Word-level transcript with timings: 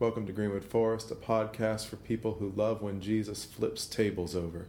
Welcome 0.00 0.26
to 0.26 0.32
Greenwood 0.32 0.64
Forest, 0.64 1.10
a 1.10 1.16
podcast 1.16 1.86
for 1.86 1.96
people 1.96 2.34
who 2.34 2.52
love 2.54 2.82
when 2.82 3.00
Jesus 3.00 3.44
flips 3.44 3.84
tables 3.84 4.36
over. 4.36 4.68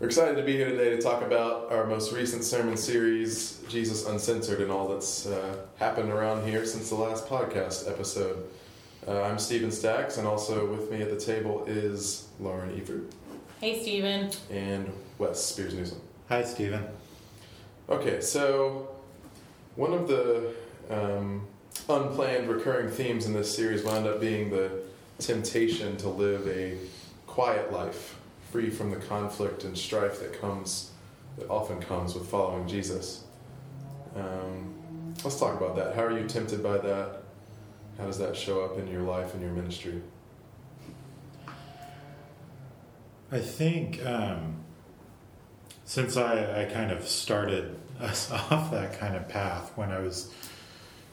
We're 0.00 0.06
excited 0.06 0.36
to 0.36 0.42
be 0.46 0.52
here 0.52 0.70
today 0.70 0.96
to 0.96 1.02
talk 1.02 1.20
about 1.20 1.70
our 1.70 1.84
most 1.86 2.10
recent 2.14 2.44
sermon 2.44 2.78
series, 2.78 3.62
Jesus 3.68 4.06
Uncensored, 4.06 4.62
and 4.62 4.72
all 4.72 4.88
that's 4.88 5.26
uh, 5.26 5.56
happened 5.76 6.10
around 6.10 6.48
here 6.48 6.64
since 6.64 6.88
the 6.88 6.94
last 6.94 7.28
podcast 7.28 7.86
episode. 7.86 8.48
Uh, 9.06 9.20
I'm 9.20 9.38
Stephen 9.38 9.70
Stacks, 9.70 10.16
and 10.16 10.26
also 10.26 10.64
with 10.64 10.90
me 10.90 11.02
at 11.02 11.10
the 11.10 11.20
table 11.20 11.66
is 11.66 12.28
Lauren 12.40 12.70
Efird 12.80 13.10
Hey, 13.62 13.80
Steven. 13.80 14.28
and 14.50 14.92
Wes 15.18 15.40
Spears 15.40 15.72
Newsom. 15.72 16.00
Hi, 16.28 16.42
Stephen. 16.42 16.84
Okay, 17.88 18.20
so 18.20 18.88
one 19.76 19.92
of 19.92 20.08
the 20.08 20.52
um, 20.90 21.46
unplanned 21.88 22.48
recurring 22.48 22.90
themes 22.90 23.24
in 23.26 23.32
this 23.32 23.54
series 23.54 23.84
wound 23.84 24.08
up 24.08 24.20
being 24.20 24.50
the 24.50 24.82
temptation 25.20 25.96
to 25.98 26.08
live 26.08 26.48
a 26.48 26.76
quiet 27.28 27.72
life, 27.72 28.16
free 28.50 28.68
from 28.68 28.90
the 28.90 28.96
conflict 28.96 29.62
and 29.62 29.78
strife 29.78 30.18
that 30.18 30.40
comes, 30.40 30.90
that 31.38 31.48
often 31.48 31.80
comes 31.80 32.14
with 32.16 32.28
following 32.28 32.66
Jesus. 32.66 33.22
Um, 34.16 34.74
let's 35.22 35.38
talk 35.38 35.56
about 35.60 35.76
that. 35.76 35.94
How 35.94 36.02
are 36.02 36.18
you 36.18 36.26
tempted 36.26 36.64
by 36.64 36.78
that? 36.78 37.22
How 37.96 38.06
does 38.06 38.18
that 38.18 38.34
show 38.34 38.64
up 38.64 38.76
in 38.76 38.88
your 38.88 39.02
life 39.02 39.34
and 39.34 39.40
your 39.40 39.52
ministry? 39.52 40.02
I 43.32 43.38
think 43.38 44.04
um, 44.04 44.56
since 45.86 46.18
I, 46.18 46.62
I 46.62 46.64
kind 46.66 46.92
of 46.92 47.08
started 47.08 47.78
us 48.00 48.30
off 48.30 48.70
that 48.72 48.98
kind 48.98 49.16
of 49.16 49.28
path 49.28 49.72
when 49.74 49.90
I 49.90 50.00
was 50.00 50.32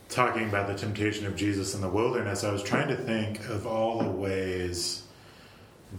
talking 0.10 0.50
about 0.50 0.68
the 0.68 0.74
temptation 0.76 1.26
of 1.26 1.36
Jesus 1.36 1.74
in 1.76 1.82
the 1.82 1.90
wilderness, 1.90 2.44
I 2.44 2.52
was 2.52 2.62
trying 2.62 2.90
to 2.90 2.98
think 2.98 3.48
of 3.48 3.66
all 3.66 4.00
the 4.04 4.10
ways 4.10 5.04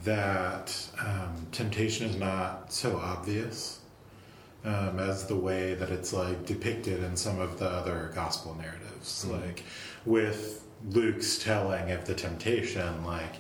that 0.05 0.77
um, 1.01 1.47
temptation 1.53 2.11
is 2.11 2.17
not 2.17 2.73
so 2.73 2.97
obvious 2.99 3.79
um, 4.65 4.99
as 4.99 5.27
the 5.27 5.37
way 5.37 5.75
that 5.75 5.91
it's 5.91 6.13
like 6.13 6.45
depicted 6.45 7.03
in 7.03 7.17
some 7.17 7.41
of 7.41 7.59
the 7.59 7.67
other 7.69 8.13
gospel 8.15 8.55
narratives, 8.61 9.25
Mhm. 9.27 9.41
like 9.43 9.65
with 10.05 10.65
Luke's 10.91 11.39
telling 11.39 11.91
of 11.93 12.05
the 12.05 12.15
temptation, 12.15 13.05
like 13.07 13.37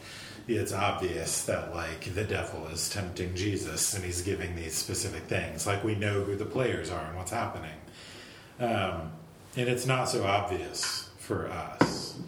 it's 0.56 0.72
obvious 0.72 1.44
that 1.44 1.74
like 1.74 2.14
the 2.14 2.24
devil 2.24 2.66
is 2.68 2.88
tempting 2.88 3.34
Jesus 3.34 3.94
and 3.94 4.04
he's 4.04 4.22
giving 4.22 4.56
these 4.56 4.74
specific 4.74 5.24
things. 5.24 5.66
Like 5.66 5.84
we 5.84 5.94
know 5.94 6.22
who 6.22 6.36
the 6.36 6.44
players 6.44 6.90
are 6.90 7.04
and 7.04 7.16
what's 7.16 7.30
happening. 7.30 7.76
Um, 8.58 9.12
and 9.56 9.68
it's 9.68 9.86
not 9.86 10.08
so 10.08 10.24
obvious 10.24 11.08
for 11.18 11.48
us. 11.48 12.18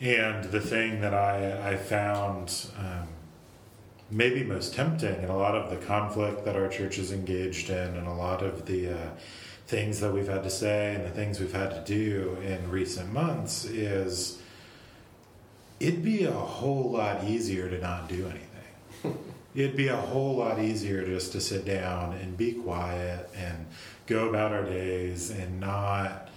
And 0.00 0.44
the 0.44 0.60
thing 0.60 1.00
that 1.00 1.14
I, 1.14 1.72
I 1.72 1.76
found 1.76 2.66
um, 2.78 3.08
maybe 4.10 4.42
most 4.44 4.74
tempting 4.74 5.14
and 5.14 5.30
a 5.30 5.34
lot 5.34 5.54
of 5.54 5.70
the 5.70 5.86
conflict 5.86 6.44
that 6.44 6.56
our 6.56 6.68
church 6.68 6.98
is 6.98 7.12
engaged 7.12 7.70
in 7.70 7.96
and 7.96 8.06
a 8.06 8.12
lot 8.12 8.42
of 8.42 8.66
the 8.66 8.90
uh, 8.90 9.10
things 9.66 10.00
that 10.00 10.12
we've 10.12 10.28
had 10.28 10.42
to 10.42 10.50
say 10.50 10.94
and 10.94 11.04
the 11.04 11.10
things 11.10 11.40
we've 11.40 11.54
had 11.54 11.70
to 11.70 11.82
do 11.84 12.36
in 12.42 12.70
recent 12.70 13.12
months 13.12 13.64
is 13.64 14.41
it'd 15.82 16.04
be 16.04 16.24
a 16.24 16.30
whole 16.30 16.92
lot 16.92 17.24
easier 17.24 17.68
to 17.68 17.78
not 17.78 18.08
do 18.08 18.30
anything. 18.30 19.18
it'd 19.54 19.76
be 19.76 19.88
a 19.88 19.96
whole 19.96 20.36
lot 20.36 20.60
easier 20.60 21.04
just 21.04 21.32
to 21.32 21.40
sit 21.40 21.64
down 21.64 22.12
and 22.14 22.36
be 22.36 22.52
quiet 22.52 23.28
and 23.34 23.66
go 24.06 24.28
about 24.28 24.52
our 24.52 24.62
days 24.62 25.30
and 25.30 25.58
not 25.58 26.28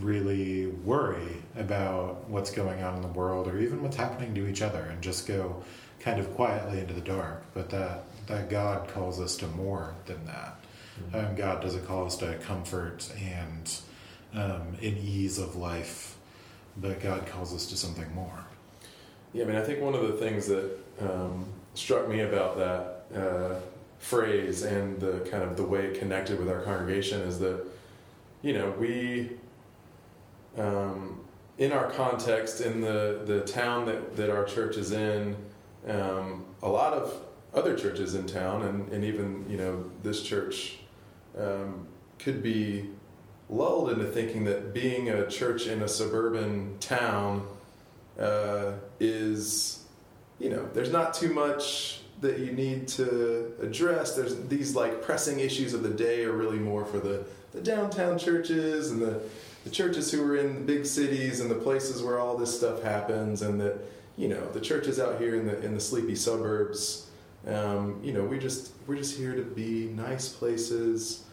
really 0.00 0.66
worry 0.66 1.42
about 1.56 2.26
what's 2.28 2.50
going 2.50 2.82
on 2.82 2.96
in 2.96 3.02
the 3.02 3.08
world 3.08 3.48
or 3.48 3.58
even 3.58 3.82
what's 3.82 3.96
happening 3.96 4.34
to 4.34 4.46
each 4.48 4.62
other 4.62 4.80
and 4.84 5.02
just 5.02 5.28
go 5.28 5.62
kind 6.00 6.18
of 6.18 6.34
quietly 6.34 6.80
into 6.80 6.94
the 6.94 7.00
dark. 7.02 7.44
But 7.52 7.68
that, 7.70 8.04
that 8.28 8.48
God 8.48 8.88
calls 8.88 9.20
us 9.20 9.36
to 9.38 9.46
more 9.48 9.94
than 10.06 10.24
that. 10.24 10.56
Um, 11.12 11.34
God 11.34 11.60
doesn't 11.60 11.86
call 11.86 12.06
us 12.06 12.16
to 12.18 12.34
comfort 12.38 13.12
and 13.20 13.78
um, 14.32 14.78
an 14.80 14.96
ease 14.96 15.38
of 15.38 15.54
life, 15.54 16.16
but 16.78 17.00
God 17.00 17.26
calls 17.26 17.54
us 17.54 17.66
to 17.66 17.76
something 17.76 18.10
more. 18.14 18.45
Yeah, 19.36 19.44
I 19.44 19.48
mean, 19.48 19.56
I 19.56 19.62
think 19.62 19.82
one 19.82 19.94
of 19.94 20.00
the 20.00 20.14
things 20.14 20.46
that 20.46 20.78
um, 20.98 21.44
struck 21.74 22.08
me 22.08 22.20
about 22.20 22.56
that 22.56 23.02
uh, 23.14 23.60
phrase 23.98 24.62
and 24.62 24.98
the 24.98 25.28
kind 25.30 25.42
of 25.42 25.58
the 25.58 25.62
way 25.62 25.84
it 25.84 25.98
connected 25.98 26.38
with 26.38 26.48
our 26.48 26.62
congregation 26.62 27.20
is 27.20 27.38
that, 27.40 27.62
you 28.40 28.54
know, 28.54 28.70
we, 28.80 29.32
um, 30.56 31.20
in 31.58 31.70
our 31.70 31.90
context, 31.90 32.62
in 32.62 32.80
the, 32.80 33.24
the 33.26 33.40
town 33.42 33.84
that, 33.84 34.16
that 34.16 34.30
our 34.30 34.44
church 34.44 34.78
is 34.78 34.92
in, 34.92 35.36
um, 35.86 36.46
a 36.62 36.68
lot 36.70 36.94
of 36.94 37.14
other 37.52 37.76
churches 37.76 38.14
in 38.14 38.26
town, 38.26 38.62
and, 38.62 38.90
and 38.90 39.04
even, 39.04 39.44
you 39.50 39.58
know, 39.58 39.84
this 40.02 40.22
church 40.22 40.78
um, 41.38 41.86
could 42.18 42.42
be 42.42 42.88
lulled 43.50 43.90
into 43.90 44.06
thinking 44.06 44.44
that 44.44 44.72
being 44.72 45.10
a 45.10 45.28
church 45.28 45.66
in 45.66 45.82
a 45.82 45.88
suburban 45.88 46.78
town 46.80 47.46
uh, 48.18 48.22
you 50.38 50.50
know, 50.50 50.68
there's 50.74 50.92
not 50.92 51.14
too 51.14 51.32
much 51.32 52.00
that 52.20 52.38
you 52.38 52.52
need 52.52 52.88
to 52.88 53.52
address. 53.60 54.14
There's 54.14 54.36
these 54.48 54.74
like 54.74 55.02
pressing 55.02 55.40
issues 55.40 55.74
of 55.74 55.82
the 55.82 55.90
day 55.90 56.24
are 56.24 56.32
really 56.32 56.58
more 56.58 56.84
for 56.84 56.98
the, 56.98 57.24
the 57.52 57.60
downtown 57.60 58.18
churches 58.18 58.90
and 58.90 59.00
the, 59.00 59.20
the 59.64 59.70
churches 59.70 60.10
who 60.10 60.24
are 60.24 60.36
in 60.36 60.54
the 60.54 60.60
big 60.60 60.86
cities 60.86 61.40
and 61.40 61.50
the 61.50 61.56
places 61.56 62.02
where 62.02 62.18
all 62.18 62.36
this 62.36 62.56
stuff 62.56 62.82
happens 62.82 63.42
and 63.42 63.60
that, 63.60 63.78
you 64.16 64.28
know, 64.28 64.46
the 64.52 64.60
churches 64.60 64.98
out 64.98 65.18
here 65.20 65.34
in 65.34 65.46
the 65.46 65.60
in 65.62 65.74
the 65.74 65.80
sleepy 65.80 66.14
suburbs, 66.14 67.10
um, 67.46 68.00
you 68.02 68.12
know, 68.12 68.24
we 68.24 68.38
just 68.38 68.72
we're 68.86 68.96
just 68.96 69.16
here 69.18 69.34
to 69.34 69.42
be 69.42 69.86
nice 69.88 70.28
places 70.28 71.24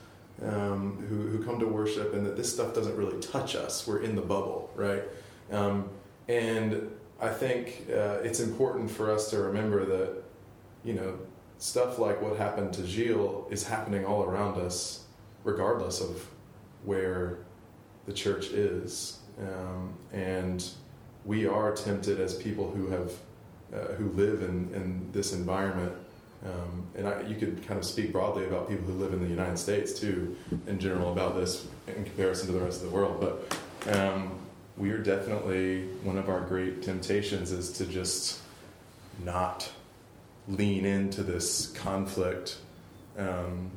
um, 0.42 1.06
who, 1.08 1.28
who 1.28 1.44
come 1.44 1.60
to 1.60 1.68
worship 1.68 2.14
and 2.14 2.26
that 2.26 2.36
this 2.36 2.52
stuff 2.52 2.74
doesn't 2.74 2.98
really 2.98 3.20
touch 3.22 3.56
us. 3.56 3.88
We're 3.88 4.02
in 4.02 4.16
the 4.16 4.22
bubble, 4.22 4.70
right? 4.76 5.04
Um, 5.52 5.90
and 6.28 6.92
I 7.24 7.30
think 7.30 7.86
uh, 7.90 8.20
it's 8.22 8.42
important 8.42 8.92
for 8.92 9.10
us 9.10 9.30
to 9.30 9.38
remember 9.38 9.86
that, 9.86 10.24
you 10.84 10.94
know, 10.94 11.18
stuff 11.58 11.98
like 11.98 12.22
what 12.22 12.36
happened 12.38 12.74
to 12.74 12.86
Gilles 12.86 13.48
is 13.50 13.66
happening 13.66 14.04
all 14.04 14.24
around 14.24 14.60
us, 14.60 15.06
regardless 15.46 16.02
of 16.02 16.28
where 16.84 17.38
the 18.06 18.12
church 18.12 18.48
is. 18.48 19.20
Um, 19.40 19.94
and 20.12 20.68
we 21.24 21.48
are 21.48 21.74
tempted 21.74 22.20
as 22.20 22.36
people 22.36 22.70
who 22.70 22.88
have, 22.88 23.14
uh, 23.74 23.94
who 23.94 24.10
live 24.10 24.42
in, 24.42 24.70
in 24.74 25.10
this 25.14 25.32
environment. 25.32 25.94
Um, 26.46 26.86
and 26.98 27.08
I, 27.08 27.22
you 27.22 27.38
could 27.38 27.66
kind 27.66 27.80
of 27.80 27.86
speak 27.86 28.12
broadly 28.12 28.46
about 28.48 28.68
people 28.68 28.86
who 28.86 29.00
live 29.00 29.14
in 29.14 29.22
the 29.22 29.30
United 29.30 29.58
States 29.58 29.98
too, 29.98 30.36
in 30.68 30.78
general, 30.78 31.14
about 31.14 31.38
this 31.38 31.66
in 31.88 32.04
comparison 32.04 32.48
to 32.48 32.52
the 32.52 32.60
rest 32.60 32.84
of 32.84 32.90
the 32.90 32.94
world. 32.94 33.22
But 33.22 33.98
um, 33.98 34.43
we 34.78 34.92
are 34.92 34.98
definitely 34.98 35.84
one 36.04 36.18
of 36.18 36.30
our 36.30 36.42
great 36.42 36.82
temptations 36.82 37.52
is 37.52 37.72
to 37.74 37.86
just 37.86 38.40
not 39.24 39.72
lean 40.48 40.86
into 40.86 41.24
this 41.24 41.68
conflict 41.68 42.58
um, 43.18 43.70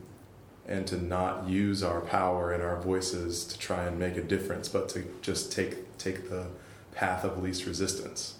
and 0.66 0.86
to 0.86 0.96
not 0.96 1.48
use 1.48 1.82
our 1.82 2.00
power 2.00 2.52
and 2.52 2.62
our 2.62 2.80
voices 2.80 3.44
to 3.44 3.58
try 3.58 3.84
and 3.84 3.98
make 3.98 4.16
a 4.16 4.22
difference, 4.22 4.68
but 4.68 4.88
to 4.88 5.04
just 5.22 5.52
take 5.52 5.96
take 5.98 6.28
the 6.30 6.46
path 6.94 7.24
of 7.24 7.42
least 7.42 7.66
resistance. 7.66 8.34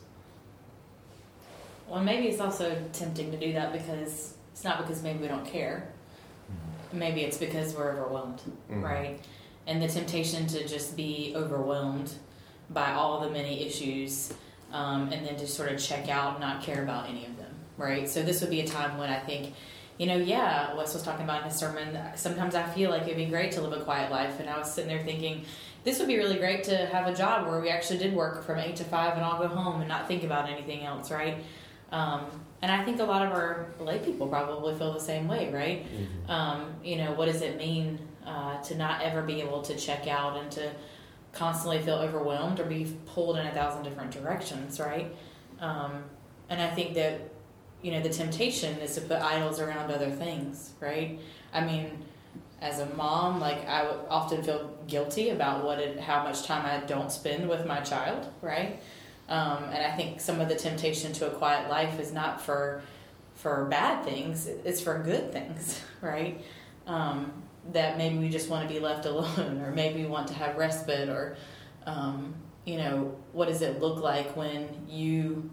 Well, 1.89 2.03
maybe 2.03 2.27
it's 2.29 2.41
also 2.41 2.77
tempting 2.93 3.31
to 3.31 3.37
do 3.37 3.53
that 3.53 3.73
because 3.73 4.35
it's 4.53 4.65
not 4.65 4.79
because 4.79 5.03
maybe 5.03 5.21
we 5.21 5.29
don't 5.29 5.47
care. 5.47 5.89
Maybe 6.93 7.23
it's 7.23 7.39
because 7.39 7.75
we're 7.75 7.91
overwhelmed, 7.93 8.41
Mhm. 8.71 8.83
right? 8.83 9.21
And 9.67 9.83
the 9.83 9.89
temptation 9.89 10.47
to 10.49 10.67
just 10.67 10.97
be 10.97 11.33
overwhelmed 11.37 12.13
by 12.71 12.93
all 12.93 13.21
the 13.21 13.31
many 13.31 13.65
issues 13.67 14.33
um, 14.73 15.13
and 15.13 15.27
then 15.27 15.39
just 15.39 15.55
sort 15.55 15.71
of 15.71 15.81
check 15.81 16.09
out 16.09 16.33
and 16.33 16.41
not 16.41 16.63
care 16.63 16.83
about 16.83 17.09
any 17.09 17.25
of 17.25 17.37
them, 17.37 17.55
right? 17.77 18.09
So 18.09 18.23
this 18.23 18.41
would 18.41 18.51
be 18.51 18.61
a 18.61 18.67
time 18.67 18.99
when 18.99 19.11
I 19.11 19.19
think, 19.19 19.55
you 19.99 20.07
know, 20.07 20.17
yeah, 20.17 20.75
Wes 20.75 20.93
was 20.93 21.03
talking 21.03 21.25
about 21.25 21.43
in 21.43 21.49
his 21.49 21.57
sermon, 21.57 21.99
sometimes 22.17 22.55
I 22.55 22.65
feel 22.65 22.91
like 22.91 23.03
it'd 23.03 23.17
be 23.17 23.27
great 23.27 23.53
to 23.53 23.63
live 23.63 23.81
a 23.81 23.85
quiet 23.85 24.11
life. 24.11 24.41
And 24.41 24.51
I 24.51 24.59
was 24.59 24.73
sitting 24.73 24.89
there 24.89 25.05
thinking, 25.05 25.45
this 25.85 25.99
would 26.01 26.09
be 26.09 26.19
really 26.19 26.37
great 26.37 26.65
to 26.65 26.77
have 26.87 27.07
a 27.07 27.15
job 27.15 27.47
where 27.47 27.61
we 27.61 27.69
actually 27.71 27.99
did 27.99 28.13
work 28.13 28.45
from 28.45 28.59
8 28.59 28.75
to 28.77 28.85
5 28.85 29.15
and 29.17 29.25
I'll 29.25 29.39
go 29.39 29.49
home 29.49 29.81
and 29.81 29.89
not 29.89 30.09
think 30.09 30.25
about 30.25 30.49
anything 30.51 30.85
else, 30.85 31.11
right? 31.11 31.39
Um, 31.93 32.27
and 32.61 32.73
I 32.73 32.85
think 32.85 32.99
a 32.99 33.05
lot 33.05 33.25
of 33.25 33.33
our 33.33 33.67
lay 33.79 34.01
people 34.01 34.27
probably 34.27 34.75
feel 34.77 34.93
the 34.93 34.99
same 34.99 35.29
way, 35.29 35.53
right? 35.53 35.87
Um, 36.29 36.75
you 36.83 36.97
know, 36.97 37.13
what 37.13 37.27
does 37.27 37.41
it 37.43 37.57
mean 37.57 38.01
uh, 38.27 38.61
to 38.63 38.75
not 38.75 39.03
ever 39.03 39.23
be 39.23 39.41
able 39.41 39.63
to 39.63 39.77
check 39.77 40.09
out 40.09 40.37
and 40.37 40.51
to 40.53 40.73
constantly 41.37 41.81
feel 41.81 41.97
overwhelmed 41.97 42.61
or 42.61 42.65
be 42.65 42.97
pulled 43.07 43.37
in 43.37 43.47
a 43.47 43.53
thousand 43.53 43.83
different 43.83 44.11
directions, 44.11 44.81
right? 44.81 45.15
Um, 45.61 46.05
and 46.49 46.61
I 46.61 46.69
think 46.75 46.95
that 46.95 47.21
you 47.83 47.93
know, 47.93 48.01
the 48.01 48.09
temptation 48.09 48.79
is 48.79 48.95
to 48.95 49.01
put 49.03 49.21
idols 49.21 49.61
around 49.61 49.93
other 49.93 50.11
things, 50.11 50.73
right? 50.81 51.21
I 51.53 51.65
mean, 51.65 52.05
as 52.61 52.81
a 52.81 52.87
mom, 52.95 53.39
like 53.39 53.67
I 53.69 53.87
often 54.09 54.43
feel 54.43 54.77
guilty 54.89 55.31
about 55.31 55.65
what 55.65 55.79
it, 55.79 56.01
how 56.01 56.25
much 56.25 56.45
time 56.45 56.65
I 56.67 56.85
don't 56.87 57.13
spend 57.13 57.49
with 57.49 57.67
my 57.67 57.81
child, 57.81 58.27
right? 58.41 58.83
Um, 59.29 59.65
and 59.65 59.85
I 59.85 59.95
think 59.95 60.21
some 60.21 60.41
of 60.41 60.49
the 60.49 60.55
temptation 60.55 61.13
to 61.15 61.29
a 61.29 61.31
quiet 61.31 61.69
life 61.69 62.01
is 62.01 62.13
not 62.13 62.41
for 62.41 62.83
for 63.35 63.67
bad 63.67 64.05
things; 64.05 64.47
it's 64.47 64.81
for 64.81 64.99
good 64.99 65.33
things, 65.33 65.81
right? 66.01 66.43
Um, 66.87 67.33
that 67.73 67.99
maybe 67.99 68.19
we 68.19 68.29
just 68.29 68.49
want 68.49 68.67
to 68.67 68.73
be 68.73 68.81
left 68.81 69.07
alone, 69.07 69.61
or 69.61 69.73
maybe 69.73 70.03
we 70.03 70.09
want 70.09 70.29
to 70.29 70.35
have 70.35 70.57
respite, 70.57 71.09
or 71.09 71.37
um, 71.87 72.35
you 72.65 72.79
know, 72.79 73.17
what 73.33 73.49
does 73.49 73.63
it 73.63 73.81
look 73.81 74.03
like 74.03 74.37
when 74.37 74.69
you 74.89 75.51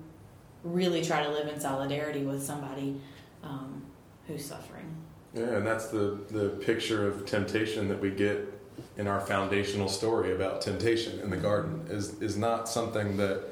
really 0.64 1.04
try 1.04 1.24
to 1.24 1.30
live 1.30 1.48
in 1.48 1.60
solidarity 1.60 2.24
with 2.24 2.44
somebody 2.44 3.00
um, 3.44 3.84
who's 4.28 4.46
suffering? 4.46 4.96
Yeah, 5.34 5.58
and 5.58 5.66
that's 5.66 5.88
the, 5.88 6.20
the 6.30 6.50
picture 6.50 7.08
of 7.08 7.26
temptation 7.26 7.88
that 7.90 8.00
we 8.00 8.12
get 8.12 8.54
in 8.98 9.08
our 9.08 9.22
foundational 9.22 9.88
story 9.88 10.34
about 10.34 10.62
temptation 10.62 11.20
in 11.20 11.30
the 11.30 11.38
garden 11.38 11.86
is 11.90 12.22
is 12.22 12.38
not 12.38 12.68
something 12.68 13.18
that 13.18 13.44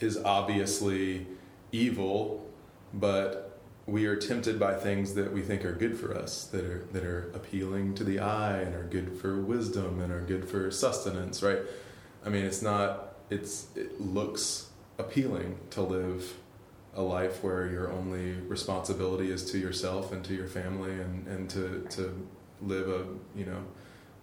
is 0.00 0.16
obviously 0.18 1.26
evil, 1.72 2.46
but 2.94 3.47
we 3.88 4.04
are 4.04 4.16
tempted 4.16 4.60
by 4.60 4.74
things 4.74 5.14
that 5.14 5.32
we 5.32 5.40
think 5.40 5.64
are 5.64 5.72
good 5.72 5.98
for 5.98 6.14
us, 6.14 6.44
that 6.44 6.64
are 6.64 6.84
that 6.92 7.04
are 7.04 7.30
appealing 7.34 7.94
to 7.94 8.04
the 8.04 8.20
eye 8.20 8.58
and 8.58 8.74
are 8.74 8.84
good 8.84 9.18
for 9.18 9.40
wisdom 9.40 10.00
and 10.00 10.12
are 10.12 10.20
good 10.20 10.46
for 10.46 10.70
sustenance, 10.70 11.42
right? 11.42 11.60
I 12.24 12.28
mean, 12.28 12.44
it's 12.44 12.60
not 12.60 13.14
it's 13.30 13.68
it 13.74 13.98
looks 13.98 14.68
appealing 14.98 15.58
to 15.70 15.80
live 15.80 16.34
a 16.94 17.02
life 17.02 17.42
where 17.42 17.66
your 17.66 17.90
only 17.90 18.32
responsibility 18.32 19.30
is 19.30 19.50
to 19.52 19.58
yourself 19.58 20.12
and 20.12 20.22
to 20.24 20.34
your 20.34 20.48
family 20.48 20.90
and, 20.90 21.26
and 21.26 21.48
to, 21.50 21.86
to 21.90 22.26
live 22.60 22.88
a 22.88 23.06
you 23.38 23.46
know 23.46 23.62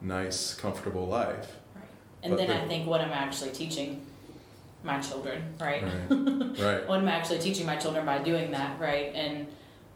nice 0.01 0.53
comfortable 0.53 1.07
life 1.07 1.55
right 1.73 1.85
and 2.21 2.31
but 2.31 2.37
then 2.37 2.49
the, 2.49 2.61
i 2.61 2.67
think 2.67 2.85
what 2.85 2.99
i'm 2.99 3.11
actually 3.11 3.49
teaching 3.51 4.05
my 4.85 4.99
children 4.99 5.43
right? 5.59 5.83
Right, 5.83 6.09
right. 6.59 6.87
what 6.87 6.99
am 6.99 7.07
i 7.07 7.11
actually 7.11 7.39
teaching 7.39 7.65
my 7.65 7.75
children 7.75 8.05
by 8.05 8.19
doing 8.19 8.51
that 8.51 8.79
right? 8.79 9.13
And 9.13 9.47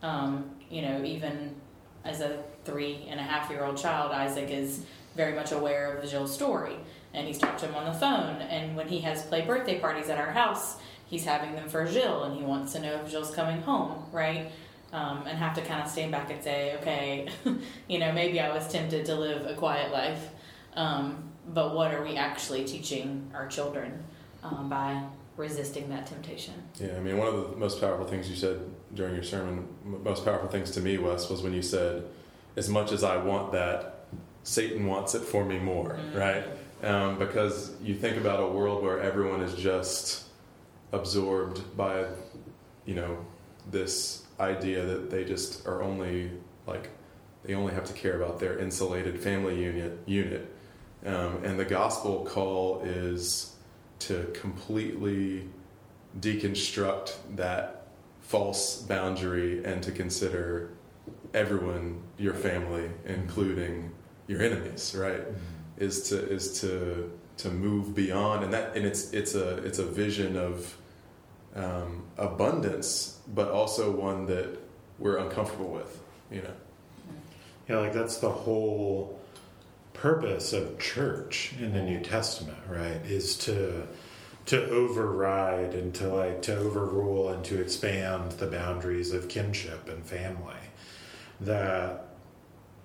um, 0.01 0.49
you 0.69 0.81
know 0.81 1.03
even 1.03 1.55
as 2.03 2.21
a 2.21 2.43
three 2.65 3.05
and 3.09 3.19
a 3.19 3.23
half 3.23 3.49
year 3.49 3.63
old 3.63 3.77
child 3.77 4.11
isaac 4.11 4.49
is 4.49 4.85
very 5.15 5.33
much 5.33 5.51
aware 5.51 5.95
of 5.95 6.01
the 6.01 6.07
Gilles 6.07 6.33
story. 6.33 6.75
And 7.13 7.27
he's 7.27 7.39
talked 7.39 7.59
to 7.59 7.65
him 7.65 7.75
on 7.75 7.85
the 7.91 7.99
phone. 7.99 8.41
And 8.43 8.77
when 8.77 8.87
he 8.87 8.99
has 9.01 9.23
play 9.23 9.41
birthday 9.41 9.79
parties 9.79 10.07
at 10.09 10.19
our 10.19 10.31
house 10.31 10.77
he's 11.09 11.25
having 11.25 11.55
them 11.55 11.67
for 11.67 11.85
Gilles. 11.87 12.25
And 12.25 12.35
he 12.37 12.43
wants 12.43 12.73
to 12.73 12.79
know 12.79 13.01
if 13.03 13.11
Gilles's 13.11 13.35
coming 13.35 13.61
home, 13.61 14.05
right? 14.11 14.51
Um, 14.93 15.23
and 15.27 15.37
have 15.37 15.53
to 15.55 15.61
kind 15.61 15.81
of 15.81 15.89
stand 15.89 16.11
back 16.11 16.31
and 16.31 16.43
say, 16.43 16.75
okay, 16.77 17.27
you 17.87 17.99
know, 17.99 18.11
maybe 18.11 18.39
I 18.39 18.53
was 18.53 18.67
tempted 18.67 19.05
to 19.05 19.15
live 19.15 19.45
a 19.45 19.55
quiet 19.55 19.91
life, 19.91 20.29
um, 20.75 21.29
but 21.47 21.75
what 21.75 21.93
are 21.93 22.03
we 22.03 22.15
actually 22.15 22.63
teaching 22.63 23.29
our 23.33 23.47
children 23.47 24.03
um, 24.43 24.69
by 24.69 25.01
resisting 25.37 25.89
that 25.89 26.05
temptation? 26.05 26.53
Yeah, 26.79 26.97
I 26.97 26.99
mean, 26.99 27.17
one 27.17 27.27
of 27.27 27.51
the 27.51 27.57
most 27.57 27.79
powerful 27.79 28.05
things 28.05 28.29
you 28.29 28.35
said 28.35 28.59
during 28.93 29.15
your 29.15 29.23
sermon, 29.23 29.67
most 29.83 30.25
powerful 30.25 30.49
things 30.49 30.71
to 30.71 30.81
me, 30.81 30.97
Wes, 30.97 31.29
was 31.29 31.41
when 31.41 31.53
you 31.53 31.61
said, 31.61 32.03
as 32.55 32.69
much 32.69 32.91
as 32.91 33.03
I 33.03 33.17
want 33.17 33.53
that, 33.53 34.05
Satan 34.43 34.85
wants 34.85 35.15
it 35.15 35.21
for 35.21 35.45
me 35.45 35.59
more, 35.59 35.91
mm-hmm. 35.93 36.17
right? 36.17 36.43
Um, 36.83 37.19
because 37.19 37.73
you 37.81 37.95
think 37.95 38.17
about 38.17 38.39
a 38.39 38.47
world 38.47 38.83
where 38.83 38.99
everyone 38.99 39.41
is 39.41 39.53
just 39.55 40.25
absorbed 40.91 41.75
by, 41.75 42.05
you 42.85 42.95
know, 42.95 43.25
this 43.69 44.25
idea 44.39 44.85
that 44.85 45.09
they 45.09 45.25
just 45.25 45.67
are 45.67 45.83
only 45.83 46.31
like 46.65 46.89
they 47.43 47.53
only 47.53 47.73
have 47.73 47.85
to 47.85 47.93
care 47.93 48.21
about 48.21 48.39
their 48.39 48.57
insulated 48.59 49.21
family 49.21 49.61
unit 49.61 49.99
unit, 50.05 50.53
um, 51.05 51.43
and 51.43 51.59
the 51.59 51.65
gospel 51.65 52.25
call 52.25 52.81
is 52.83 53.55
to 53.99 54.25
completely 54.33 55.47
deconstruct 56.19 57.15
that 57.35 57.87
false 58.21 58.81
boundary 58.81 59.63
and 59.63 59.83
to 59.83 59.91
consider 59.91 60.71
everyone 61.33 62.01
your 62.17 62.33
family, 62.33 62.89
including 63.05 63.91
your 64.27 64.41
enemies. 64.41 64.95
Right? 64.97 65.21
Mm-hmm. 65.21 65.83
Is 65.83 66.09
to 66.09 66.29
is 66.29 66.59
to 66.61 67.11
to 67.37 67.49
move 67.49 67.95
beyond 67.95 68.43
and 68.43 68.53
that 68.53 68.75
and 68.75 68.85
it's 68.85 69.13
it's 69.13 69.33
a 69.33 69.57
it's 69.59 69.79
a 69.79 69.85
vision 69.85 70.35
of 70.35 70.75
um, 71.55 72.03
abundance, 72.17 73.19
but 73.33 73.49
also 73.49 73.91
one 73.91 74.25
that 74.27 74.57
we're 74.99 75.17
uncomfortable 75.17 75.69
with, 75.69 75.99
you 76.31 76.41
know. 76.41 76.53
Yeah, 77.67 77.77
like 77.79 77.93
that's 77.93 78.17
the 78.17 78.29
whole 78.29 79.18
purpose 79.93 80.53
of 80.53 80.79
church 80.79 81.53
in 81.59 81.73
the 81.73 81.81
New 81.81 81.99
Testament, 81.99 82.59
right? 82.67 83.01
Is 83.05 83.35
to 83.39 83.87
to 84.45 84.67
override 84.69 85.75
and 85.75 85.93
to 85.93 86.07
like 86.07 86.41
to 86.41 86.57
overrule 86.57 87.29
and 87.29 87.45
to 87.45 87.61
expand 87.61 88.31
the 88.33 88.47
boundaries 88.47 89.13
of 89.13 89.29
kinship 89.29 89.87
and 89.87 90.03
family. 90.03 90.55
That 91.41 92.07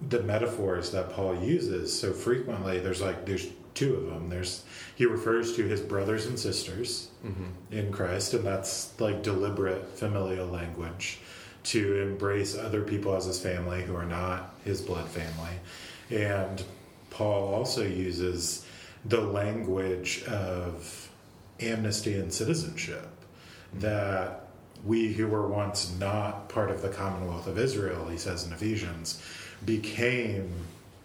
the 0.08 0.22
metaphors 0.22 0.90
that 0.90 1.12
Paul 1.12 1.42
uses 1.42 1.98
so 1.98 2.12
frequently, 2.12 2.80
there's 2.80 3.00
like 3.00 3.24
there's 3.24 3.46
two 3.74 3.94
of 3.94 4.06
them. 4.06 4.28
There's 4.28 4.64
he 4.94 5.06
refers 5.06 5.56
to 5.56 5.64
his 5.64 5.80
brothers 5.80 6.26
and 6.26 6.38
sisters 6.38 7.08
mm-hmm. 7.24 7.74
in 7.74 7.92
Christ, 7.92 8.34
and 8.34 8.44
that's 8.44 8.98
like 9.00 9.22
deliberate 9.22 9.88
familial 9.98 10.46
language 10.46 11.18
to 11.64 12.02
embrace 12.02 12.56
other 12.56 12.82
people 12.82 13.14
as 13.16 13.24
his 13.24 13.40
family 13.40 13.82
who 13.82 13.96
are 13.96 14.04
not 14.04 14.54
his 14.64 14.82
blood 14.82 15.08
family. 15.08 15.58
And 16.10 16.62
Paul 17.14 17.55
also 17.55 17.82
uses 17.82 18.66
the 19.05 19.20
language 19.20 20.25
of 20.25 21.08
amnesty 21.61 22.14
and 22.14 22.32
citizenship 22.32 23.08
mm-hmm. 23.70 23.81
that 23.81 24.49
we 24.84 25.12
who 25.12 25.28
were 25.28 25.46
once 25.46 25.96
not 25.99 26.49
part 26.49 26.70
of 26.70 26.82
the 26.82 26.88
Commonwealth 26.88 27.46
of 27.46 27.58
Israel, 27.58 28.08
he 28.08 28.19
says 28.19 28.44
in 28.44 28.52
Ephesians, 28.52 29.22
became 29.64 30.52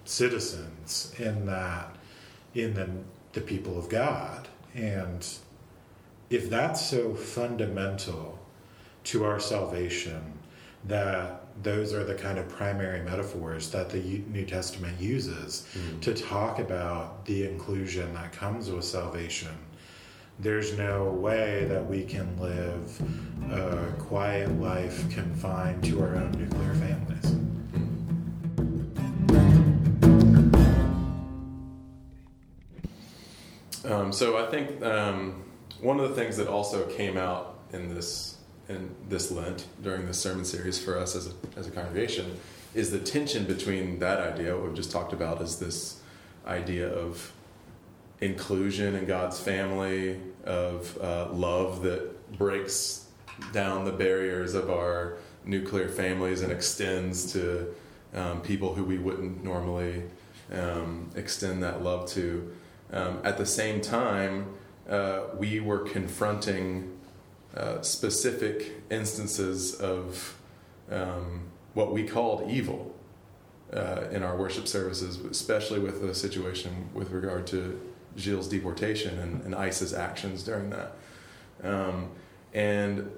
citizens 0.04 1.14
in 1.18 1.46
that 1.46 1.96
in 2.56 2.74
the, 2.74 2.90
the 3.34 3.42
people 3.42 3.78
of 3.78 3.88
God. 3.88 4.48
And 4.74 5.26
if 6.30 6.50
that's 6.50 6.86
so 6.86 7.14
fundamental 7.14 8.40
to 9.06 9.24
our 9.24 9.40
salvation, 9.40 10.40
that 10.86 11.39
those 11.62 11.94
are 11.94 12.04
the 12.04 12.16
kind 12.16 12.38
of 12.38 12.48
primary 12.48 13.02
metaphors 13.02 13.70
that 13.72 13.90
the 13.90 14.24
New 14.30 14.46
Testament 14.46 15.00
uses 15.00 15.68
mm. 15.74 16.02
to 16.02 16.14
talk 16.14 16.60
about 16.60 17.26
the 17.26 17.46
inclusion 17.46 18.14
that 18.14 18.32
comes 18.32 18.72
with 18.72 18.86
salvation. 18.86 19.52
There's 20.40 20.78
no 20.78 21.12
way 21.12 21.66
that 21.66 21.86
we 21.86 22.06
can 22.06 22.40
live 22.40 23.02
a 23.52 23.92
quiet 24.00 24.50
life 24.62 25.10
confined 25.14 25.84
to 25.86 26.02
our 26.02 26.16
own 26.16 26.32
nuclear 26.32 26.74
families. 26.76 27.36
Um, 33.84 34.14
so 34.14 34.38
I 34.38 34.50
think 34.50 34.82
um, 34.82 35.44
one 35.82 36.00
of 36.00 36.10
the 36.10 36.16
things 36.16 36.38
that 36.38 36.48
also 36.48 36.86
came 36.86 37.18
out 37.18 37.60
in 37.74 37.94
this 37.94 38.39
in 38.70 38.96
this 39.10 39.32
Lent 39.32 39.66
during 39.82 40.06
this 40.06 40.20
sermon 40.20 40.46
series 40.46 40.82
for 40.82 40.98
us 40.98 41.16
as 41.16 41.28
a, 41.28 41.32
as 41.58 41.68
a 41.68 41.72
congregation 41.72 42.40
is 42.74 42.92
the 42.92 43.00
tension 43.00 43.46
between 43.46 44.00
that 44.00 44.20
idea, 44.20 44.56
what 44.56 44.68
we've 44.68 44.76
just 44.76 44.92
talked 44.92 45.12
about, 45.12 45.42
is 45.42 45.58
this 45.58 46.02
idea 46.46 46.88
of 46.88 47.34
inclusion 48.22 48.96
in 48.96 49.06
God's 49.06 49.40
family, 49.40 50.20
of 50.46 50.98
uh, 51.02 51.30
love 51.32 51.82
that 51.82 52.38
breaks 52.38 53.06
down 53.54 53.86
the 53.86 53.92
barriers 53.92 54.54
of 54.54 54.70
our 54.70 55.18
nuclear 55.46 55.90
families 55.90 56.42
and 56.42 56.52
extends 56.52 57.34
to 57.34 57.74
um, 58.14 58.42
people 58.42 58.76
who 58.76 58.84
we 58.84 58.98
wouldn't 58.98 59.44
normally 59.44 60.04
um, 60.54 61.10
extend 61.16 61.64
that 61.64 61.82
love 61.82 62.08
to. 62.10 62.56
Um, 62.92 63.20
at 63.24 63.38
the 63.38 63.46
same 63.46 63.82
time, 63.82 64.54
uh, 64.88 65.22
we 65.38 65.60
were 65.60 65.80
confronting 65.80 66.99
uh, 67.60 67.82
specific 67.82 68.72
instances 68.90 69.76
of 69.76 70.38
um, 70.90 71.42
what 71.74 71.92
we 71.92 72.04
called 72.04 72.50
evil 72.50 72.96
uh, 73.74 74.06
in 74.12 74.24
our 74.24 74.38
worship 74.38 74.66
services, 74.66 75.18
especially 75.18 75.80
with 75.80 76.02
the 76.02 76.16
situation 76.16 76.90
with 76.94 77.12
regard 77.12 77.46
to 77.46 77.78
Gilles' 78.18 78.48
deportation 78.48 79.20
and, 79.20 79.44
and 79.44 79.54
ICE's 79.54 79.94
actions 79.94 80.42
during 80.42 80.70
that. 80.70 80.96
Um, 81.62 82.12
and 82.54 83.12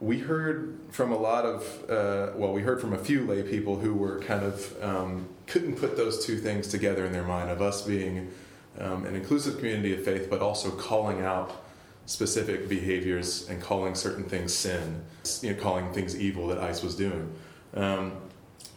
we 0.00 0.20
heard 0.20 0.78
from 0.90 1.10
a 1.10 1.18
lot 1.18 1.44
of, 1.44 1.90
uh, 1.90 2.32
well, 2.36 2.52
we 2.52 2.62
heard 2.62 2.80
from 2.80 2.92
a 2.92 2.98
few 2.98 3.26
lay 3.26 3.42
people 3.42 3.76
who 3.76 3.92
were 3.94 4.20
kind 4.20 4.44
of 4.44 4.84
um, 4.84 5.28
couldn't 5.48 5.76
put 5.76 5.96
those 5.96 6.24
two 6.24 6.38
things 6.38 6.68
together 6.68 7.04
in 7.04 7.12
their 7.12 7.24
mind 7.24 7.50
of 7.50 7.60
us 7.60 7.82
being 7.82 8.30
um, 8.78 9.04
an 9.04 9.16
inclusive 9.16 9.58
community 9.58 9.92
of 9.92 10.04
faith, 10.04 10.28
but 10.30 10.40
also 10.40 10.70
calling 10.70 11.22
out 11.22 11.64
specific 12.06 12.68
behaviors 12.68 13.48
and 13.48 13.62
calling 13.62 13.94
certain 13.94 14.24
things 14.24 14.52
sin, 14.52 15.02
you 15.42 15.54
know, 15.54 15.60
calling 15.60 15.92
things 15.92 16.18
evil 16.18 16.48
that 16.48 16.58
ICE 16.58 16.82
was 16.82 16.96
doing. 16.96 17.32
Um, 17.74 18.16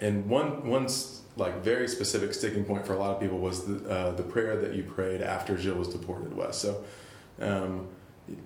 and 0.01 0.27
one 0.27 0.67
one 0.67 0.87
like 1.35 1.63
very 1.63 1.87
specific 1.87 2.33
sticking 2.33 2.63
point 2.63 2.85
for 2.85 2.93
a 2.93 2.99
lot 2.99 3.11
of 3.11 3.19
people 3.19 3.39
was 3.39 3.65
the, 3.65 3.89
uh, 3.89 4.11
the 4.11 4.23
prayer 4.23 4.55
that 4.57 4.73
you 4.73 4.83
prayed 4.83 5.21
after 5.21 5.57
Gilles 5.57 5.77
was 5.77 5.87
deported 5.87 6.35
Wes. 6.35 6.57
So, 6.57 6.83
um, 7.41 7.87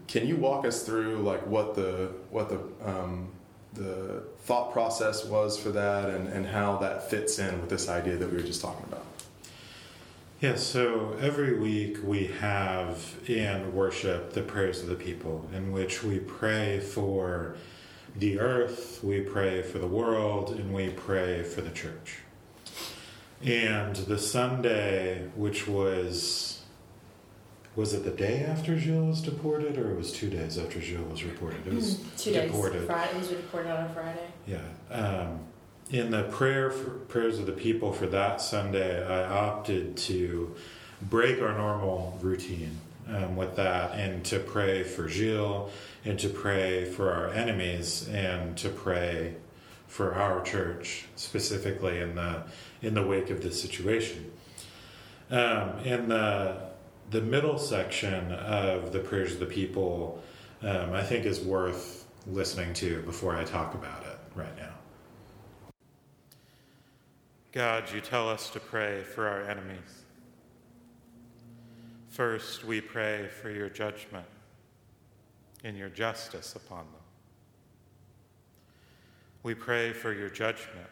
can 0.08 0.26
you 0.26 0.38
walk 0.38 0.66
us 0.66 0.84
through 0.84 1.18
like 1.18 1.46
what 1.46 1.76
the 1.76 2.12
what 2.30 2.50
the 2.50 2.60
um, 2.84 3.30
the 3.74 4.24
thought 4.40 4.72
process 4.72 5.26
was 5.26 5.60
for 5.60 5.70
that 5.70 6.10
and, 6.10 6.28
and 6.30 6.46
how 6.46 6.78
that 6.78 7.10
fits 7.10 7.40
in 7.40 7.60
with 7.60 7.70
this 7.70 7.90
idea 7.90 8.16
that 8.18 8.30
we 8.30 8.38
were 8.38 8.44
just 8.44 8.62
talking 8.62 8.86
about? 8.86 9.06
Yeah, 10.39 10.56
so 10.56 11.17
every 11.20 11.58
week 11.58 11.98
we 12.03 12.27
have 12.27 13.15
in 13.27 13.74
worship 13.74 14.34
the 14.34 14.44
prayers 14.44 14.84
of 14.84 14.88
the 14.88 14.96
people, 14.96 15.50
in 15.51 15.72
which 15.72 16.03
we 16.03 16.20
pray 16.20 16.79
for 16.79 17.56
the 18.15 18.39
earth, 18.39 19.00
we 19.03 19.22
pray 19.22 19.63
for 19.63 19.79
the 19.79 19.88
world, 19.88 20.51
and 20.51 20.72
we 20.75 20.89
pray 20.89 21.41
for 21.41 21.62
the 21.62 21.72
church. 21.72 22.20
And 23.44 23.96
the 23.96 24.20
Sunday, 24.20 25.27
which 25.36 25.67
was 25.67 26.62
was 27.75 27.94
it 27.94 28.03
the 28.03 28.12
day 28.12 28.44
after 28.44 28.77
Gilles 28.77 29.08
was 29.08 29.22
deported, 29.22 29.77
or 29.77 29.91
it 29.91 29.98
was 29.98 30.12
two 30.12 30.29
days 30.29 30.58
after 30.60 30.79
Gilles 30.79 31.10
was 31.10 31.24
reported? 31.24 31.65
It 31.65 31.74
was 31.74 31.98
two 32.17 32.34
deported. 32.34 32.79
days. 32.79 32.88
Friday, 32.88 33.13
he 33.13 33.20
was 33.20 33.27
deported 33.29 33.72
on 33.72 33.86
a 33.86 33.89
Friday. 33.89 34.27
Yeah. 34.48 34.62
Um, 34.89 35.39
in 35.89 36.12
the 36.12 36.24
prayer 36.24 36.70
for, 36.70 36.91
prayers 36.91 37.39
of 37.39 37.46
the 37.46 37.51
people 37.51 37.94
for 37.94 38.08
that 38.08 38.41
Sunday, 38.41 39.06
I 39.06 39.24
opted 39.24 39.98
to 39.98 40.56
break 41.01 41.41
our 41.41 41.53
normal 41.53 42.17
routine 42.22 42.77
um, 43.08 43.36
with 43.36 43.56
that 43.56 43.94
and 43.94 44.24
to 44.25 44.39
pray 44.39 44.84
for 44.84 45.08
Gilles 45.08 45.72
and 46.03 46.20
to 46.20 46.29
pray 46.29 46.86
for 46.86 47.12
our 47.12 47.29
enemies 47.29 48.08
and 48.10 48.58
to 48.58 48.70
pray 48.70 49.36
for 49.88 50.15
our 50.15 50.44
church 50.44 51.06
specifically 51.15 52.00
in 52.00 52.15
the 52.15 52.44
in 52.82 52.94
the 52.94 53.06
wake 53.06 53.29
of 53.29 53.41
this 53.41 53.62
situation. 53.62 54.32
Um, 55.32 55.79
in 55.79 56.10
the 56.10 56.67
the 57.10 57.22
middle 57.22 57.58
section 57.58 58.34
of 58.34 58.91
the 58.91 59.00
prayers 59.00 59.34
of 59.34 59.39
the 59.39 59.46
people, 59.46 60.22
um, 60.62 60.91
I 60.91 61.03
think 61.03 61.25
is 61.25 61.39
worth 61.39 62.06
listening 62.25 62.74
to 62.75 63.01
before 63.03 63.38
I 63.38 63.46
talk 63.46 63.74
about 63.74 64.03
it 64.03 64.20
right 64.36 64.56
now. 64.58 64.74
God, 67.58 67.92
you 67.92 68.02
tell 68.02 68.30
us 68.30 68.52
to 68.52 68.60
pray 68.60 69.02
for 69.02 69.28
our 69.28 69.42
enemies. 69.42 70.04
First, 72.08 72.64
we 72.64 72.82
pray 72.82 73.30
for 73.42 73.50
your 73.50 73.68
judgment 73.68 74.28
and 75.64 75.76
your 75.76 75.90
justice 75.90 76.56
upon 76.56 76.86
them. 76.86 77.02
We 79.42 79.56
pray 79.56 79.92
for 79.92 80.14
your 80.14 80.30
judgment 80.30 80.86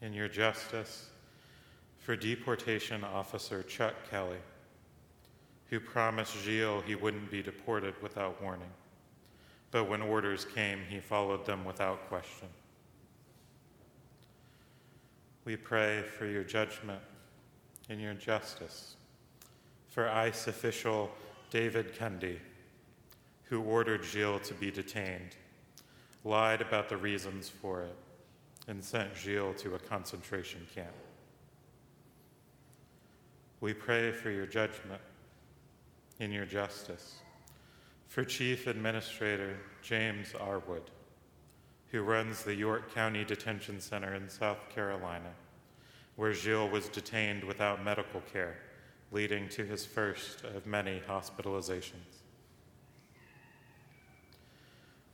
and 0.00 0.14
your 0.14 0.28
justice 0.28 1.10
for 1.98 2.14
deportation 2.14 3.02
officer 3.02 3.64
Chuck 3.64 3.94
Kelly, 4.08 4.38
who 5.70 5.80
promised 5.80 6.36
Gilles 6.44 6.84
he 6.86 6.94
wouldn't 6.94 7.32
be 7.32 7.42
deported 7.42 8.00
without 8.00 8.40
warning. 8.40 8.70
But 9.72 9.88
when 9.88 10.02
orders 10.02 10.44
came, 10.44 10.78
he 10.88 11.00
followed 11.00 11.44
them 11.44 11.64
without 11.64 12.08
question. 12.08 12.46
We 15.44 15.56
pray 15.56 16.02
for 16.02 16.26
your 16.26 16.44
judgment 16.44 17.00
and 17.90 18.00
your 18.00 18.14
justice 18.14 18.96
for 19.88 20.08
ICE 20.08 20.46
official 20.48 21.10
David 21.50 21.94
Kendi, 21.94 22.38
who 23.44 23.60
ordered 23.62 24.04
Gilles 24.04 24.40
to 24.48 24.54
be 24.54 24.70
detained, 24.70 25.36
lied 26.24 26.62
about 26.62 26.88
the 26.88 26.96
reasons 26.96 27.48
for 27.48 27.82
it, 27.82 27.96
and 28.66 28.82
sent 28.82 29.16
Gilles 29.16 29.54
to 29.58 29.74
a 29.74 29.78
concentration 29.78 30.66
camp. 30.74 30.94
We 33.60 33.74
pray 33.74 34.12
for 34.12 34.30
your 34.30 34.46
judgment 34.46 35.00
and 36.20 36.32
your 36.32 36.46
justice. 36.46 37.16
For 38.08 38.24
Chief 38.24 38.66
Administrator 38.66 39.58
James 39.82 40.32
Arwood, 40.32 40.88
who 41.94 42.02
runs 42.02 42.42
the 42.42 42.56
York 42.56 42.92
County 42.92 43.24
Detention 43.24 43.80
Center 43.80 44.14
in 44.14 44.28
South 44.28 44.68
Carolina, 44.68 45.30
where 46.16 46.34
Gilles 46.34 46.68
was 46.68 46.88
detained 46.88 47.44
without 47.44 47.84
medical 47.84 48.20
care, 48.32 48.56
leading 49.12 49.48
to 49.50 49.64
his 49.64 49.86
first 49.86 50.42
of 50.42 50.66
many 50.66 51.00
hospitalizations. 51.08 52.22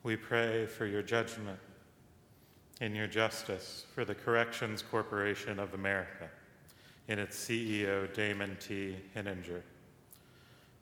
We 0.02 0.16
pray 0.16 0.64
for 0.64 0.86
your 0.86 1.02
judgment 1.02 1.58
in 2.80 2.94
your 2.94 3.08
justice 3.08 3.84
for 3.94 4.06
the 4.06 4.14
Corrections 4.14 4.80
Corporation 4.80 5.58
of 5.58 5.74
America 5.74 6.30
and 7.08 7.20
its 7.20 7.36
CEO, 7.36 8.10
Damon 8.14 8.56
T. 8.58 8.96
Hininger, 9.14 9.60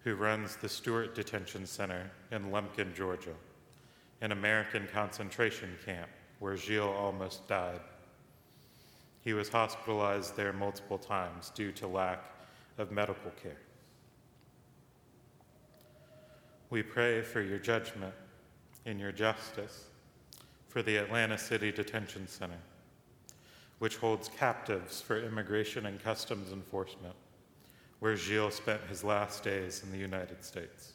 who 0.04 0.14
runs 0.14 0.54
the 0.54 0.68
Stewart 0.68 1.16
Detention 1.16 1.66
Center 1.66 2.08
in 2.30 2.52
Lumpkin, 2.52 2.94
Georgia, 2.94 3.34
an 4.20 4.32
American 4.32 4.88
concentration 4.92 5.70
camp 5.84 6.08
where 6.40 6.56
Gilles 6.56 6.94
almost 6.96 7.46
died. 7.48 7.80
He 9.20 9.32
was 9.32 9.48
hospitalized 9.48 10.36
there 10.36 10.52
multiple 10.52 10.98
times 10.98 11.50
due 11.54 11.72
to 11.72 11.86
lack 11.86 12.24
of 12.78 12.90
medical 12.90 13.30
care. 13.42 13.56
We 16.70 16.82
pray 16.82 17.22
for 17.22 17.40
your 17.40 17.58
judgment 17.58 18.14
in 18.84 18.98
your 18.98 19.12
justice 19.12 19.86
for 20.68 20.82
the 20.82 20.96
Atlanta 20.96 21.38
City 21.38 21.72
Detention 21.72 22.28
Center, 22.28 22.58
which 23.78 23.96
holds 23.96 24.28
captives 24.28 25.00
for 25.00 25.18
immigration 25.18 25.86
and 25.86 26.02
customs 26.02 26.52
enforcement, 26.52 27.14
where 28.00 28.16
Gilles 28.16 28.54
spent 28.54 28.82
his 28.88 29.02
last 29.02 29.42
days 29.42 29.82
in 29.82 29.90
the 29.90 29.98
United 29.98 30.44
States. 30.44 30.92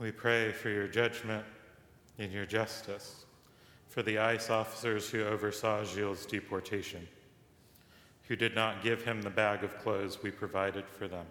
We 0.00 0.10
pray 0.10 0.50
for 0.50 0.70
your 0.70 0.88
judgment 0.88 1.44
and 2.18 2.32
your 2.32 2.46
justice 2.46 3.26
for 3.90 4.02
the 4.02 4.16
ICE 4.16 4.48
officers 4.48 5.10
who 5.10 5.22
oversaw 5.22 5.84
Gilles' 5.84 6.24
deportation, 6.24 7.06
who 8.26 8.34
did 8.34 8.54
not 8.54 8.82
give 8.82 9.02
him 9.02 9.20
the 9.20 9.28
bag 9.28 9.62
of 9.62 9.78
clothes 9.78 10.22
we 10.22 10.30
provided 10.30 10.86
for 10.88 11.06
them, 11.06 11.26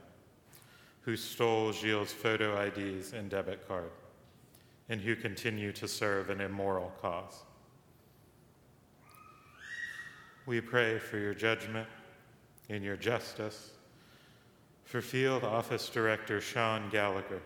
who 1.02 1.18
stole 1.18 1.72
Gilles' 1.72 2.14
photo 2.14 2.62
IDs 2.62 3.14
and 3.14 3.28
debit 3.28 3.68
card 3.68 3.90
and 4.88 5.02
who 5.02 5.16
continue 5.16 5.72
to 5.72 5.88
serve 5.88 6.30
an 6.30 6.40
immoral 6.40 6.92
cause. 7.02 7.44
We 10.46 10.62
pray 10.62 11.00
for 11.00 11.18
your 11.18 11.34
judgment 11.34 11.88
and 12.70 12.84
your 12.84 12.98
justice 12.98 13.72
for 14.84 15.02
Field 15.02 15.44
Office 15.44 15.90
Director 15.90 16.40
Sean 16.40 16.88
Gallagher, 16.92 17.42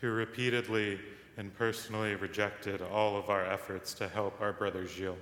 who 0.00 0.10
repeatedly 0.10 1.00
and 1.36 1.54
personally 1.54 2.14
rejected 2.14 2.82
all 2.82 3.16
of 3.16 3.30
our 3.30 3.44
efforts 3.44 3.94
to 3.94 4.08
help 4.08 4.40
our 4.40 4.52
brother 4.52 4.86
Gilles. 4.86 5.16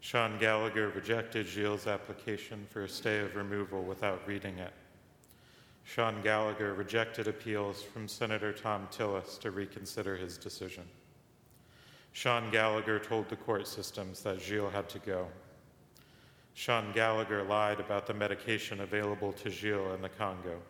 Sean 0.00 0.38
Gallagher 0.38 0.90
rejected 0.90 1.46
Gilles' 1.46 1.86
application 1.86 2.66
for 2.70 2.84
a 2.84 2.88
stay 2.88 3.18
of 3.20 3.34
removal 3.34 3.82
without 3.82 4.26
reading 4.26 4.58
it 4.58 4.72
Sean 5.88 6.20
Gallagher 6.20 6.74
rejected 6.74 7.28
appeals 7.28 7.82
from 7.82 8.08
Senator 8.08 8.52
Thom 8.52 8.86
Tillis 8.92 9.40
to 9.40 9.50
reconsider 9.50 10.16
his 10.16 10.36
decision. 10.36 10.84
Sean 12.12 12.50
Gallagher 12.50 12.98
told 12.98 13.30
the 13.30 13.36
court 13.36 13.66
systems 13.66 14.20
that 14.20 14.38
Gilles 14.38 14.70
had 14.70 14.90
to 14.90 14.98
go. 14.98 15.28
Sean 16.52 16.92
Gallagher 16.92 17.42
lied 17.42 17.80
about 17.80 18.06
the 18.06 18.12
medication 18.12 18.82
available 18.82 19.32
to 19.32 19.48
Gilles 19.48 19.94
in 19.94 20.02
the 20.02 20.10
Congo. 20.10 20.60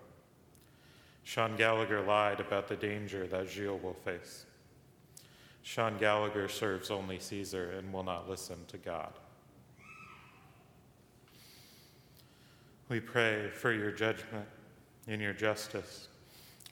Sean 1.29 1.57
Gallagher 1.57 2.01
lied 2.01 2.41
about 2.41 2.69
the 2.69 2.77
danger 2.77 3.27
that 3.27 3.51
Gilles 3.51 3.83
will 3.83 3.93
face. 3.93 4.47
Sean 5.63 5.99
Gallagher 5.99 6.49
serves 6.49 6.91
only 6.91 7.19
Caesar 7.19 7.73
and 7.73 7.93
will 7.93 8.03
not 8.03 8.31
listen 8.31 8.57
to 8.69 8.79
God. 8.79 9.13
We 12.89 13.01
pray 13.01 13.51
for 13.51 13.73
your 13.73 13.91
judgment 13.91 14.47
in 15.07 15.21
your 15.21 15.35
justice. 15.35 16.09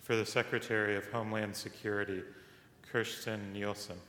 For 0.01 0.17
the 0.17 0.25
Secretary 0.25 0.97
of 0.97 1.07
Homeland 1.13 1.55
Security, 1.55 2.23
Kirstjen 2.91 3.53
Nielsen, 3.53 4.01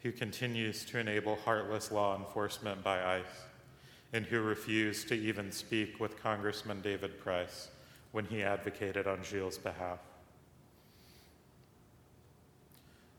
who 0.00 0.12
continues 0.12 0.82
to 0.86 0.98
enable 0.98 1.36
heartless 1.36 1.92
law 1.92 2.16
enforcement 2.16 2.82
by 2.82 3.18
ICE 3.18 3.42
and 4.14 4.24
who 4.24 4.40
refused 4.40 5.08
to 5.08 5.14
even 5.14 5.52
speak 5.52 6.00
with 6.00 6.22
Congressman 6.22 6.80
David 6.80 7.20
Price 7.20 7.68
when 8.16 8.24
he 8.24 8.42
advocated 8.42 9.06
on 9.06 9.22
Gilles' 9.22 9.58
behalf. 9.58 9.98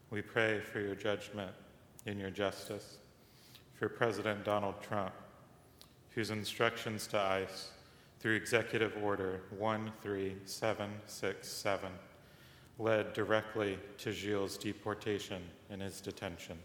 We 0.10 0.24
pray 0.24 0.60
for 0.60 0.80
your 0.80 0.96
judgment 0.96 1.52
in 2.08 2.18
your 2.18 2.32
justice 2.32 2.98
for 3.76 3.90
President 3.90 4.44
Donald 4.44 4.82
Trump, 4.82 5.14
whose 6.16 6.32
instructions 6.32 7.06
to 7.10 7.20
ICE 7.20 7.70
through 8.20 8.38
Executive 8.38 8.98
Order 9.04 9.42
13767, 9.60 11.92
led 12.80 13.14
directly 13.14 13.78
to 14.00 14.12
Gilles' 14.12 14.58
deportation 14.58 15.44
and 15.70 15.80
his 15.80 16.02
detention, 16.02 16.58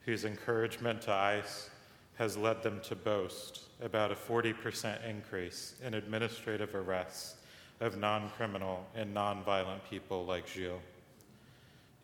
whose 0.00 0.24
encouragement 0.24 1.02
to 1.02 1.12
ICE 1.12 1.70
has 2.16 2.36
led 2.36 2.62
them 2.62 2.80
to 2.84 2.94
boast 2.94 3.62
about 3.82 4.12
a 4.12 4.14
40% 4.14 5.04
increase 5.08 5.74
in 5.84 5.94
administrative 5.94 6.74
arrests 6.74 7.36
of 7.80 7.98
non 7.98 8.30
criminal 8.30 8.86
and 8.94 9.12
non 9.12 9.42
violent 9.42 9.82
people 9.88 10.24
like 10.24 10.46
Gilles, 10.46 10.80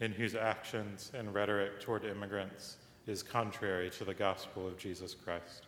in 0.01 0.13
whose 0.13 0.35
actions 0.35 1.13
and 1.15 1.33
rhetoric 1.33 1.81
toward 1.81 2.05
immigrants 2.05 2.77
is 3.07 3.23
contrary 3.23 3.91
to 3.91 4.05
the 4.05 4.15
gospel 4.15 4.67
of 4.67 4.79
Jesus 4.79 5.15
Christ. 5.15 5.67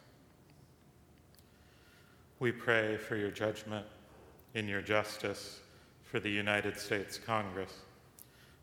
We 2.39 2.51
pray 2.51 2.97
for 2.97 3.17
your 3.17 3.31
judgment 3.31 3.87
in 4.55 4.69
your 4.69 4.83
justice 4.83 5.61
for 6.03 6.21
the 6.21 6.31
United 6.31 6.79
States 6.79 7.19
Congress, 7.19 7.73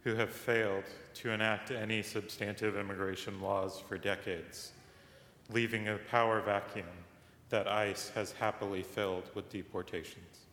who 0.03 0.15
have 0.15 0.29
failed 0.29 0.83
to 1.15 1.31
enact 1.31 1.71
any 1.71 2.01
substantive 2.01 2.77
immigration 2.77 3.41
laws 3.41 3.81
for 3.87 3.97
decades, 3.97 4.71
leaving 5.51 5.87
a 5.87 5.97
power 5.97 6.41
vacuum 6.41 6.85
that 7.49 7.67
ICE 7.67 8.09
has 8.09 8.31
happily 8.33 8.83
filled 8.83 9.29
with 9.33 9.49
deportations. 9.49 10.45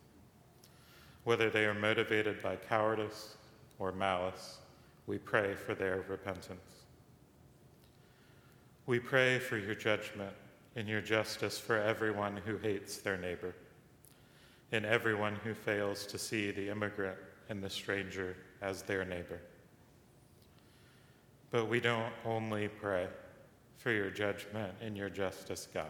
Whether 1.23 1.49
they 1.49 1.65
are 1.65 1.73
motivated 1.73 2.41
by 2.41 2.55
cowardice 2.55 3.35
or 3.79 3.91
malice, 3.91 4.57
we 5.05 5.17
pray 5.17 5.53
for 5.53 5.75
their 5.75 6.03
repentance. 6.07 6.85
We 8.87 8.99
pray 8.99 9.37
for 9.37 9.57
your 9.57 9.75
judgment 9.75 10.33
and 10.75 10.87
your 10.87 11.01
justice 11.01 11.59
for 11.59 11.77
everyone 11.77 12.37
who 12.37 12.57
hates 12.57 12.97
their 12.97 13.17
neighbor, 13.17 13.53
and 14.71 14.85
everyone 14.85 15.35
who 15.43 15.53
fails 15.53 16.05
to 16.07 16.17
see 16.17 16.51
the 16.51 16.69
immigrant 16.69 17.17
and 17.49 17.63
the 17.63 17.69
stranger 17.69 18.35
as 18.61 18.81
their 18.81 19.05
neighbor. 19.05 19.39
But 21.51 21.69
we 21.69 21.79
don't 21.79 22.13
only 22.25 22.67
pray 22.67 23.07
for 23.77 23.91
your 23.91 24.09
judgment 24.09 24.73
and 24.81 24.97
your 24.97 25.09
justice, 25.09 25.67
God. 25.73 25.85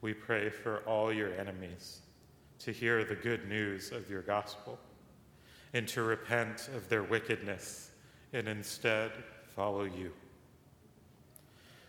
We 0.00 0.14
pray 0.14 0.50
for 0.50 0.78
all 0.86 1.12
your 1.12 1.34
enemies 1.34 2.00
to 2.60 2.70
hear 2.70 3.04
the 3.04 3.14
good 3.14 3.48
news 3.48 3.90
of 3.90 4.08
your 4.08 4.22
gospel 4.22 4.78
and 5.72 5.88
to 5.88 6.02
repent 6.02 6.68
of 6.74 6.88
their 6.88 7.02
wickedness 7.02 7.90
and 8.32 8.48
instead 8.48 9.10
follow 9.54 9.84
you. 9.84 10.12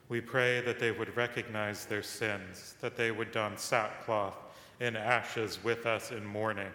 We 0.10 0.22
pray 0.22 0.62
that 0.62 0.80
they 0.80 0.92
would 0.92 1.16
recognize 1.18 1.86
their 1.86 2.04
sins, 2.04 2.76
that 2.80 2.96
they 2.96 3.12
would 3.12 3.32
don 3.32 3.58
sackcloth 3.58 4.38
and 4.80 4.96
ashes 4.96 5.64
with 5.64 5.86
us 5.86 6.12
in 6.12 6.26
mourning 6.26 6.72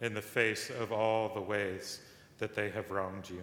in 0.00 0.12
the 0.12 0.22
face 0.22 0.70
of 0.70 0.92
all 0.92 1.32
the 1.32 1.40
ways 1.40 2.00
that 2.38 2.54
they 2.54 2.68
have 2.70 2.90
wronged 2.90 3.30
you. 3.30 3.42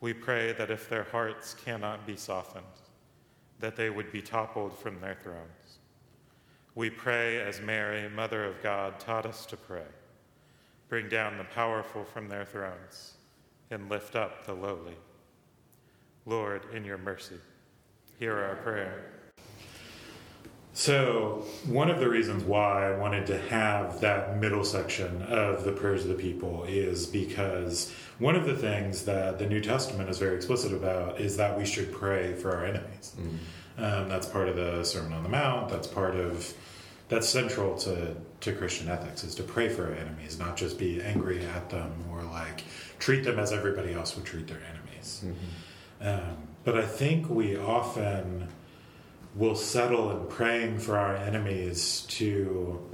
We 0.00 0.12
pray 0.12 0.52
that 0.52 0.70
if 0.70 0.88
their 0.88 1.04
hearts 1.04 1.54
cannot 1.54 2.06
be 2.06 2.16
softened, 2.16 2.64
that 3.58 3.76
they 3.76 3.90
would 3.90 4.12
be 4.12 4.22
toppled 4.22 4.78
from 4.78 5.00
their 5.00 5.16
thrones. 5.16 5.78
We 6.74 6.90
pray 6.90 7.40
as 7.40 7.60
Mary, 7.60 8.08
Mother 8.08 8.44
of 8.44 8.62
God, 8.62 9.00
taught 9.00 9.26
us 9.26 9.44
to 9.46 9.56
pray 9.56 9.86
bring 10.88 11.08
down 11.08 11.36
the 11.36 11.44
powerful 11.44 12.04
from 12.04 12.28
their 12.28 12.44
thrones 12.44 13.14
and 13.70 13.90
lift 13.90 14.16
up 14.16 14.46
the 14.46 14.54
lowly. 14.54 14.96
Lord, 16.24 16.62
in 16.74 16.84
your 16.84 16.98
mercy, 16.98 17.36
hear 18.18 18.38
our 18.38 18.56
prayer. 18.56 19.17
So, 20.78 21.44
one 21.66 21.90
of 21.90 21.98
the 21.98 22.08
reasons 22.08 22.44
why 22.44 22.88
I 22.88 22.96
wanted 22.96 23.26
to 23.26 23.38
have 23.48 24.00
that 24.00 24.38
middle 24.38 24.62
section 24.62 25.22
of 25.22 25.64
the 25.64 25.72
prayers 25.72 26.04
of 26.04 26.08
the 26.10 26.14
people 26.14 26.62
is 26.68 27.04
because 27.04 27.92
one 28.20 28.36
of 28.36 28.46
the 28.46 28.54
things 28.54 29.04
that 29.06 29.40
the 29.40 29.46
New 29.46 29.60
Testament 29.60 30.08
is 30.08 30.20
very 30.20 30.36
explicit 30.36 30.72
about 30.72 31.20
is 31.20 31.36
that 31.36 31.58
we 31.58 31.66
should 31.66 31.92
pray 31.92 32.32
for 32.34 32.54
our 32.54 32.64
enemies. 32.64 33.16
Mm-hmm. 33.18 33.84
Um, 33.84 34.08
that's 34.08 34.28
part 34.28 34.48
of 34.48 34.54
the 34.54 34.84
Sermon 34.84 35.14
on 35.14 35.24
the 35.24 35.28
Mount. 35.28 35.68
That's 35.68 35.88
part 35.88 36.14
of 36.14 36.54
that's 37.08 37.28
central 37.28 37.76
to 37.78 38.14
to 38.42 38.52
Christian 38.52 38.88
ethics 38.88 39.24
is 39.24 39.34
to 39.34 39.42
pray 39.42 39.68
for 39.68 39.86
our 39.86 39.94
enemies, 39.94 40.38
not 40.38 40.56
just 40.56 40.78
be 40.78 41.02
angry 41.02 41.44
at 41.44 41.70
them 41.70 41.92
or 42.12 42.22
like 42.22 42.62
treat 43.00 43.24
them 43.24 43.40
as 43.40 43.50
everybody 43.50 43.94
else 43.94 44.14
would 44.14 44.26
treat 44.26 44.46
their 44.46 44.62
enemies. 44.70 45.24
Mm-hmm. 45.24 46.08
Um, 46.08 46.36
but 46.62 46.78
I 46.78 46.86
think 46.86 47.28
we 47.28 47.56
often 47.56 48.46
will 49.38 49.54
settle 49.54 50.10
in 50.10 50.26
praying 50.26 50.80
for 50.80 50.98
our 50.98 51.14
enemies 51.16 52.04
to 52.08 52.84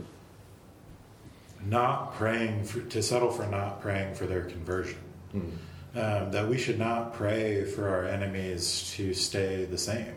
not 1.65 2.15
praying 2.15 2.65
for, 2.65 2.83
to 2.83 3.03
settle 3.03 3.31
for 3.31 3.47
not 3.47 3.81
praying 3.81 4.15
for 4.15 4.27
their 4.27 4.45
conversion. 4.45 4.99
Mm-hmm. 5.35 5.99
Um, 5.99 6.33
that 6.33 6.49
we 6.49 6.59
should 6.59 6.79
not 6.79 7.15
pray 7.15 7.65
for 7.65 7.89
our 7.89 8.05
enemies 8.05 8.93
to 8.97 9.15
stay 9.15 9.65
the 9.65 9.79
same. 9.79 10.15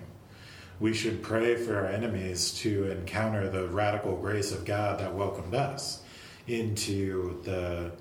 We 0.80 0.94
should 0.94 1.22
pray 1.22 1.56
for 1.56 1.78
our 1.78 1.86
enemies 1.86 2.52
to 2.62 2.90
encounter 2.90 3.48
the 3.50 3.68
radical 3.68 4.16
grace 4.18 4.52
of 4.52 4.66
God 4.66 5.00
that 5.00 5.14
welcomed 5.14 5.54
us 5.54 6.02
into 6.48 7.42
the 7.44 7.92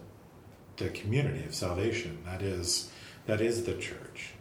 the 0.78 0.88
community 0.90 1.44
of 1.44 1.54
salvation. 1.54 2.18
That 2.24 2.42
is 2.42 2.90
that 3.26 3.40
is 3.40 3.64
the 3.64 3.74
church. 3.74 4.35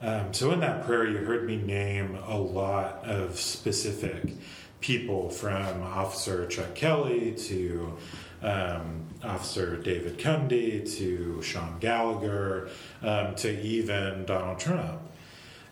Um, 0.00 0.32
so 0.32 0.52
in 0.52 0.60
that 0.60 0.84
prayer, 0.84 1.06
you 1.08 1.18
heard 1.18 1.44
me 1.44 1.56
name 1.56 2.18
a 2.26 2.38
lot 2.38 3.04
of 3.04 3.38
specific 3.38 4.32
people 4.80 5.28
from 5.28 5.82
Officer 5.82 6.46
Chuck 6.46 6.74
Kelly 6.76 7.32
to 7.32 7.96
um, 8.42 9.06
Officer 9.24 9.76
David 9.76 10.18
Cundy 10.18 10.88
to 10.98 11.42
Sean 11.42 11.78
Gallagher 11.80 12.68
um, 13.02 13.34
to 13.36 13.60
even 13.60 14.24
Donald 14.24 14.60
Trump. 14.60 15.00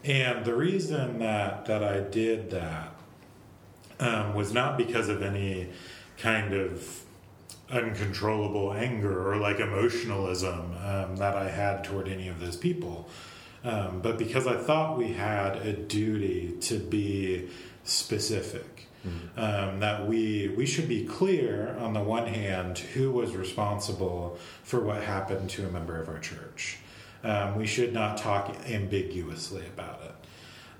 And 0.02 0.44
the 0.44 0.54
reason 0.54 1.20
that, 1.20 1.66
that 1.66 1.84
I 1.84 2.00
did 2.00 2.50
that 2.50 2.94
um, 4.00 4.34
was 4.34 4.52
not 4.52 4.76
because 4.76 5.08
of 5.08 5.22
any 5.22 5.68
kind 6.18 6.52
of 6.52 7.04
uncontrollable 7.70 8.72
anger 8.72 9.28
or 9.28 9.36
like 9.36 9.60
emotionalism 9.60 10.72
um, 10.84 11.16
that 11.16 11.36
I 11.36 11.48
had 11.48 11.84
toward 11.84 12.08
any 12.08 12.28
of 12.28 12.40
those 12.40 12.56
people. 12.56 13.08
Um, 13.66 14.00
but 14.00 14.16
because 14.16 14.46
I 14.46 14.56
thought 14.56 14.96
we 14.96 15.12
had 15.12 15.56
a 15.56 15.72
duty 15.72 16.56
to 16.62 16.78
be 16.78 17.48
specific. 17.84 18.64
Mm-hmm. 19.04 19.38
Um, 19.38 19.80
that 19.80 20.08
we 20.08 20.52
we 20.56 20.66
should 20.66 20.88
be 20.88 21.04
clear 21.04 21.76
on 21.78 21.92
the 21.92 22.02
one 22.02 22.26
hand 22.26 22.78
who 22.78 23.12
was 23.12 23.36
responsible 23.36 24.36
for 24.64 24.80
what 24.80 25.00
happened 25.00 25.48
to 25.50 25.64
a 25.64 25.70
member 25.70 26.00
of 26.00 26.08
our 26.08 26.18
church. 26.18 26.78
Um, 27.22 27.56
we 27.56 27.66
should 27.66 27.92
not 27.92 28.16
talk 28.16 28.56
ambiguously 28.68 29.64
about 29.66 30.00
it. 30.02 30.14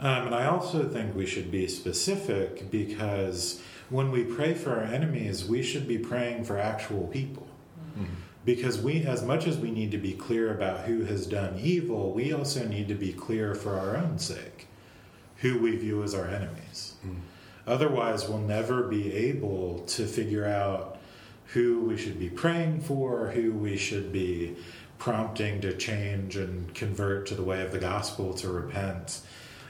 Um, 0.01 0.27
and 0.27 0.35
I 0.35 0.47
also 0.47 0.89
think 0.89 1.15
we 1.15 1.25
should 1.25 1.53
be 1.53 1.69
specific 1.69 2.69
because 2.71 3.63
when 3.91 4.11
we 4.11 4.25
pray 4.25 4.55
for 4.55 4.73
our 4.73 4.83
enemies, 4.83 5.45
we 5.45 5.63
should 5.63 5.87
be 5.87 5.99
praying 5.99 6.45
for 6.45 6.59
actual 6.59 7.07
people. 7.07 7.46
Because 8.47 8.81
we, 8.81 9.03
as 9.03 9.25
much 9.25 9.49
as 9.49 9.59
we 9.59 9.73
need 9.73 9.91
to 9.91 9.99
be 9.99 10.13
clear 10.13 10.55
about 10.55 10.87
who 10.87 11.05
has 11.05 11.27
done 11.27 11.59
evil, 11.59 12.13
we 12.13 12.33
also 12.33 12.67
need 12.67 12.87
to 12.89 12.95
be 12.95 13.13
clear 13.13 13.57
for 13.57 13.75
our 13.75 13.97
own 13.97 14.19
sake 14.19 14.69
who 15.39 15.59
we 15.59 15.77
view 15.77 16.03
as 16.03 16.15
our 16.15 16.29
enemies. 16.29 16.95
Mm. 17.05 17.17
Otherwise, 17.67 18.29
we'll 18.29 18.39
never 18.39 18.85
be 18.85 19.13
able 19.13 19.81
to 19.81 20.07
figure 20.07 20.47
out 20.47 20.99
who 21.47 21.81
we 21.81 21.97
should 21.97 22.19
be 22.19 22.31
praying 22.31 22.81
for, 22.81 23.33
who 23.33 23.53
we 23.53 23.77
should 23.77 24.13
be 24.13 24.57
prompting 24.99 25.61
to 25.61 25.77
change 25.77 26.37
and 26.37 26.73
convert 26.75 27.27
to 27.27 27.35
the 27.35 27.43
way 27.43 27.63
of 27.63 27.73
the 27.73 27.79
gospel, 27.79 28.33
to 28.33 28.49
repent. 28.49 29.21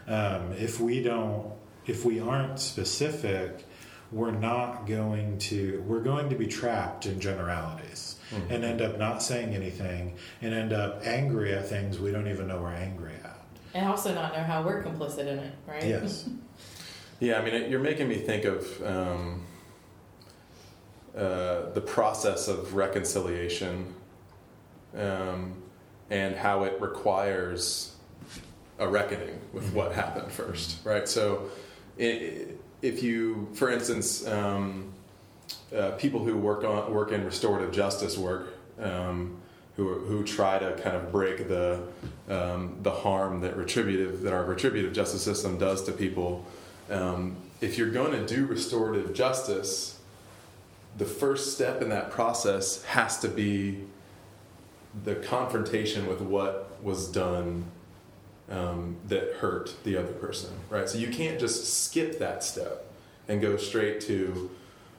Um, 0.06 0.52
if 0.52 0.78
we 0.78 1.02
don't, 1.02 1.50
if 1.86 2.04
we 2.04 2.20
aren't 2.20 2.60
specific, 2.60 3.64
we're 4.12 4.30
not 4.30 4.86
going 4.86 5.38
to, 5.38 5.82
we're 5.86 6.02
going 6.02 6.28
to 6.28 6.36
be 6.36 6.46
trapped 6.46 7.06
in 7.06 7.20
generalities 7.20 8.15
mm-hmm. 8.30 8.52
and 8.52 8.64
end 8.64 8.80
up 8.80 8.98
not 8.98 9.22
saying 9.22 9.54
anything 9.54 10.16
and 10.42 10.54
end 10.54 10.72
up 10.72 11.00
angry 11.04 11.52
at 11.54 11.68
things 11.68 11.98
we 11.98 12.10
don't 12.10 12.28
even 12.28 12.48
know 12.48 12.60
we're 12.60 12.72
angry 12.72 13.12
at. 13.24 13.38
And 13.74 13.86
also 13.86 14.14
not 14.14 14.32
know 14.32 14.42
how 14.42 14.62
we're 14.62 14.82
complicit 14.82 15.26
in 15.26 15.38
it, 15.38 15.54
right? 15.66 15.84
Yes. 15.84 16.28
yeah, 17.20 17.38
I 17.38 17.44
mean, 17.44 17.54
it, 17.54 17.70
you're 17.70 17.80
making 17.80 18.08
me 18.08 18.16
think 18.16 18.44
of 18.44 18.86
um, 18.86 19.42
uh, 21.16 21.70
the 21.70 21.82
process 21.84 22.48
of 22.48 22.74
reconciliation 22.74 23.94
um, 24.96 25.62
and 26.10 26.34
how 26.34 26.64
it 26.64 26.80
requires 26.80 27.94
a 28.78 28.88
reckoning 28.88 29.38
with 29.52 29.64
mm-hmm. 29.64 29.76
what 29.76 29.92
happened 29.92 30.30
first, 30.30 30.84
right? 30.84 31.08
So, 31.08 31.50
it, 31.98 32.60
if 32.82 33.02
you, 33.02 33.48
for 33.54 33.70
instance, 33.70 34.26
um, 34.26 34.92
uh, 35.76 35.90
people 35.92 36.24
who 36.24 36.36
work 36.36 36.64
on 36.64 36.92
work 36.92 37.12
in 37.12 37.24
restorative 37.24 37.72
justice 37.72 38.16
work, 38.16 38.54
um, 38.80 39.36
who 39.76 39.94
who 40.00 40.24
try 40.24 40.58
to 40.58 40.72
kind 40.82 40.96
of 40.96 41.12
break 41.12 41.48
the 41.48 41.80
um, 42.28 42.78
the 42.82 42.90
harm 42.90 43.40
that 43.40 43.56
retributive 43.56 44.22
that 44.22 44.32
our 44.32 44.44
retributive 44.44 44.92
justice 44.92 45.22
system 45.22 45.58
does 45.58 45.84
to 45.84 45.92
people. 45.92 46.44
Um, 46.90 47.36
if 47.60 47.78
you're 47.78 47.90
going 47.90 48.12
to 48.12 48.26
do 48.26 48.46
restorative 48.46 49.14
justice, 49.14 49.98
the 50.98 51.04
first 51.04 51.54
step 51.54 51.82
in 51.82 51.88
that 51.88 52.10
process 52.10 52.84
has 52.84 53.18
to 53.20 53.28
be 53.28 53.84
the 55.04 55.14
confrontation 55.14 56.06
with 56.06 56.20
what 56.20 56.82
was 56.82 57.08
done 57.08 57.64
um, 58.50 58.96
that 59.08 59.34
hurt 59.34 59.74
the 59.84 59.96
other 59.96 60.12
person, 60.12 60.50
right? 60.70 60.88
So 60.88 60.98
you 60.98 61.08
can't 61.08 61.38
just 61.38 61.84
skip 61.84 62.18
that 62.18 62.44
step 62.44 62.86
and 63.28 63.40
go 63.40 63.56
straight 63.56 64.00
to, 64.02 64.50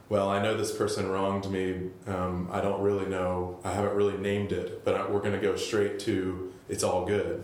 well, 0.09 0.29
I 0.29 0.41
know 0.41 0.55
this 0.55 0.75
person 0.75 1.09
wronged 1.09 1.49
me. 1.51 1.89
Um, 2.07 2.49
I 2.51 2.61
don't 2.61 2.81
really 2.81 3.07
know. 3.07 3.59
I 3.63 3.73
haven't 3.73 3.95
really 3.95 4.17
named 4.17 4.51
it, 4.51 4.85
but 4.85 4.95
I, 4.95 5.09
we're 5.09 5.19
going 5.19 5.33
to 5.33 5.41
go 5.41 5.55
straight 5.55 5.99
to 6.01 6.53
it's 6.69 6.83
all 6.83 7.05
good. 7.05 7.43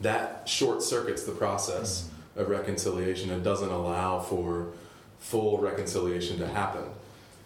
that 0.00 0.48
short 0.48 0.82
circuits 0.82 1.24
the 1.24 1.32
process 1.32 2.08
of 2.36 2.48
reconciliation 2.48 3.30
and 3.30 3.44
doesn't 3.44 3.70
allow 3.70 4.20
for 4.20 4.72
full 5.18 5.58
reconciliation 5.58 6.38
to 6.38 6.46
happen. 6.46 6.84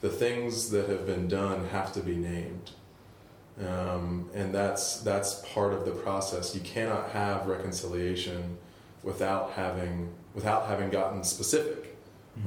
The 0.01 0.11
things 0.11 0.71
that 0.71 0.89
have 0.89 1.07
been 1.07 1.29
done 1.29 1.69
have 1.69 1.93
to 1.95 2.01
be 2.01 2.15
named. 2.15 2.71
Um, 3.67 4.29
and 4.35 4.53
that's 4.53 5.01
that's 5.01 5.45
part 5.53 5.73
of 5.73 5.85
the 5.85 5.93
process. 5.93 6.55
You 6.55 6.61
cannot 6.61 7.11
have 7.11 7.47
reconciliation 7.47 8.59
without 9.03 9.53
having 9.53 10.13
without 10.35 10.67
having 10.67 10.91
gotten 10.91 11.23
specific 11.23 11.94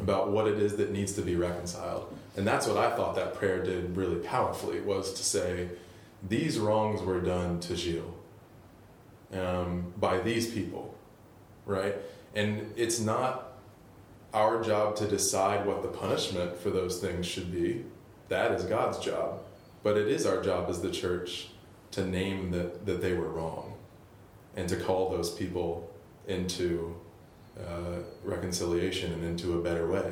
about 0.01 0.29
what 0.31 0.47
it 0.47 0.59
is 0.59 0.75
that 0.77 0.91
needs 0.91 1.13
to 1.13 1.21
be 1.21 1.35
reconciled. 1.35 2.13
And 2.35 2.45
that's 2.45 2.67
what 2.67 2.77
I 2.77 2.95
thought 2.95 3.15
that 3.15 3.35
prayer 3.35 3.63
did 3.63 3.95
really 3.95 4.17
powerfully 4.17 4.81
was 4.81 5.13
to 5.13 5.23
say, 5.23 5.69
these 6.27 6.59
wrongs 6.59 7.01
were 7.01 7.21
done 7.21 7.59
to 7.61 7.75
Gilles 7.75 8.13
um, 9.33 9.93
by 9.97 10.19
these 10.19 10.51
people, 10.51 10.95
right? 11.65 11.95
And 12.35 12.73
it's 12.75 12.99
not 12.99 13.53
our 14.33 14.61
job 14.61 14.95
to 14.97 15.07
decide 15.07 15.65
what 15.65 15.81
the 15.81 15.87
punishment 15.87 16.57
for 16.57 16.69
those 16.69 16.99
things 16.99 17.25
should 17.25 17.51
be. 17.51 17.85
That 18.29 18.51
is 18.51 18.63
God's 18.65 18.99
job. 18.99 19.39
But 19.83 19.97
it 19.97 20.07
is 20.07 20.25
our 20.25 20.43
job 20.43 20.69
as 20.69 20.81
the 20.81 20.91
church 20.91 21.49
to 21.91 22.05
name 22.05 22.51
that, 22.51 22.85
that 22.85 23.01
they 23.01 23.13
were 23.13 23.29
wrong 23.29 23.73
and 24.55 24.67
to 24.69 24.75
call 24.75 25.09
those 25.09 25.31
people 25.31 25.89
into 26.27 26.95
uh, 27.65 27.99
reconciliation 28.23 29.13
and 29.13 29.23
into 29.23 29.57
a 29.59 29.61
better 29.61 29.87
way. 29.87 30.11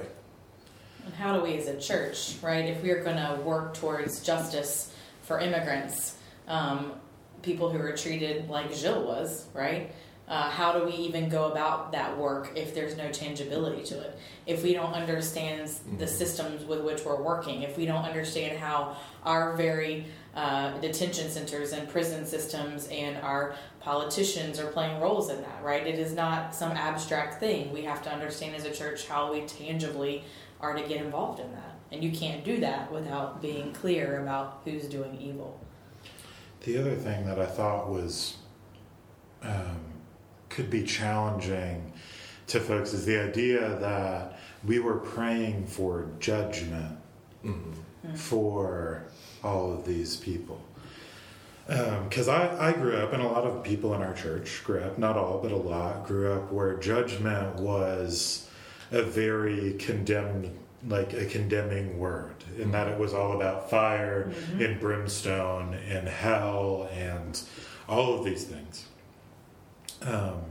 And 1.05 1.13
how 1.13 1.38
do 1.38 1.43
we 1.43 1.58
as 1.58 1.67
a 1.67 1.79
church, 1.79 2.36
right, 2.41 2.65
if 2.65 2.81
we're 2.81 3.03
going 3.03 3.17
to 3.17 3.41
work 3.43 3.75
towards 3.75 4.23
justice 4.23 4.93
for 5.21 5.39
immigrants, 5.39 6.17
um, 6.47 6.93
people 7.41 7.69
who 7.69 7.79
are 7.79 7.95
treated 7.95 8.49
like 8.49 8.73
Gilles 8.73 9.05
was, 9.05 9.47
right? 9.53 9.93
Uh, 10.27 10.49
how 10.49 10.71
do 10.73 10.84
we 10.86 10.93
even 10.93 11.29
go 11.29 11.51
about 11.51 11.91
that 11.91 12.17
work 12.17 12.51
if 12.55 12.73
there's 12.73 12.97
no 12.97 13.12
changeability 13.12 13.84
to 13.84 13.99
it? 13.99 14.17
If 14.47 14.63
we 14.63 14.73
don't 14.73 14.93
understand 14.93 15.69
the 15.99 16.08
systems 16.08 16.65
with 16.65 16.81
which 16.81 17.05
we're 17.05 17.21
working, 17.21 17.62
if 17.62 17.77
we 17.77 17.86
don't 17.86 18.03
understand 18.03 18.58
how 18.58 18.97
our 19.23 19.55
very 19.55 20.08
uh, 20.35 20.77
detention 20.79 21.29
centers 21.29 21.71
and 21.71 21.87
prison 21.87 22.25
systems 22.25 22.87
and 22.87 23.17
our 23.17 23.55
politicians 23.79 24.59
are 24.59 24.67
playing 24.67 24.99
roles 24.99 25.29
in 25.29 25.41
that, 25.41 25.63
right? 25.63 25.85
It 25.85 25.97
is 25.97 26.13
not 26.13 26.53
some 26.53 26.71
abstract 26.71 27.39
thing. 27.39 27.71
We 27.71 27.83
have 27.83 28.01
to 28.03 28.11
understand 28.11 28.55
as 28.55 28.65
a 28.65 28.71
church 28.71 29.07
how 29.07 29.31
we 29.31 29.41
tangibly 29.41 30.23
are 30.59 30.73
to 30.73 30.87
get 30.87 31.01
involved 31.01 31.39
in 31.39 31.51
that. 31.51 31.75
And 31.91 32.03
you 32.03 32.11
can't 32.11 32.43
do 32.43 32.59
that 32.59 32.91
without 32.91 33.41
being 33.41 33.71
clear 33.73 34.21
about 34.21 34.61
who's 34.65 34.87
doing 34.87 35.17
evil. 35.21 35.59
The 36.63 36.77
other 36.77 36.95
thing 36.95 37.25
that 37.27 37.39
I 37.39 37.45
thought 37.45 37.89
was 37.89 38.37
um, 39.43 39.79
could 40.49 40.69
be 40.69 40.83
challenging 40.83 41.93
to 42.47 42.59
folks 42.59 42.93
is 42.93 43.05
the 43.05 43.21
idea 43.21 43.77
that 43.79 44.39
we 44.65 44.79
were 44.79 44.97
praying 44.97 45.67
for 45.67 46.09
judgment 46.19 46.97
Mm-hmm. 47.45 48.15
for 48.15 49.05
all 49.45 49.71
of 49.73 49.86
these 49.86 50.17
people. 50.17 50.62
Because 51.67 52.27
I, 52.27 52.69
I 52.69 52.73
grew 52.73 52.95
up, 52.95 53.13
and 53.13 53.23
a 53.23 53.27
lot 53.27 53.43
of 53.43 53.63
people 53.63 53.93
in 53.95 54.01
our 54.01 54.13
church 54.13 54.63
grew 54.63 54.81
up, 54.81 54.99
not 54.99 55.17
all, 55.17 55.39
but 55.41 55.51
a 55.51 55.58
lot, 55.58 56.05
grew 56.05 56.31
up 56.34 56.51
where 56.51 56.75
judgment 56.77 57.55
was 57.55 58.47
a 58.91 59.01
very 59.01 59.73
condemned, 59.73 60.55
like 60.88 61.13
a 61.13 61.25
condemning 61.25 61.97
word, 61.97 62.36
in 62.60 62.71
that 62.71 62.88
it 62.88 62.99
was 62.99 63.13
all 63.13 63.36
about 63.36 63.69
fire 63.69 64.31
and 64.60 64.79
brimstone 64.79 65.73
and 65.73 66.08
hell 66.08 66.88
and 66.93 67.41
all 67.89 68.19
of 68.19 68.25
these 68.25 68.43
things. 68.43 68.86
Um, 70.03 70.41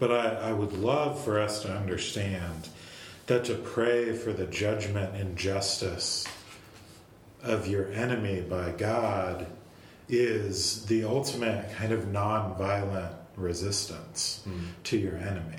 but 0.00 0.10
I, 0.10 0.48
I 0.48 0.52
would 0.52 0.72
love 0.72 1.22
for 1.22 1.40
us 1.40 1.62
to 1.62 1.72
understand 1.72 2.68
that 3.26 3.44
to 3.44 3.54
pray 3.54 4.12
for 4.12 4.32
the 4.32 4.46
judgment 4.46 5.14
and 5.14 5.36
justice 5.36 6.26
of 7.46 7.66
your 7.66 7.90
enemy 7.92 8.40
by 8.40 8.72
God 8.72 9.46
is 10.08 10.84
the 10.86 11.04
ultimate 11.04 11.72
kind 11.76 11.92
of 11.92 12.04
nonviolent 12.04 13.14
resistance 13.36 14.42
hmm. 14.44 14.66
to 14.84 14.96
your 14.96 15.16
enemy 15.16 15.58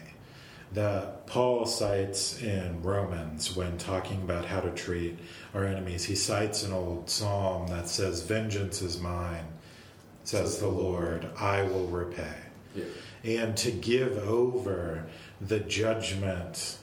that 0.74 1.28
Paul 1.28 1.66
cites 1.66 2.42
in 2.42 2.82
Romans 2.82 3.56
when 3.56 3.78
talking 3.78 4.22
about 4.22 4.46
how 4.46 4.60
to 4.60 4.72
treat 4.72 5.18
our 5.54 5.66
enemies. 5.66 6.06
He 6.06 6.16
cites 6.16 6.64
an 6.64 6.74
old 6.74 7.10
psalm 7.10 7.68
that 7.68 7.88
says, 7.88 8.24
Vengeance 8.24 8.82
is 8.82 9.00
mine, 9.00 9.46
says 10.24 10.60
the 10.60 10.68
Lord, 10.68 11.30
I 11.40 11.64
will 11.64 11.88
repay. 11.88 12.36
Yeah. 12.76 12.84
And 13.24 13.58
to 13.58 13.72
give 13.72 14.18
over 14.18 15.06
the 15.40 15.60
judgment 15.60 16.78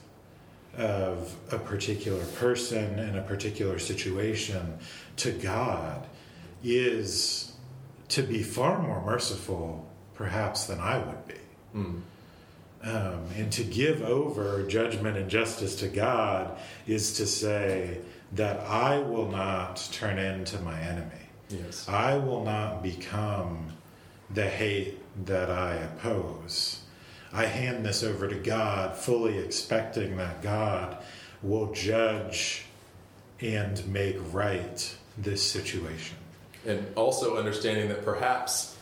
of 0.77 1.35
a 1.51 1.57
particular 1.57 2.23
person 2.37 2.99
in 2.99 3.17
a 3.17 3.21
particular 3.21 3.79
situation 3.79 4.77
to 5.17 5.31
God 5.31 6.05
is 6.63 7.53
to 8.09 8.21
be 8.21 8.43
far 8.43 8.81
more 8.81 9.03
merciful, 9.03 9.87
perhaps, 10.13 10.65
than 10.65 10.79
I 10.79 10.97
would 10.97 11.27
be. 11.27 11.33
Mm. 11.75 12.01
Um, 12.83 13.25
and 13.35 13.51
to 13.53 13.63
give 13.63 14.03
over 14.03 14.63
judgment 14.67 15.17
and 15.17 15.29
justice 15.29 15.75
to 15.77 15.87
God 15.87 16.57
is 16.85 17.17
to 17.17 17.25
say 17.25 17.99
that 18.33 18.59
I 18.59 18.99
will 18.99 19.29
not 19.29 19.87
turn 19.91 20.19
into 20.19 20.59
my 20.59 20.79
enemy. 20.79 21.11
Yes. 21.49 21.87
I 21.87 22.17
will 22.17 22.43
not 22.43 22.83
become 22.83 23.67
the 24.29 24.47
hate 24.47 24.99
that 25.25 25.49
I 25.49 25.75
oppose. 25.75 26.81
I 27.33 27.45
hand 27.45 27.85
this 27.85 28.03
over 28.03 28.27
to 28.27 28.35
God, 28.35 28.95
fully 28.95 29.37
expecting 29.37 30.17
that 30.17 30.41
God 30.41 30.97
will 31.41 31.71
judge 31.73 32.65
and 33.41 33.85
make 33.87 34.17
right 34.31 34.95
this 35.17 35.43
situation. 35.43 36.17
And 36.65 36.85
also 36.95 37.37
understanding 37.37 37.89
that 37.89 38.03
perhaps 38.03 38.77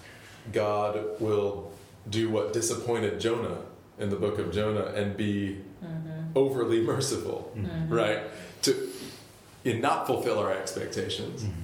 God 0.52 1.20
will 1.20 1.72
do 2.10 2.30
what 2.30 2.54
disappointed 2.54 3.20
Jonah 3.20 3.58
in 4.00 4.10
the 4.10 4.16
book 4.16 4.40
of 4.40 4.52
Jonah 4.52 4.86
and 4.96 5.16
be 5.16 5.62
mm-hmm. 5.84 6.10
overly 6.36 6.82
merciful, 6.82 7.52
mm-hmm. 7.56 7.94
right? 7.94 8.24
To 8.64 8.90
and 9.66 9.82
not 9.82 10.08
fulfill 10.08 10.40
our 10.40 10.52
expectations, 10.52 11.44
mm-hmm. 11.44 11.60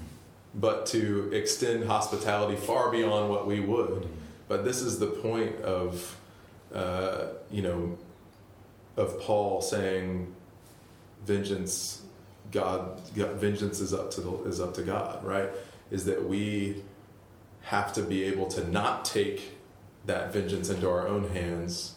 but 0.56 0.86
to 0.88 1.30
extend 1.34 1.86
hospitality 1.86 2.56
far 2.56 2.92
beyond 2.92 3.30
what 3.30 3.46
we 3.46 3.60
would. 3.60 4.08
But 4.48 4.64
this 4.64 4.82
is 4.82 5.00
the 5.00 5.08
point 5.08 5.58
of, 5.62 6.18
uh, 6.74 7.28
you 7.52 7.62
know, 7.62 7.98
of 8.98 9.20
Paul 9.22 9.62
saying, 9.62 10.34
"Vengeance, 11.26 12.02
God, 12.52 13.02
God, 13.16 13.36
vengeance 13.36 13.80
is 13.80 13.94
up 13.94 14.12
to 14.12 14.22
the, 14.22 14.32
is 14.44 14.60
up 14.60 14.74
to 14.76 14.84
God." 14.84 15.24
Right? 15.24 15.50
Is 15.92 16.06
that 16.06 16.28
we 16.28 16.84
have 17.64 17.94
to 17.94 18.02
be 18.02 18.24
able 18.24 18.48
to 18.48 18.68
not 18.70 19.06
take 19.06 19.58
that 20.06 20.34
vengeance 20.34 20.70
into 20.70 20.90
our 20.90 21.08
own 21.08 21.30
hands, 21.30 21.96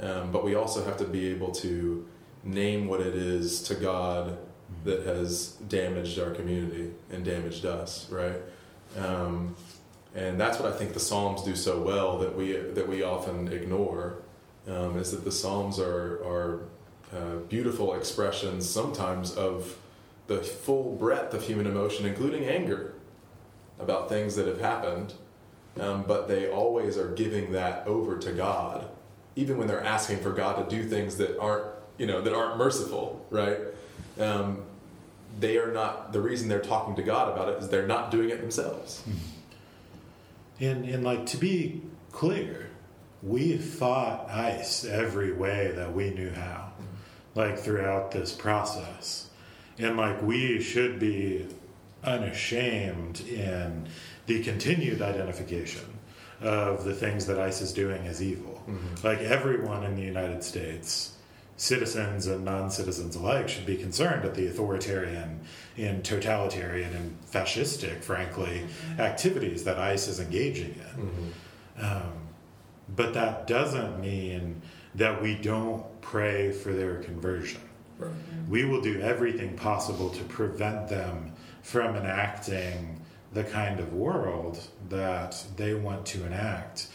um, 0.00 0.30
but 0.30 0.44
we 0.44 0.54
also 0.54 0.84
have 0.84 0.96
to 0.98 1.04
be 1.04 1.28
able 1.28 1.50
to 1.50 2.06
name 2.44 2.86
what 2.88 3.00
it 3.00 3.14
is 3.14 3.62
to 3.62 3.74
God 3.74 4.38
that 4.84 5.06
has 5.06 5.52
damaged 5.68 6.18
our 6.18 6.30
community 6.30 6.90
and 7.10 7.24
damaged 7.24 7.64
us, 7.64 8.08
right? 8.10 8.36
Um, 8.96 9.54
and 10.14 10.38
that's 10.38 10.58
what 10.58 10.72
I 10.72 10.76
think 10.76 10.92
the 10.92 11.00
Psalms 11.00 11.42
do 11.42 11.56
so 11.56 11.80
well 11.80 12.18
that 12.18 12.36
we 12.36 12.52
that 12.52 12.88
we 12.88 13.02
often 13.02 13.52
ignore, 13.52 14.18
um, 14.68 14.98
is 14.98 15.10
that 15.12 15.24
the 15.24 15.32
Psalms 15.32 15.78
are 15.78 16.22
are 16.24 16.62
uh, 17.14 17.36
beautiful 17.48 17.94
expressions 17.94 18.68
sometimes 18.68 19.34
of 19.34 19.76
the 20.26 20.38
full 20.38 20.94
breadth 20.96 21.34
of 21.34 21.42
human 21.42 21.66
emotion, 21.66 22.06
including 22.06 22.44
anger 22.44 22.94
about 23.78 24.08
things 24.08 24.36
that 24.36 24.46
have 24.46 24.60
happened, 24.60 25.14
um, 25.80 26.04
but 26.06 26.28
they 26.28 26.48
always 26.48 26.96
are 26.96 27.12
giving 27.12 27.52
that 27.52 27.86
over 27.86 28.18
to 28.18 28.32
God, 28.32 28.88
even 29.34 29.58
when 29.58 29.66
they're 29.66 29.84
asking 29.84 30.18
for 30.20 30.30
God 30.30 30.68
to 30.68 30.76
do 30.76 30.88
things 30.88 31.16
that 31.16 31.38
aren't, 31.38 31.66
you 31.98 32.06
know, 32.06 32.20
that 32.20 32.32
aren't 32.32 32.56
merciful, 32.58 33.26
right? 33.30 33.58
Um, 34.20 34.62
they 35.40 35.56
are 35.56 35.72
not. 35.72 36.12
The 36.12 36.20
reason 36.20 36.48
they're 36.48 36.60
talking 36.60 36.94
to 36.96 37.02
God 37.02 37.32
about 37.32 37.48
it 37.48 37.62
is 37.62 37.68
they're 37.68 37.86
not 37.86 38.10
doing 38.10 38.30
it 38.30 38.40
themselves. 38.40 39.02
And, 40.60 40.84
and 40.84 41.02
like 41.02 41.26
to 41.26 41.36
be 41.36 41.82
clear, 42.12 42.70
we 43.22 43.56
fought 43.58 44.28
ICE 44.30 44.84
every 44.84 45.32
way 45.32 45.72
that 45.74 45.94
we 45.94 46.10
knew 46.10 46.30
how. 46.30 46.72
like 47.34 47.58
throughout 47.58 48.10
this 48.10 48.32
process. 48.32 49.28
And 49.78 49.96
like 49.96 50.22
we 50.22 50.60
should 50.60 50.98
be 50.98 51.46
unashamed 52.04 53.20
in 53.22 53.88
the 54.26 54.42
continued 54.42 55.00
identification 55.02 55.98
of 56.40 56.84
the 56.84 56.94
things 56.94 57.26
that 57.26 57.38
ICE 57.38 57.60
is 57.62 57.72
doing 57.72 58.06
as 58.06 58.22
evil. 58.22 58.62
Mm-hmm. 58.68 59.06
Like 59.06 59.20
everyone 59.20 59.84
in 59.84 59.96
the 59.96 60.02
United 60.02 60.42
States, 60.42 61.12
citizens 61.56 62.26
and 62.26 62.44
non 62.44 62.70
citizens 62.70 63.16
alike, 63.16 63.48
should 63.48 63.66
be 63.66 63.76
concerned 63.76 64.24
at 64.24 64.34
the 64.34 64.46
authoritarian 64.46 65.40
and 65.76 66.04
totalitarian 66.04 66.94
and 66.94 67.18
fascistic, 67.30 68.02
frankly, 68.02 68.66
activities 68.98 69.64
that 69.64 69.78
ICE 69.78 70.08
is 70.08 70.20
engaging 70.20 70.74
in. 70.74 71.06
Mm-hmm. 71.06 71.84
Um, 71.84 72.12
but 72.94 73.14
that 73.14 73.46
doesn't 73.46 74.00
mean 74.00 74.60
that 74.94 75.22
we 75.22 75.34
don't 75.34 75.84
pray 76.00 76.52
for 76.52 76.72
their 76.72 76.96
conversion. 76.96 77.62
Right. 77.98 78.12
We 78.48 78.64
will 78.64 78.80
do 78.80 79.00
everything 79.00 79.56
possible 79.56 80.10
to 80.10 80.24
prevent 80.24 80.88
them 80.88 81.32
from 81.62 81.96
enacting 81.96 83.00
the 83.32 83.44
kind 83.44 83.80
of 83.80 83.94
world 83.94 84.60
that 84.88 85.42
they 85.56 85.74
want 85.74 86.04
to 86.06 86.26
enact. 86.26 86.88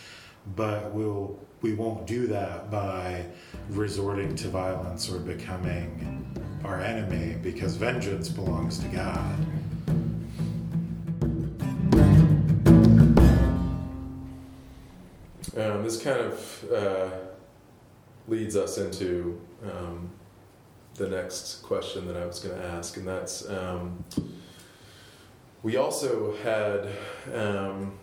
But 0.55 0.93
we'll 0.93 1.39
we 1.61 1.73
won't 1.73 2.05
do 2.05 2.27
that 2.27 2.69
by 2.69 3.25
resorting 3.69 4.35
to 4.35 4.47
violence 4.47 5.09
or 5.09 5.19
becoming 5.19 6.25
our 6.63 6.79
enemy 6.79 7.35
because 7.41 7.75
vengeance 7.75 8.29
belongs 8.29 8.79
to 8.79 8.87
God. 8.89 9.35
Um, 15.57 15.83
this 15.83 15.99
kind 15.99 16.19
of 16.19 16.65
uh, 16.71 17.09
leads 18.27 18.55
us 18.55 18.77
into 18.77 19.41
um, 19.63 20.11
the 20.95 21.07
next 21.07 21.63
question 21.63 22.07
that 22.07 22.15
I 22.15 22.25
was 22.25 22.39
going 22.39 22.55
to 22.59 22.63
ask, 22.63 22.97
and 22.97 23.07
that's 23.07 23.49
um, 23.49 24.03
we 25.63 25.77
also 25.77 26.35
had 26.43 26.87
um, 27.33 27.97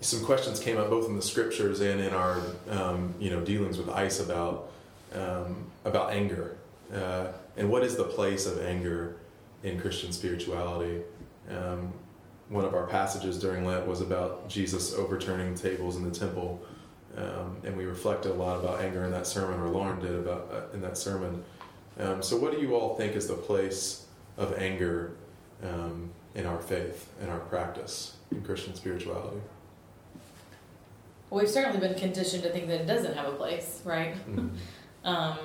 some 0.00 0.24
questions 0.24 0.60
came 0.60 0.78
up 0.78 0.88
both 0.88 1.06
in 1.08 1.16
the 1.16 1.22
scriptures 1.22 1.80
and 1.80 2.00
in 2.00 2.12
our 2.12 2.40
um, 2.70 3.14
you 3.18 3.30
know 3.30 3.40
dealings 3.40 3.76
with 3.78 3.88
ICE 3.88 4.20
about 4.20 4.70
um, 5.14 5.66
about 5.84 6.12
anger 6.12 6.56
uh, 6.94 7.28
and 7.56 7.68
what 7.68 7.82
is 7.82 7.96
the 7.96 8.04
place 8.04 8.46
of 8.46 8.64
anger 8.64 9.16
in 9.62 9.78
Christian 9.80 10.12
spirituality. 10.12 11.02
Um, 11.50 11.92
one 12.48 12.64
of 12.64 12.74
our 12.74 12.86
passages 12.86 13.38
during 13.38 13.64
Lent 13.64 13.86
was 13.86 14.00
about 14.00 14.48
Jesus 14.48 14.94
overturning 14.94 15.54
tables 15.54 15.96
in 15.96 16.02
the 16.02 16.10
temple. 16.10 16.60
Um, 17.16 17.56
and 17.64 17.76
we 17.76 17.84
reflected 17.84 18.30
a 18.30 18.34
lot 18.34 18.60
about 18.60 18.80
anger 18.80 19.04
in 19.04 19.10
that 19.10 19.26
sermon, 19.26 19.60
or 19.60 19.68
Lauren 19.68 20.00
did 20.00 20.14
about 20.14 20.48
uh, 20.52 20.74
in 20.74 20.80
that 20.82 20.96
sermon. 20.96 21.42
Um, 21.98 22.22
so, 22.22 22.36
what 22.36 22.52
do 22.52 22.60
you 22.60 22.74
all 22.74 22.96
think 22.96 23.16
is 23.16 23.26
the 23.26 23.34
place 23.34 24.06
of 24.36 24.56
anger 24.56 25.12
um, 25.62 26.10
in 26.34 26.46
our 26.46 26.60
faith 26.60 27.08
in 27.20 27.28
our 27.28 27.40
practice 27.40 28.16
in 28.30 28.42
Christian 28.42 28.74
spirituality? 28.74 29.40
Well, 31.30 31.40
we've 31.40 31.48
certainly 31.48 31.78
been 31.78 31.96
conditioned 31.98 32.42
to 32.42 32.50
think 32.50 32.66
that 32.68 32.80
it 32.80 32.86
doesn't 32.86 33.14
have 33.14 33.28
a 33.28 33.36
place, 33.36 33.80
right? 33.84 34.14
Mm-hmm. 34.14 34.48
Um, 35.02 35.38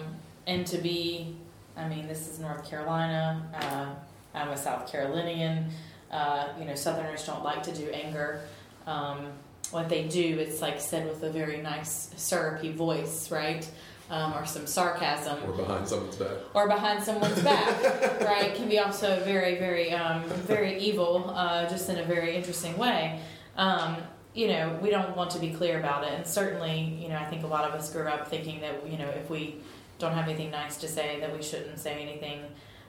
and 0.47 0.67
to 0.67 0.77
be, 0.79 1.33
I 1.77 1.87
mean, 1.87 2.09
this 2.09 2.27
is 2.27 2.39
North 2.39 2.69
Carolina. 2.69 3.41
Uh, 3.55 3.95
I'm 4.37 4.49
a 4.49 4.57
South 4.57 4.91
Carolinian. 4.91 5.67
Uh, 6.11 6.49
you 6.59 6.65
know, 6.65 6.75
Southerners 6.75 7.25
don't 7.25 7.41
like 7.41 7.63
to 7.63 7.73
do 7.73 7.89
anger. 7.91 8.41
Um, 8.85 9.27
what 9.71 9.87
they 9.87 10.09
do, 10.09 10.39
it's 10.39 10.61
like 10.61 10.81
said 10.81 11.07
with 11.07 11.23
a 11.23 11.29
very 11.29 11.61
nice 11.61 12.11
syrupy 12.17 12.73
voice, 12.73 13.31
right? 13.31 13.65
Um, 14.09 14.33
or 14.33 14.45
some 14.45 14.67
sarcasm. 14.67 15.37
Or 15.45 15.53
behind 15.53 15.87
someone's 15.87 16.17
back. 16.17 16.37
Or 16.53 16.67
behind 16.67 17.01
someone's 17.01 17.41
back, 17.41 18.21
right? 18.21 18.53
Can 18.55 18.67
be 18.67 18.79
also 18.79 19.23
very, 19.23 19.55
very, 19.55 19.93
um, 19.93 20.23
very 20.25 20.77
evil, 20.79 21.31
uh, 21.33 21.69
just 21.69 21.89
in 21.89 21.97
a 21.97 22.03
very 22.03 22.35
interesting 22.35 22.77
way. 22.77 23.21
Um, 23.55 23.95
you 24.35 24.49
know, 24.49 24.77
we 24.81 24.89
don't 24.89 25.15
want 25.15 25.31
to 25.31 25.39
be 25.39 25.49
clear 25.49 25.79
about 25.79 26.03
it. 26.03 26.11
And 26.11 26.27
certainly, 26.27 26.97
you 27.01 27.07
know, 27.07 27.15
I 27.15 27.25
think 27.25 27.43
a 27.43 27.47
lot 27.47 27.63
of 27.63 27.73
us 27.73 27.91
grew 27.91 28.07
up 28.07 28.27
thinking 28.27 28.59
that, 28.61 28.87
you 28.87 28.97
know, 28.97 29.07
if 29.07 29.29
we 29.29 29.55
don't 29.97 30.11
have 30.11 30.27
anything 30.27 30.51
nice 30.51 30.75
to 30.77 30.89
say, 30.89 31.19
that 31.21 31.35
we 31.35 31.41
shouldn't 31.41 31.79
say 31.79 32.01
anything 32.01 32.41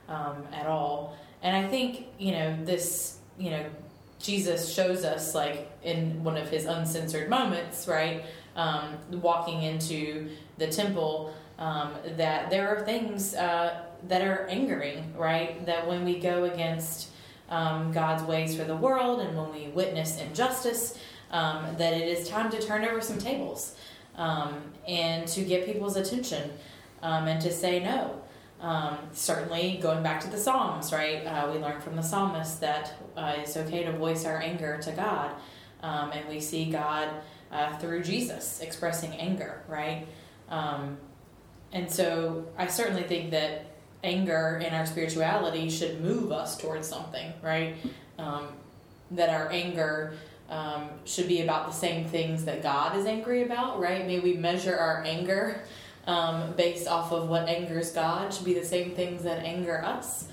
um, 0.08 0.44
at 0.52 0.66
all. 0.66 1.16
And 1.42 1.54
I 1.56 1.68
think, 1.68 2.06
you 2.18 2.32
know, 2.32 2.58
this, 2.64 3.18
you 3.38 3.50
know, 3.50 3.64
Jesus 4.18 4.74
shows 4.74 5.04
us, 5.04 5.34
like, 5.34 5.70
in 5.84 6.24
one 6.24 6.36
of 6.36 6.48
his 6.48 6.64
uncensored 6.64 7.30
moments, 7.30 7.86
right? 7.86 8.24
Um, 8.56 8.96
walking 9.12 9.62
into 9.62 10.30
the 10.58 10.66
temple, 10.66 11.32
um, 11.58 11.92
that 12.16 12.50
there 12.50 12.74
are 12.74 12.84
things 12.84 13.34
uh, 13.34 13.82
that 14.08 14.22
are 14.22 14.46
angering, 14.48 15.14
right? 15.16 15.64
That 15.64 15.86
when 15.86 16.04
we 16.04 16.18
go 16.18 16.44
against 16.44 17.10
um, 17.50 17.92
God's 17.92 18.24
ways 18.24 18.56
for 18.56 18.64
the 18.64 18.74
world 18.74 19.20
and 19.20 19.36
when 19.36 19.52
we 19.52 19.68
witness 19.68 20.18
injustice, 20.18 20.98
um, 21.30 21.76
that 21.78 21.92
it 21.92 22.08
is 22.08 22.28
time 22.28 22.50
to 22.50 22.60
turn 22.60 22.84
over 22.84 23.00
some 23.00 23.18
tables 23.18 23.76
um, 24.16 24.54
and 24.86 25.26
to 25.28 25.42
get 25.42 25.66
people's 25.66 25.96
attention 25.96 26.52
um, 27.02 27.26
and 27.26 27.40
to 27.42 27.52
say 27.52 27.82
no. 27.82 28.22
Um, 28.60 28.96
certainly, 29.12 29.78
going 29.82 30.02
back 30.02 30.20
to 30.22 30.30
the 30.30 30.38
Psalms, 30.38 30.92
right? 30.92 31.26
Uh, 31.26 31.50
we 31.52 31.58
learn 31.58 31.80
from 31.80 31.94
the 31.94 32.02
psalmist 32.02 32.60
that 32.60 32.94
uh, 33.14 33.34
it's 33.36 33.54
okay 33.54 33.84
to 33.84 33.92
voice 33.92 34.24
our 34.24 34.40
anger 34.40 34.78
to 34.78 34.92
God, 34.92 35.32
um, 35.82 36.10
and 36.12 36.26
we 36.26 36.40
see 36.40 36.64
God 36.64 37.08
uh, 37.52 37.76
through 37.76 38.02
Jesus 38.02 38.60
expressing 38.60 39.12
anger, 39.12 39.62
right? 39.68 40.06
And 40.48 41.90
so, 41.90 42.46
I 42.56 42.68
certainly 42.68 43.02
think 43.02 43.32
that 43.32 43.66
anger 44.02 44.62
in 44.64 44.72
our 44.72 44.86
spirituality 44.86 45.68
should 45.68 46.00
move 46.00 46.32
us 46.32 46.56
towards 46.56 46.88
something, 46.88 47.32
right? 47.42 47.76
Um, 48.18 48.48
that 49.10 49.28
our 49.28 49.50
anger 49.52 50.14
um, 50.48 50.88
should 51.04 51.28
be 51.28 51.42
about 51.42 51.66
the 51.66 51.72
same 51.72 52.06
things 52.08 52.44
that 52.44 52.62
God 52.62 52.96
is 52.96 53.06
angry 53.06 53.42
about, 53.42 53.80
right? 53.80 54.06
May 54.06 54.20
we 54.20 54.34
measure 54.34 54.76
our 54.76 55.02
anger 55.04 55.62
um, 56.06 56.52
based 56.56 56.86
off 56.86 57.12
of 57.12 57.28
what 57.28 57.48
angers 57.48 57.90
God 57.92 58.32
should 58.32 58.44
be 58.44 58.54
the 58.54 58.64
same 58.64 58.94
things 58.94 59.24
that 59.24 59.44
anger 59.44 59.82
us, 59.84 60.28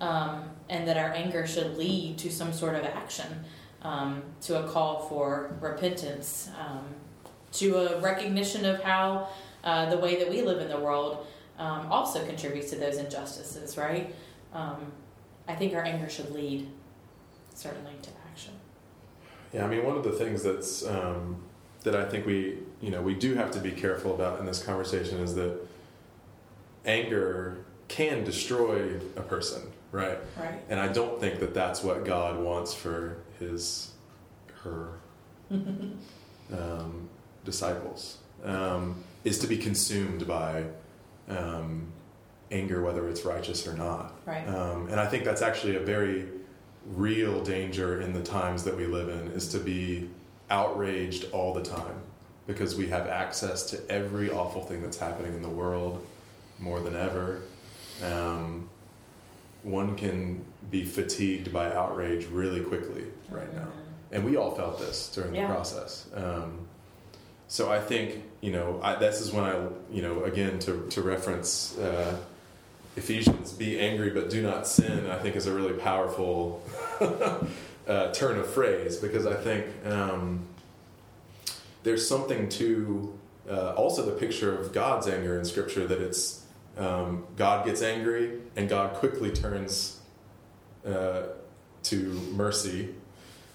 um, 0.00 0.44
and 0.68 0.88
that 0.88 0.96
our 0.96 1.12
anger 1.12 1.46
should 1.46 1.76
lead 1.76 2.18
to 2.18 2.30
some 2.30 2.52
sort 2.52 2.74
of 2.74 2.84
action, 2.84 3.44
um, 3.82 4.22
to 4.42 4.64
a 4.64 4.68
call 4.68 5.06
for 5.08 5.56
repentance, 5.60 6.50
um, 6.58 6.84
to 7.52 7.76
a 7.76 8.00
recognition 8.00 8.64
of 8.64 8.82
how 8.82 9.28
uh, 9.64 9.90
the 9.90 9.98
way 9.98 10.16
that 10.16 10.30
we 10.30 10.42
live 10.42 10.60
in 10.60 10.68
the 10.68 10.78
world 10.78 11.26
um, 11.58 11.90
also 11.90 12.24
contributes 12.24 12.70
to 12.70 12.76
those 12.76 12.96
injustices, 12.96 13.76
right? 13.76 14.14
I 15.48 15.54
think 15.54 15.74
our 15.74 15.82
anger 15.82 16.10
should 16.10 16.30
lead 16.30 16.68
certainly 17.54 17.94
to. 18.02 18.17
Yeah, 19.52 19.64
I 19.64 19.68
mean, 19.68 19.84
one 19.84 19.96
of 19.96 20.04
the 20.04 20.12
things 20.12 20.42
that's 20.42 20.86
um, 20.86 21.42
that 21.84 21.94
I 21.94 22.04
think 22.04 22.26
we, 22.26 22.58
you 22.80 22.90
know, 22.90 23.00
we 23.00 23.14
do 23.14 23.34
have 23.34 23.50
to 23.52 23.60
be 23.60 23.70
careful 23.70 24.14
about 24.14 24.40
in 24.40 24.46
this 24.46 24.62
conversation 24.62 25.18
is 25.20 25.34
that 25.36 25.58
anger 26.84 27.64
can 27.88 28.24
destroy 28.24 28.96
a 29.16 29.22
person, 29.22 29.62
right? 29.92 30.18
Right. 30.38 30.60
And 30.68 30.78
I 30.78 30.88
don't 30.88 31.18
think 31.20 31.40
that 31.40 31.54
that's 31.54 31.82
what 31.82 32.04
God 32.04 32.38
wants 32.38 32.74
for 32.74 33.18
his, 33.38 33.92
her 34.62 34.90
um, 35.50 37.08
disciples, 37.44 38.18
um, 38.44 39.02
is 39.24 39.38
to 39.38 39.46
be 39.46 39.56
consumed 39.56 40.26
by 40.26 40.64
um, 41.28 41.86
anger, 42.50 42.82
whether 42.82 43.08
it's 43.08 43.24
righteous 43.24 43.66
or 43.66 43.74
not. 43.74 44.14
Right. 44.26 44.46
Um, 44.46 44.88
and 44.88 45.00
I 45.00 45.06
think 45.06 45.24
that's 45.24 45.42
actually 45.42 45.76
a 45.76 45.80
very 45.80 46.26
real 46.94 47.42
danger 47.42 48.00
in 48.00 48.12
the 48.12 48.22
times 48.22 48.64
that 48.64 48.76
we 48.76 48.86
live 48.86 49.08
in 49.08 49.28
is 49.32 49.48
to 49.48 49.58
be 49.58 50.08
outraged 50.50 51.26
all 51.32 51.52
the 51.54 51.62
time 51.62 52.00
because 52.46 52.74
we 52.76 52.86
have 52.88 53.06
access 53.06 53.70
to 53.70 53.90
every 53.90 54.30
awful 54.30 54.62
thing 54.62 54.80
that's 54.82 54.98
happening 54.98 55.34
in 55.34 55.42
the 55.42 55.48
world 55.48 56.04
more 56.58 56.80
than 56.80 56.96
ever. 56.96 57.42
Um, 58.02 58.68
one 59.62 59.96
can 59.96 60.42
be 60.70 60.84
fatigued 60.84 61.52
by 61.52 61.72
outrage 61.74 62.26
really 62.26 62.60
quickly 62.60 63.04
right 63.30 63.52
now. 63.54 63.68
And 64.10 64.24
we 64.24 64.36
all 64.36 64.54
felt 64.54 64.78
this 64.78 65.10
during 65.14 65.34
Yeah. 65.34 65.46
the 65.48 65.52
process. 65.54 66.06
Um, 66.14 66.66
so 67.48 67.70
I 67.70 67.80
think, 67.80 68.22
you 68.40 68.52
know, 68.52 68.80
I, 68.82 68.94
this 68.96 69.20
is 69.20 69.32
when 69.32 69.44
I, 69.44 69.54
you 69.90 70.00
know, 70.00 70.24
again, 70.24 70.58
to, 70.60 70.86
to 70.90 71.02
reference 71.02 71.76
uh, 71.78 72.16
Ephesians, 72.98 73.52
be 73.52 73.78
angry 73.78 74.10
but 74.10 74.28
do 74.28 74.42
not 74.42 74.66
sin, 74.66 75.08
I 75.08 75.18
think 75.18 75.36
is 75.36 75.46
a 75.46 75.54
really 75.54 75.74
powerful 75.74 76.62
uh, 77.86 78.12
turn 78.12 78.38
of 78.38 78.46
phrase 78.46 78.96
because 78.96 79.26
I 79.26 79.34
think 79.34 79.66
um, 79.86 80.46
there's 81.84 82.06
something 82.06 82.48
to 82.50 83.18
uh, 83.48 83.72
also 83.74 84.04
the 84.04 84.12
picture 84.12 84.56
of 84.56 84.72
God's 84.72 85.08
anger 85.08 85.38
in 85.38 85.44
Scripture 85.44 85.86
that 85.86 86.00
it's 86.00 86.44
um, 86.76 87.26
God 87.36 87.64
gets 87.64 87.82
angry 87.82 88.40
and 88.56 88.68
God 88.68 88.94
quickly 88.94 89.30
turns 89.30 90.00
uh, 90.86 91.22
to 91.84 91.96
mercy. 92.32 92.94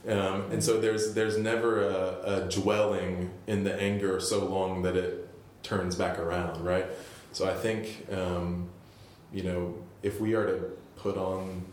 Um, 0.07 0.51
and 0.51 0.61
so 0.63 0.81
there's 0.81 1.13
there's 1.13 1.37
never 1.37 1.87
a, 1.87 2.45
a 2.45 2.49
dwelling 2.49 3.31
in 3.47 3.63
the 3.63 3.73
anger 3.79 4.19
so 4.19 4.45
long 4.45 4.81
that 4.81 4.97
it 4.97 5.29
turns 5.61 5.95
back 5.95 6.19
around, 6.19 6.63
right? 6.63 6.85
So 7.31 7.49
I 7.49 7.53
think 7.53 8.05
um, 8.11 8.69
you 9.33 9.43
know, 9.43 9.75
if 10.03 10.21
we 10.21 10.35
are 10.35 10.45
to 10.45 10.69
put 10.95 11.17
on 11.17 11.65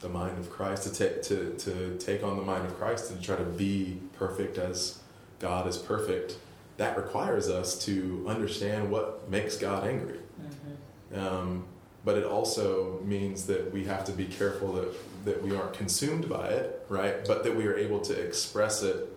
the 0.00 0.08
mind 0.08 0.38
of 0.38 0.50
Christ, 0.50 0.84
to 0.84 0.92
take 0.92 1.22
to 1.24 1.54
to 1.58 1.96
take 1.98 2.22
on 2.24 2.36
the 2.36 2.42
mind 2.42 2.66
of 2.66 2.76
Christ 2.78 3.10
and 3.10 3.22
try 3.22 3.36
to 3.36 3.44
be 3.44 4.00
perfect 4.14 4.58
as 4.58 4.98
God 5.38 5.66
is 5.66 5.76
perfect, 5.76 6.36
that 6.78 6.96
requires 6.96 7.48
us 7.48 7.78
to 7.84 8.24
understand 8.26 8.90
what 8.90 9.28
makes 9.30 9.56
God 9.56 9.86
angry. 9.86 10.18
Mm-hmm. 10.40 11.18
Um, 11.18 11.64
but 12.04 12.18
it 12.18 12.24
also 12.24 13.00
means 13.02 13.46
that 13.46 13.72
we 13.72 13.84
have 13.84 14.04
to 14.06 14.12
be 14.12 14.26
careful 14.26 14.72
that 14.72 15.24
that 15.24 15.42
we 15.42 15.54
aren't 15.54 15.74
consumed 15.74 16.28
by 16.28 16.48
it, 16.48 16.84
right? 16.88 17.24
But 17.26 17.44
that 17.44 17.56
we 17.56 17.66
are 17.66 17.76
able 17.76 18.00
to 18.00 18.12
express 18.12 18.82
it 18.82 19.08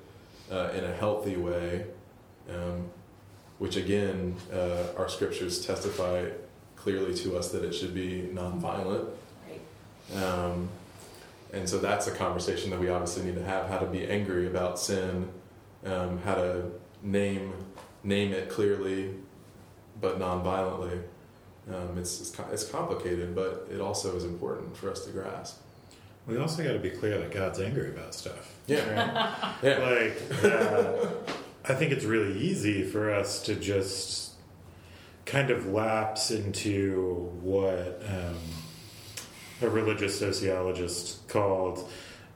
uh, 0.52 0.70
in 0.74 0.84
a 0.84 0.94
healthy 0.94 1.36
way, 1.36 1.86
um, 2.50 2.90
which 3.60 3.76
again, 3.76 4.36
uh, 4.54 4.88
our 4.98 5.10
scriptures 5.10 5.66
testify 5.66 6.30
clearly 6.78 7.14
to 7.16 7.38
us 7.38 7.52
that 7.52 7.64
it 7.64 7.74
should 7.74 7.94
be 7.94 8.30
nonviolent. 8.34 9.10
Right. 9.48 10.24
Um, 10.24 10.70
and 11.54 11.68
so 11.68 11.80
that's 11.80 12.08
a 12.08 12.12
conversation 12.12 12.70
that 12.72 12.80
we 12.80 12.90
obviously 12.90 13.24
need 13.26 13.36
to 13.36 13.44
have: 13.44 13.70
how 13.70 13.80
to 13.80 13.86
be 13.86 14.08
angry 14.08 14.48
about 14.48 14.80
sin, 14.80 15.30
um, 15.86 16.20
how 16.20 16.36
to 16.36 16.72
name 17.02 17.54
name 18.04 18.32
it 18.34 18.50
clearly, 18.50 19.14
but 20.00 20.20
non-violently. 20.20 21.00
Um, 21.70 21.98
it's, 21.98 22.22
it's 22.22 22.40
it's 22.52 22.64
complicated, 22.64 23.36
but 23.36 23.68
it 23.70 23.82
also 23.82 24.16
is 24.16 24.24
important 24.24 24.78
for 24.78 24.90
us 24.90 25.06
to 25.06 25.12
grasp. 25.12 25.62
We 26.26 26.38
also 26.38 26.64
got 26.64 26.74
to 26.74 26.80
be 26.80 26.90
clear 26.90 27.18
that 27.18 27.32
God's 27.32 27.60
angry 27.60 27.90
about 27.90 28.14
stuff. 28.14 28.54
Yeah, 28.68 29.56
yeah, 29.64 29.78
Like, 29.80 30.44
uh, 30.44 31.08
I 31.66 31.74
think 31.74 31.94
it's 31.94 32.04
really 32.04 32.38
easy 32.40 32.84
for 32.84 33.14
us 33.14 33.42
to 33.44 33.56
just 33.56 34.27
kind 35.28 35.52
of 35.52 35.68
lapse 35.68 36.32
into 36.32 37.30
what 37.42 38.02
um, 38.08 38.36
a 39.62 39.70
religious 39.70 40.18
sociologist 40.18 41.28
called 41.28 41.88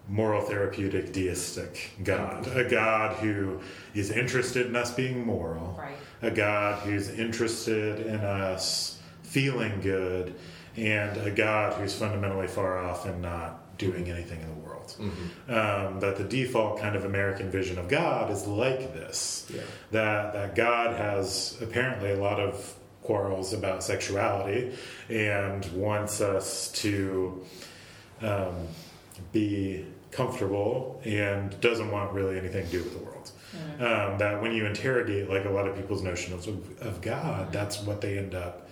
moral 0.09 0.41
therapeutic 0.41 1.13
deistic 1.13 1.91
God. 2.03 2.47
A 2.47 2.63
God 2.69 3.15
who 3.17 3.61
is 3.93 4.11
interested 4.11 4.65
in 4.67 4.75
us 4.75 4.91
being 4.93 5.25
moral, 5.25 5.75
Right. 5.79 5.95
a 6.21 6.31
God 6.31 6.79
who's 6.83 7.09
interested 7.09 8.05
in 8.05 8.19
us 8.19 8.99
feeling 9.23 9.79
good, 9.81 10.35
and 10.75 11.15
a 11.17 11.31
God 11.31 11.73
who's 11.79 11.93
fundamentally 11.93 12.47
far 12.47 12.77
off 12.77 13.05
and 13.05 13.21
not 13.21 13.77
doing 13.77 14.09
anything 14.09 14.41
in 14.41 14.47
the 14.47 14.53
world. 14.67 14.93
Mhm. 14.99 15.49
Um, 15.53 15.99
that 16.01 16.17
the 16.17 16.23
default 16.25 16.79
kind 16.79 16.95
of 16.95 17.05
American 17.05 17.49
vision 17.49 17.77
of 17.77 17.87
God 17.87 18.29
is 18.31 18.45
like 18.45 18.93
this. 18.93 19.45
yeah, 19.53 19.61
That 19.91 20.33
that 20.33 20.55
God 20.55 20.95
has 20.97 21.57
apparently 21.61 22.11
a 22.11 22.17
lot 22.17 22.39
of 22.39 22.73
quarrels 23.03 23.53
about 23.53 23.83
sexuality 23.83 24.75
and 25.09 25.65
wants 25.73 26.21
us 26.21 26.71
to 26.71 27.43
um, 28.21 28.67
be 29.31 29.85
comfortable 30.11 31.01
and 31.05 31.59
doesn't 31.61 31.89
want 31.89 32.11
really 32.11 32.37
anything 32.37 32.65
to 32.65 32.71
do 32.71 32.83
with 32.83 32.93
the 32.97 33.03
world. 33.03 33.31
Mm-hmm. 33.55 33.83
Um, 33.83 34.17
that 34.19 34.41
when 34.41 34.53
you 34.53 34.65
interrogate 34.65 35.29
like 35.29 35.45
a 35.45 35.49
lot 35.49 35.67
of 35.67 35.75
people's 35.75 36.01
notions 36.01 36.47
of, 36.47 36.81
of 36.81 37.01
God, 37.01 37.51
that's 37.51 37.81
what 37.81 37.99
they 38.01 38.17
end 38.17 38.33
up 38.33 38.69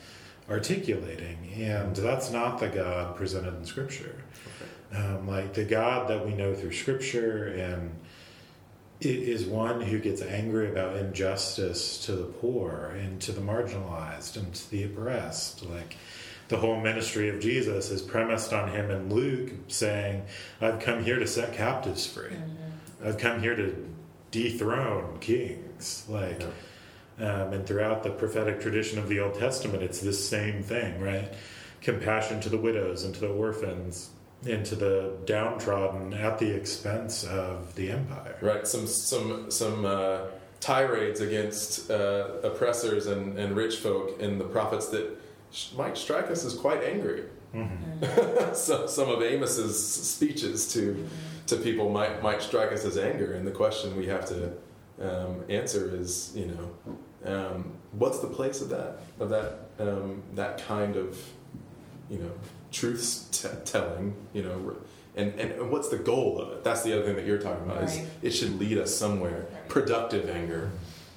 articulating, 0.49 1.51
and 1.57 1.95
that's 1.95 2.31
not 2.31 2.59
the 2.59 2.69
God 2.69 3.15
presented 3.15 3.55
in 3.55 3.65
Scripture. 3.65 4.23
Um, 4.95 5.27
like 5.27 5.53
the 5.53 5.65
God 5.65 6.07
that 6.09 6.25
we 6.25 6.33
know 6.33 6.55
through 6.55 6.71
Scripture 6.71 7.47
and 7.47 7.91
is 9.01 9.45
one 9.45 9.81
who 9.81 9.99
gets 9.99 10.21
angry 10.21 10.69
about 10.69 10.97
injustice 10.97 12.03
to 12.05 12.13
the 12.13 12.25
poor 12.25 12.93
and 12.99 13.21
to 13.21 13.31
the 13.31 13.41
marginalized 13.41 14.35
and 14.35 14.53
to 14.53 14.71
the 14.71 14.83
oppressed. 14.83 15.65
Like 15.65 15.95
the 16.49 16.57
whole 16.57 16.79
ministry 16.79 17.29
of 17.29 17.39
Jesus 17.39 17.91
is 17.91 18.01
premised 18.01 18.51
on 18.51 18.71
him 18.71 18.89
and 18.89 19.11
Luke 19.11 19.51
saying, 19.67 20.25
I've 20.59 20.79
come 20.79 21.03
here 21.03 21.19
to 21.19 21.27
set 21.27 21.53
captives 21.53 22.05
free. 22.05 22.35
I've 23.03 23.17
come 23.17 23.41
here 23.41 23.55
to 23.55 23.87
dethrone 24.31 25.19
kings. 25.19 26.05
Like, 26.09 26.43
um, 27.19 27.53
and 27.53 27.65
throughout 27.65 28.03
the 28.03 28.09
prophetic 28.09 28.59
tradition 28.59 28.99
of 28.99 29.07
the 29.07 29.19
Old 29.19 29.35
Testament, 29.35 29.83
it's 29.83 30.01
this 30.01 30.27
same 30.27 30.61
thing, 30.61 30.99
right? 30.99 31.33
Compassion 31.81 32.41
to 32.41 32.49
the 32.49 32.57
widows 32.57 33.05
and 33.05 33.13
to 33.13 33.21
the 33.21 33.29
orphans 33.29 34.09
and 34.47 34.65
to 34.65 34.75
the 34.75 35.13
downtrodden 35.25 36.13
at 36.13 36.39
the 36.39 36.49
expense 36.49 37.23
of 37.25 37.75
the 37.75 37.91
empire. 37.91 38.37
right. 38.41 38.65
Some 38.67 38.87
some 38.87 39.51
some 39.51 39.85
uh, 39.85 40.21
tirades 40.59 41.21
against 41.21 41.89
uh, 41.91 42.27
oppressors 42.43 43.07
and, 43.07 43.37
and 43.37 43.55
rich 43.55 43.77
folk 43.77 44.19
in 44.19 44.37
the 44.37 44.45
prophets 44.45 44.87
that 44.89 45.17
sh- 45.51 45.73
might 45.77 45.97
strike 45.97 46.29
us 46.31 46.45
as 46.45 46.53
quite 46.53 46.83
angry. 46.83 47.23
Mhm. 47.53 48.55
so, 48.55 48.85
some 48.87 49.09
of 49.09 49.21
Amos's 49.21 49.75
speeches 50.07 50.71
to 50.73 51.07
to 51.47 51.55
people 51.57 51.89
might 51.89 52.21
might 52.21 52.41
strike 52.41 52.71
us 52.71 52.85
as 52.85 52.97
anger, 52.97 53.33
and 53.33 53.45
the 53.45 53.51
question 53.51 53.97
we 53.97 54.05
have 54.07 54.25
to 54.27 54.53
um, 55.01 55.43
answer 55.49 55.89
is, 55.95 56.31
you 56.35 56.45
know, 56.45 56.95
um, 57.25 57.71
what's 57.93 58.19
the 58.19 58.27
place 58.27 58.61
of 58.61 58.69
that 58.69 58.99
of 59.19 59.29
that 59.29 59.59
um, 59.79 60.21
that 60.35 60.59
kind 60.65 60.95
of 60.95 61.17
you 62.09 62.19
know 62.19 62.31
truth 62.71 63.27
t- 63.31 63.47
telling, 63.65 64.15
you 64.33 64.43
know, 64.43 64.75
and, 65.15 65.33
and 65.39 65.71
what's 65.71 65.89
the 65.89 65.97
goal 65.97 66.39
of 66.39 66.51
it? 66.53 66.63
That's 66.63 66.83
the 66.83 66.93
other 66.93 67.03
thing 67.03 67.15
that 67.15 67.25
you're 67.25 67.39
talking 67.39 67.69
about. 67.69 67.83
Is 67.83 67.97
Right. 67.97 68.07
it 68.21 68.29
should 68.31 68.59
lead 68.59 68.77
us 68.77 68.95
somewhere, 68.95 69.47
Right. 69.51 69.67
productive 69.67 70.29
anger, 70.29 70.69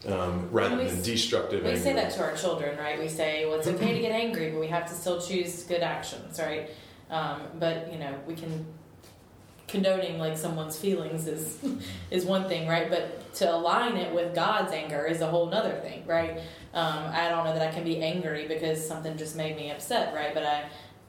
um, 0.09 0.49
rather 0.51 0.77
we 0.77 0.85
than 0.87 1.03
destructive 1.03 1.62
We 1.62 1.71
anger. 1.71 1.81
say 1.83 1.93
that 1.93 2.11
to 2.15 2.23
our 2.23 2.35
children, 2.37 2.79
right? 2.79 2.99
We 2.99 3.09
say, 3.09 3.45
well, 3.47 3.59
it's 3.59 3.69
okay 3.69 3.95
to 3.95 4.01
get 4.01 4.12
angry, 4.12 4.51
but 4.51 4.61
we 4.61 4.69
have 4.69 4.87
to 4.88 4.95
still 4.95 5.21
choose 5.21 5.62
good 5.65 5.83
actions, 5.83 6.41
right? 6.41 6.71
Um, 7.11 7.43
but 7.61 7.93
you 7.93 7.99
know, 7.99 8.15
we 8.27 8.35
can 8.35 8.65
condoning 9.69 10.19
like 10.19 10.37
someone's 10.37 10.79
feelings 10.79 11.27
is 11.27 11.59
is 12.11 12.25
one 12.25 12.49
thing, 12.49 12.67
right? 12.69 12.91
But 12.91 13.33
to 13.37 13.55
align 13.55 13.97
it 13.97 14.12
with 14.15 14.35
God's 14.35 14.73
anger 14.73 15.05
is 15.07 15.21
a 15.21 15.27
whole 15.27 15.53
other 15.53 15.75
thing, 15.81 16.05
right? 16.07 16.38
Um, 16.75 17.05
I 17.12 17.29
don't 17.29 17.45
know 17.45 17.53
that 17.55 17.67
I 17.69 17.71
can 17.71 17.85
be 17.85 18.03
angry 18.03 18.49
because 18.49 18.87
something 18.87 19.17
just 19.17 19.37
made 19.37 19.57
me 19.57 19.71
upset, 19.71 20.15
right? 20.15 20.33
But 20.35 20.45
I 20.45 20.65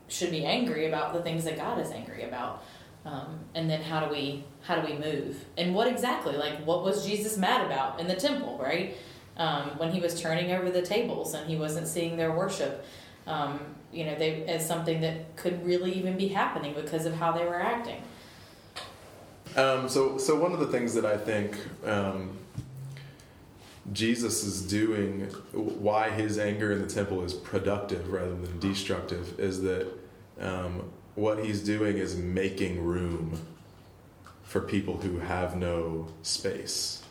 should 0.08 0.32
be 0.32 0.46
angry 0.46 0.88
about 0.88 1.14
the 1.14 1.22
things 1.22 1.44
that 1.46 1.58
God 1.58 1.80
is 1.80 1.92
angry 1.92 2.24
about. 2.24 2.64
Um, 3.06 3.40
and 3.54 3.70
then 3.70 3.82
how 3.82 4.06
do 4.06 4.12
we 4.12 4.46
how 4.62 4.80
do 4.80 4.88
we 4.88 4.98
move? 4.98 5.44
And 5.58 5.76
what 5.76 5.88
exactly? 5.88 6.38
Like 6.38 6.64
what 6.66 6.84
was 6.84 7.06
Jesus 7.06 7.38
mad 7.38 7.66
about 7.66 8.00
in 8.00 8.08
the 8.08 8.16
temple, 8.16 8.58
right? 8.62 8.96
um, 9.38 9.72
when 9.78 9.92
he 9.92 10.00
was 10.00 10.20
turning 10.20 10.52
over 10.52 10.70
the 10.70 10.82
tables 10.82 11.34
and 11.34 11.50
he 11.50 11.56
wasn't 11.56 11.88
seeing 11.88 12.18
their 12.18 12.32
worship, 12.32 12.86
um, 13.26 13.60
you 13.92 14.06
know, 14.06 14.16
they 14.16 14.44
as 14.46 14.68
something 14.68 15.02
that 15.02 15.36
could 15.36 15.66
really 15.66 15.94
even 15.94 16.18
be 16.18 16.28
happening 16.28 16.74
because 16.74 17.06
of 17.06 17.16
how 17.16 17.32
they 17.32 17.46
were 17.46 17.60
acting. 17.60 18.02
Um, 19.56 19.88
so, 19.88 20.18
so 20.18 20.40
one 20.40 20.52
of 20.52 20.60
the 20.60 20.68
things 20.68 20.94
that 20.96 21.06
I 21.06 21.18
think 21.18 21.58
um, 21.86 22.38
Jesus 23.92 24.44
is 24.44 24.62
doing, 24.62 25.22
why 25.52 26.10
his 26.10 26.40
anger 26.40 26.72
in 26.72 26.82
the 26.82 26.88
temple 26.88 27.22
is 27.24 27.34
productive 27.34 28.12
rather 28.12 28.34
than 28.36 28.60
destructive, 28.60 29.40
is 29.40 29.62
that 29.64 29.88
um, 30.40 30.90
what 31.16 31.44
he's 31.44 31.62
doing 31.62 31.98
is 31.98 32.16
making 32.16 32.84
room 32.84 33.40
for 34.44 34.62
people 34.62 34.98
who 34.98 35.20
have 35.20 35.56
no 35.58 36.08
space. 36.22 37.02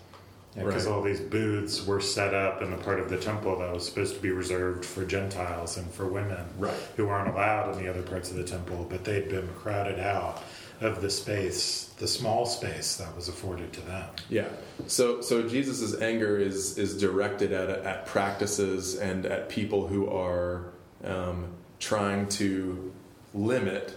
Because 0.55 0.87
Right. 0.87 0.93
all 0.95 1.03
these 1.03 1.21
booths 1.21 1.87
were 1.87 2.01
set 2.01 2.35
up 2.35 2.61
in 2.63 2.71
the 2.71 2.77
part 2.77 3.01
of 3.01 3.09
the 3.09 3.17
temple 3.17 3.59
that 3.59 3.73
was 3.73 3.87
supposed 3.87 4.15
to 4.17 4.21
be 4.21 4.31
reserved 4.31 4.85
for 4.85 5.05
Gentiles 5.05 5.79
and 5.79 5.91
for 5.91 6.07
women 6.07 6.45
Right. 6.59 6.75
who 6.97 7.09
aren't 7.09 7.33
allowed 7.35 7.75
in 7.75 7.83
the 7.83 7.89
other 7.89 8.03
parts 8.03 8.31
of 8.31 8.37
the 8.37 8.45
temple, 8.45 8.87
but 8.89 9.05
they'd 9.05 9.29
been 9.31 9.49
crowded 9.63 9.99
out 9.99 10.43
of 10.83 11.01
the 11.01 11.11
space, 11.11 11.93
the 11.99 12.09
small 12.09 12.45
space 12.45 12.97
that 12.97 13.15
was 13.15 13.29
afforded 13.29 13.73
to 13.73 13.81
them. 13.83 14.09
Yeah. 14.29 14.49
So 14.87 15.21
so 15.21 15.49
Jesus' 15.49 16.01
anger 16.01 16.39
is 16.39 16.77
is 16.77 16.99
directed 16.99 17.53
at 17.53 17.71
at 17.71 18.07
practices 18.07 18.99
and 18.99 19.25
at 19.25 19.49
people 19.49 19.87
who 19.87 20.11
are 20.11 20.73
um, 21.05 21.53
trying 21.79 22.29
to 22.29 22.93
limit 23.33 23.97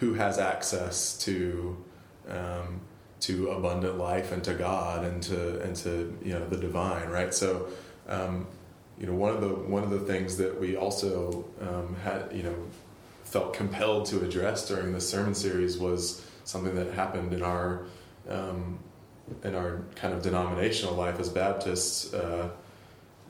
who 0.00 0.14
has 0.14 0.38
access 0.38 1.16
to 1.18 1.76
um, 2.28 2.80
to 3.20 3.50
abundant 3.50 3.98
life 3.98 4.32
and 4.32 4.44
to 4.44 4.54
God 4.54 5.04
and 5.04 5.22
to 5.24 5.60
and 5.62 5.74
to 5.76 6.18
you 6.22 6.34
know 6.34 6.46
the 6.48 6.56
divine, 6.56 7.08
right? 7.08 7.32
So. 7.32 7.68
Um, 8.08 8.46
you 8.98 9.06
know, 9.06 9.14
one 9.14 9.30
of 9.30 9.40
the 9.40 9.48
one 9.48 9.82
of 9.82 9.90
the 9.90 10.00
things 10.00 10.36
that 10.36 10.60
we 10.60 10.76
also 10.76 11.44
um, 11.60 11.96
had, 12.04 12.30
you 12.30 12.42
know, 12.42 12.54
felt 13.32 13.54
compelled 13.54 14.04
to 14.04 14.22
address 14.22 14.68
during 14.68 14.92
this 14.92 15.08
sermon 15.08 15.34
series 15.34 15.78
was 15.78 16.22
something 16.44 16.74
that 16.74 16.92
happened 16.92 17.32
in 17.32 17.42
our 17.42 17.86
um, 18.28 18.78
in 19.42 19.54
our 19.54 19.80
kind 19.94 20.12
of 20.12 20.20
denominational 20.22 20.94
life 20.94 21.18
as 21.18 21.30
Baptists 21.30 22.12
uh, 22.12 22.50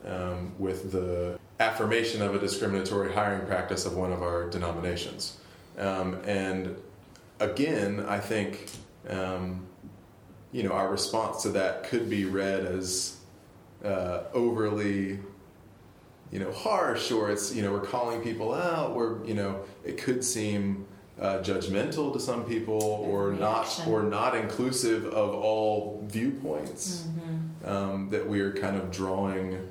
um, 0.05 0.51
with 0.59 0.91
the 0.91 1.39
affirmation 1.61 2.21
of 2.21 2.35
a 2.35 2.39
discriminatory 2.39 3.13
hiring 3.13 3.47
practice 3.47 3.85
of 3.85 3.95
one 3.95 4.11
of 4.11 4.21
our 4.21 4.49
denominations. 4.49 5.37
Um, 5.77 6.19
and 6.25 6.75
again, 7.39 8.05
I 8.05 8.19
think 8.19 8.71
um, 9.09 9.65
you 10.51 10.63
know 10.63 10.73
our 10.73 10.91
response 10.91 11.43
to 11.43 11.49
that 11.49 11.85
could 11.85 12.09
be 12.09 12.25
read 12.25 12.65
as 12.65 13.17
uh, 13.85 14.23
overly 14.33 15.19
you 16.33 16.39
know 16.39 16.51
harsh 16.51 17.11
or 17.11 17.29
it's 17.29 17.53
you 17.53 17.61
know 17.61 17.71
we're 17.71 17.85
calling 17.85 18.19
people 18.21 18.55
out. 18.55 18.95
We're 18.95 19.23
you 19.23 19.35
know 19.35 19.61
it 19.85 19.99
could 19.99 20.25
seem 20.25 20.87
uh, 21.21 21.37
judgmental 21.37 22.11
to 22.11 22.19
some 22.19 22.43
people 22.43 22.81
or 22.81 23.29
Reaction. 23.29 23.85
not 23.85 23.87
or 23.87 24.03
not 24.03 24.35
inclusive 24.35 25.05
of 25.05 25.35
all 25.35 26.03
viewpoints. 26.07 27.05
Um, 27.63 28.09
that 28.09 28.27
we're 28.27 28.51
kind 28.51 28.75
of 28.75 28.91
drawing 28.91 29.69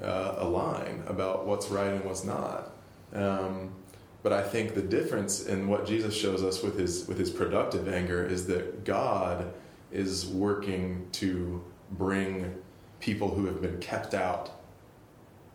uh, 0.00 0.36
a 0.38 0.48
line 0.48 1.02
about 1.06 1.44
what's 1.44 1.68
right 1.68 1.92
and 1.92 2.02
what's 2.04 2.24
not. 2.24 2.70
Um, 3.12 3.72
but 4.22 4.32
I 4.32 4.42
think 4.42 4.74
the 4.74 4.82
difference 4.82 5.44
in 5.44 5.68
what 5.68 5.86
Jesus 5.86 6.16
shows 6.16 6.42
us 6.42 6.62
with 6.62 6.78
his 6.78 7.06
with 7.08 7.18
his 7.18 7.30
productive 7.30 7.88
anger 7.88 8.24
is 8.24 8.46
that 8.46 8.84
God 8.84 9.52
is 9.90 10.26
working 10.26 11.08
to 11.12 11.62
bring 11.90 12.54
people 13.00 13.34
who 13.34 13.46
have 13.46 13.60
been 13.60 13.78
kept 13.80 14.14
out 14.14 14.55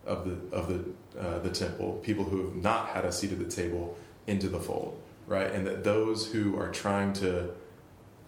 of 0.06 0.24
the 0.24 0.56
of 0.56 0.68
the 0.68 1.20
uh, 1.20 1.38
the 1.40 1.50
temple, 1.50 2.00
people 2.02 2.24
who 2.24 2.44
have 2.46 2.56
not 2.56 2.88
had 2.88 3.04
a 3.04 3.12
seat 3.12 3.32
at 3.32 3.38
the 3.38 3.44
table, 3.44 3.96
into 4.26 4.48
the 4.48 4.60
fold, 4.60 5.00
right? 5.26 5.50
And 5.52 5.66
that 5.66 5.84
those 5.84 6.32
who 6.32 6.58
are 6.58 6.70
trying 6.70 7.12
to 7.14 7.50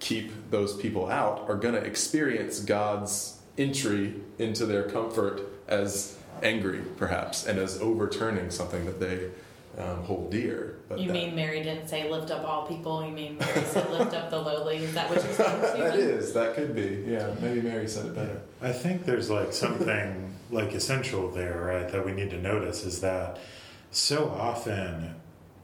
keep 0.00 0.50
those 0.50 0.76
people 0.76 1.08
out 1.08 1.48
are 1.48 1.56
going 1.56 1.74
to 1.74 1.80
experience 1.80 2.60
God's 2.60 3.40
entry 3.56 4.14
into 4.38 4.66
their 4.66 4.82
comfort 4.82 5.40
as 5.68 6.18
angry, 6.42 6.82
perhaps, 6.96 7.46
and 7.46 7.58
as 7.58 7.80
overturning 7.80 8.50
something 8.50 8.84
that 8.84 9.00
they 9.00 9.30
um, 9.78 10.02
hold 10.04 10.30
dear. 10.30 10.78
But 10.88 10.98
You 11.00 11.08
that- 11.08 11.12
mean 11.12 11.34
Mary 11.34 11.62
didn't 11.62 11.88
say 11.88 12.10
lift 12.10 12.30
up 12.30 12.44
all 12.44 12.66
people? 12.66 13.04
You 13.04 13.12
mean 13.12 13.38
Mary 13.38 13.64
said 13.64 13.90
lift 13.98 14.14
up 14.14 14.30
the 14.30 14.38
lowly? 14.40 14.76
Is 14.78 14.94
that 14.94 15.08
what 15.10 15.22
you're 15.24 15.32
saying? 15.32 15.60
that 15.62 15.72
Stephen? 15.92 16.00
is 16.00 16.32
that 16.34 16.54
could 16.54 16.74
be 16.74 17.04
yeah. 17.06 17.34
Maybe 17.40 17.60
Mary 17.62 17.88
said 17.88 18.06
it 18.06 18.14
better. 18.14 18.40
I 18.62 18.72
think 18.72 19.04
there's 19.04 19.30
like 19.30 19.52
something 19.52 20.34
like 20.50 20.72
essential 20.74 21.30
there, 21.30 21.62
right, 21.64 21.90
that 21.90 22.04
we 22.04 22.12
need 22.12 22.30
to 22.30 22.38
notice 22.40 22.84
is 22.84 23.00
that 23.00 23.38
so 23.90 24.28
often 24.28 25.14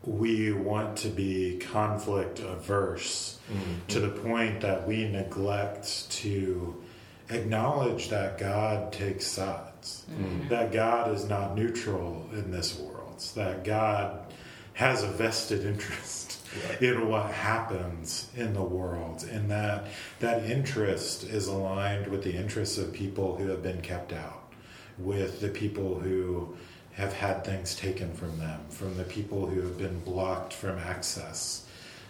we 0.05 0.51
want 0.53 0.97
to 0.97 1.09
be 1.09 1.59
conflict 1.59 2.39
averse 2.41 3.39
to 3.89 4.01
the 4.01 4.09
point 4.09 4.61
that 4.63 4.87
we 4.89 5.07
neglect 5.09 6.11
to 6.11 6.83
acknowledge 7.29 8.09
that 8.09 8.39
God 8.39 8.93
takes 8.93 9.27
sides, 9.27 10.05
that 10.49 10.73
God 10.73 11.13
is 11.15 11.29
not 11.29 11.55
neutral 11.57 12.29
in 12.33 12.51
this 12.51 12.79
that 13.33 13.65
God 13.65 14.33
has 14.75 15.03
a 15.03 15.09
vested 15.09 15.65
interest 15.65 16.39
in 16.81 17.09
what 17.09 17.31
happens 17.31 18.29
in 18.37 18.55
the 18.55 18.63
world, 18.63 19.25
and 19.31 19.51
that 19.51 19.87
that 20.19 20.45
interest 20.45 21.25
is 21.25 21.47
aligned 21.47 22.09
with 22.09 22.25
the 22.25 22.35
interests 22.35 22.79
of 22.79 22.93
people 22.93 23.37
who 23.37 23.49
have 23.49 23.63
been 23.63 23.81
kept 23.83 24.13
out, 24.13 24.53
with 24.99 25.41
the 25.41 25.49
people 25.49 26.01
who 26.01 26.57
have 26.95 27.13
had 27.13 27.45
things 27.45 27.75
taken 27.77 28.13
from 28.13 28.39
them, 28.39 28.61
from 28.69 28.97
the 28.97 29.05
people 29.05 29.47
who 29.47 29.61
have 29.61 29.79
been 29.79 30.01
blocked 30.01 30.53
from 30.53 30.79
access 30.79 31.67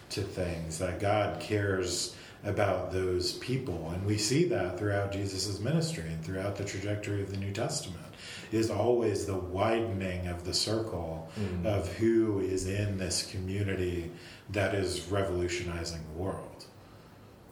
to 0.09 0.21
things, 0.21 0.79
that 0.79 0.99
God 0.99 1.39
cares 1.39 2.15
about 2.43 2.91
those 2.91 3.33
people. 3.33 3.91
And 3.93 4.05
we 4.05 4.17
see 4.17 4.45
that 4.45 4.79
throughout 4.79 5.11
Jesus' 5.11 5.59
ministry 5.59 6.07
and 6.07 6.23
throughout 6.23 6.55
the 6.55 6.65
trajectory 6.65 7.21
of 7.21 7.31
the 7.31 7.37
New 7.37 7.51
Testament 7.51 8.10
is 8.51 8.69
always 8.69 9.25
the 9.25 9.35
widening 9.35 10.27
of 10.27 10.43
the 10.43 10.53
circle 10.53 11.29
mm. 11.39 11.65
of 11.65 11.87
who 11.95 12.39
is 12.39 12.67
in 12.67 12.97
this 12.97 13.29
community 13.31 14.11
that 14.49 14.75
is 14.75 15.07
revolutionizing 15.07 16.01
the 16.13 16.21
world. 16.21 16.65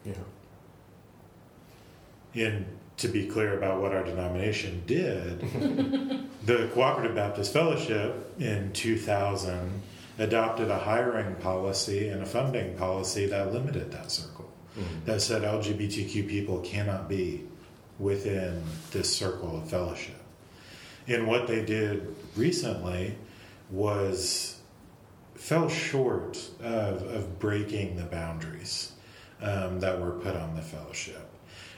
Yeah. 0.04 0.12
And 2.34 2.66
to 2.98 3.08
be 3.08 3.26
clear 3.26 3.56
about 3.56 3.80
what 3.80 3.92
our 3.92 4.04
denomination 4.04 4.82
did, 4.86 5.40
the 6.44 6.68
Cooperative 6.74 7.14
Baptist 7.14 7.52
Fellowship 7.52 8.34
in 8.38 8.72
2000 8.72 9.82
adopted 10.18 10.70
a 10.70 10.78
hiring 10.78 11.34
policy 11.36 12.08
and 12.08 12.22
a 12.22 12.26
funding 12.26 12.76
policy 12.76 13.24
that 13.26 13.52
limited 13.52 13.90
that 13.90 14.10
circle, 14.10 14.52
mm. 14.78 14.84
that 15.06 15.22
said 15.22 15.42
LGBTQ 15.42 16.28
people 16.28 16.60
cannot 16.60 17.08
be 17.08 17.46
within 17.98 18.62
this 18.90 19.14
circle 19.14 19.56
of 19.56 19.68
fellowship. 19.68 20.19
And 21.10 21.26
what 21.26 21.48
they 21.48 21.64
did 21.64 22.14
recently 22.36 23.16
was 23.68 24.60
fell 25.34 25.68
short 25.68 26.38
of, 26.60 27.02
of 27.02 27.38
breaking 27.40 27.96
the 27.96 28.04
boundaries 28.04 28.92
um, 29.42 29.80
that 29.80 30.00
were 30.00 30.12
put 30.12 30.36
on 30.36 30.54
the 30.54 30.62
fellowship. 30.62 31.28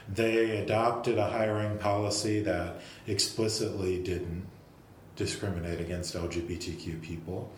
They 0.07 0.61
adopted 0.61 1.17
a 1.17 1.29
hiring 1.29 1.79
policy 1.79 2.41
that 2.41 2.81
explicitly 3.07 4.03
didn't 4.03 4.45
discriminate 5.15 5.79
against 5.79 6.15
LGBTQ 6.15 7.01
people. 7.01 7.51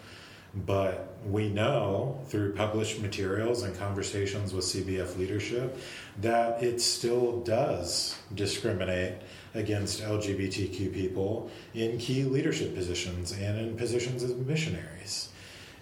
But 0.66 1.18
we 1.26 1.50
know 1.50 2.22
through 2.30 2.54
published 2.54 3.02
materials 3.02 3.64
and 3.64 3.78
conversations 3.78 4.54
with 4.54 4.64
CBF 4.64 5.18
leadership 5.18 5.78
that 6.22 6.64
it 6.64 6.80
still 6.80 7.42
does 7.42 8.18
discriminate 8.34 9.16
against 9.56 10.02
LGBTQ 10.02 10.94
people 10.94 11.50
in 11.74 11.98
key 11.98 12.24
leadership 12.24 12.76
positions 12.76 13.32
and 13.32 13.58
in 13.58 13.76
positions 13.76 14.22
as 14.22 14.36
missionaries. 14.36 15.30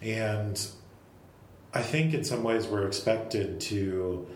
And 0.02 0.66
I 1.74 1.82
think 1.82 2.14
in 2.14 2.24
some 2.24 2.44
ways 2.44 2.68
we're 2.68 2.88
expected 2.88 3.60
to 3.62 4.28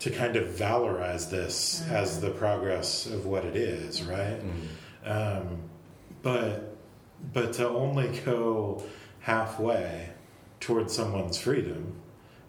to 0.00 0.10
kind 0.10 0.36
of 0.36 0.48
valorize 0.48 1.30
this 1.30 1.80
mm-hmm. 1.80 1.94
as 1.94 2.20
the 2.20 2.30
progress 2.30 3.06
of 3.06 3.26
what 3.26 3.44
it 3.44 3.56
is, 3.56 4.00
mm-hmm. 4.00 4.10
right? 4.10 4.40
Mm-hmm. 4.40 5.10
Um, 5.10 5.58
but 6.22 6.76
but 7.32 7.52
to 7.54 7.68
only 7.68 8.08
go 8.24 8.82
halfway 9.20 10.10
towards 10.60 10.92
someone's 10.92 11.38
freedom 11.38 11.94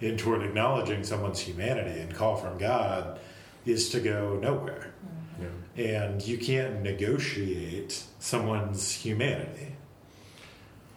and 0.01 0.17
toward 0.17 0.41
acknowledging 0.41 1.03
someone's 1.03 1.39
humanity 1.39 1.99
and 1.99 2.13
call 2.13 2.35
from 2.35 2.57
God 2.57 3.19
is 3.65 3.89
to 3.89 3.99
go 3.99 4.37
nowhere. 4.41 4.93
Yeah. 5.75 6.03
And 6.03 6.25
you 6.25 6.37
can't 6.37 6.81
negotiate 6.81 8.03
someone's 8.19 8.91
humanity. 8.93 9.75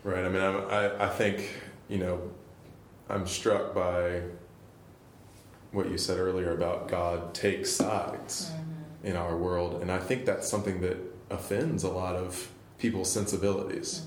Right. 0.04 0.24
I 0.24 0.28
mean, 0.28 0.42
I'm, 0.42 0.56
I, 0.70 1.06
I 1.06 1.08
think, 1.08 1.50
you 1.88 1.98
know, 1.98 2.30
I'm 3.10 3.26
struck 3.26 3.74
by 3.74 4.22
what 5.72 5.90
you 5.90 5.98
said 5.98 6.18
earlier 6.18 6.52
about 6.52 6.88
God 6.88 7.34
takes 7.34 7.70
sides 7.70 8.52
in 9.04 9.16
our 9.16 9.36
world. 9.36 9.82
And 9.82 9.90
I 9.90 9.98
think 9.98 10.24
that's 10.24 10.48
something 10.48 10.80
that 10.80 10.96
offends 11.30 11.82
a 11.82 11.90
lot 11.90 12.16
of 12.16 12.48
people's 12.78 13.10
sensibilities. 13.10 14.02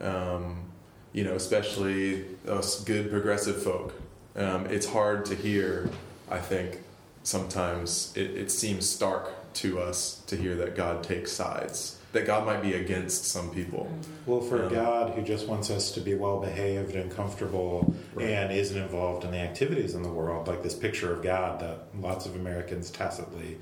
Um, 0.00 0.64
you 1.12 1.24
know, 1.24 1.34
especially 1.34 2.26
us 2.46 2.84
good 2.84 3.10
progressive 3.10 3.62
folk. 3.62 4.00
Um, 4.36 4.66
it's 4.66 4.86
hard 4.86 5.24
to 5.26 5.34
hear, 5.34 5.90
I 6.30 6.38
think, 6.38 6.80
sometimes 7.24 8.12
it, 8.14 8.30
it 8.30 8.50
seems 8.50 8.88
stark 8.88 9.32
to 9.58 9.80
us 9.80 10.22
to 10.26 10.36
hear 10.36 10.54
that 10.56 10.74
God 10.76 11.02
takes 11.02 11.32
sides, 11.32 11.98
that 12.12 12.26
God 12.26 12.46
might 12.46 12.62
be 12.62 12.74
against 12.74 13.24
some 13.26 13.50
people. 13.50 13.88
Well, 14.26 14.40
for 14.40 14.64
Um, 14.64 14.72
God, 14.74 15.14
who 15.14 15.22
just 15.22 15.46
wants 15.48 15.70
us 15.70 15.90
to 15.92 16.00
be 16.00 16.14
well 16.14 16.40
behaved 16.40 16.94
and 16.94 17.10
comfortable 17.10 17.94
Right. 18.14 18.28
and 18.28 18.52
isn't 18.52 18.76
involved 18.80 19.24
in 19.24 19.30
the 19.32 19.38
activities 19.38 19.94
in 19.94 20.02
the 20.02 20.08
world, 20.08 20.48
like 20.48 20.62
this 20.62 20.74
picture 20.74 21.12
of 21.12 21.22
God 21.22 21.60
that 21.60 21.78
lots 22.00 22.24
of 22.26 22.34
Americans 22.36 22.90
tacitly 22.90 23.58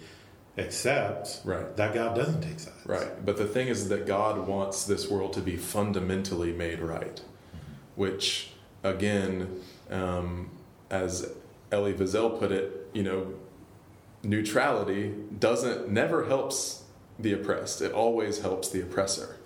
accept, 0.59 1.41
Right. 1.45 1.77
that 1.77 1.93
God 1.95 2.15
doesn't 2.15 2.41
take 2.43 2.61
sides. 2.61 2.77
Right. 2.87 3.25
But 3.25 3.37
the 3.37 3.47
thing 3.47 3.69
is 3.69 3.89
that 3.89 4.07
God 4.07 4.47
wants 4.47 4.85
this 4.85 5.11
world 5.11 5.33
to 5.35 5.41
be 5.41 5.57
fundamentally 5.57 6.53
made 6.53 6.81
right, 6.81 7.21
which, 7.95 8.53
again, 8.83 9.61
um, 9.91 10.51
as 10.91 11.31
Elie 11.73 11.95
Wiesel 11.95 12.39
put 12.39 12.53
it, 12.53 12.89
you 12.93 13.03
know, 13.03 13.27
neutrality 14.23 15.15
doesn't 15.39 15.89
never 15.89 16.27
helps 16.27 16.85
the 17.19 17.33
oppressed. 17.33 17.81
It 17.81 17.93
always 17.93 18.41
helps 18.41 18.69
the 18.69 18.83
oppressor. 18.83 19.37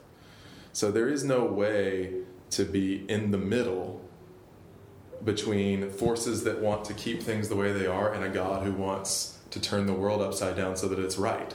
So 0.73 0.91
there 0.91 1.09
is 1.09 1.25
no 1.25 1.45
way 1.45 2.15
to 2.51 2.65
be 2.65 3.05
in 3.09 3.31
the 3.31 3.39
middle 3.39 4.01
between 5.25 5.91
forces 5.91 6.45
that 6.45 6.61
want 6.61 6.85
to 6.87 6.95
keep 6.95 7.23
things 7.23 7.49
the 7.49 7.57
way 7.57 7.73
they 7.73 7.87
are 7.87 8.13
and 8.13 8.25
a 8.25 8.29
God 8.29 8.65
who 8.65 8.73
wants 8.73 9.39
to 9.51 9.61
turn 9.61 9.87
the 9.87 9.93
world 9.93 10.23
upside 10.23 10.57
down 10.57 10.77
so 10.77 10.89
that 10.89 10.99
it's 10.99 11.19
right. 11.19 11.55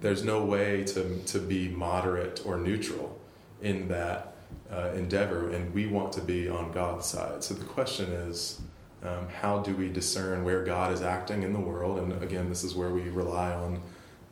There's 0.00 0.24
no 0.24 0.44
way 0.44 0.84
to, 0.84 1.22
to 1.22 1.38
be 1.38 1.68
moderate 1.68 2.42
or 2.44 2.58
neutral 2.58 3.18
in 3.62 3.88
that 3.88 4.34
uh, 4.70 4.90
endeavor, 4.94 5.50
and 5.50 5.72
we 5.72 5.86
want 5.86 6.12
to 6.14 6.20
be 6.20 6.48
on 6.48 6.72
God's 6.72 7.06
side. 7.06 7.44
So 7.44 7.54
the 7.54 7.64
question 7.64 8.10
is, 8.10 8.60
um, 9.04 9.28
how 9.40 9.58
do 9.58 9.74
we 9.74 9.88
discern 9.88 10.44
where 10.44 10.62
God 10.64 10.92
is 10.92 11.02
acting 11.02 11.42
in 11.42 11.52
the 11.52 11.60
world? 11.60 11.98
And 11.98 12.22
again, 12.22 12.48
this 12.48 12.62
is 12.62 12.74
where 12.74 12.90
we 12.90 13.02
rely 13.08 13.52
on 13.52 13.80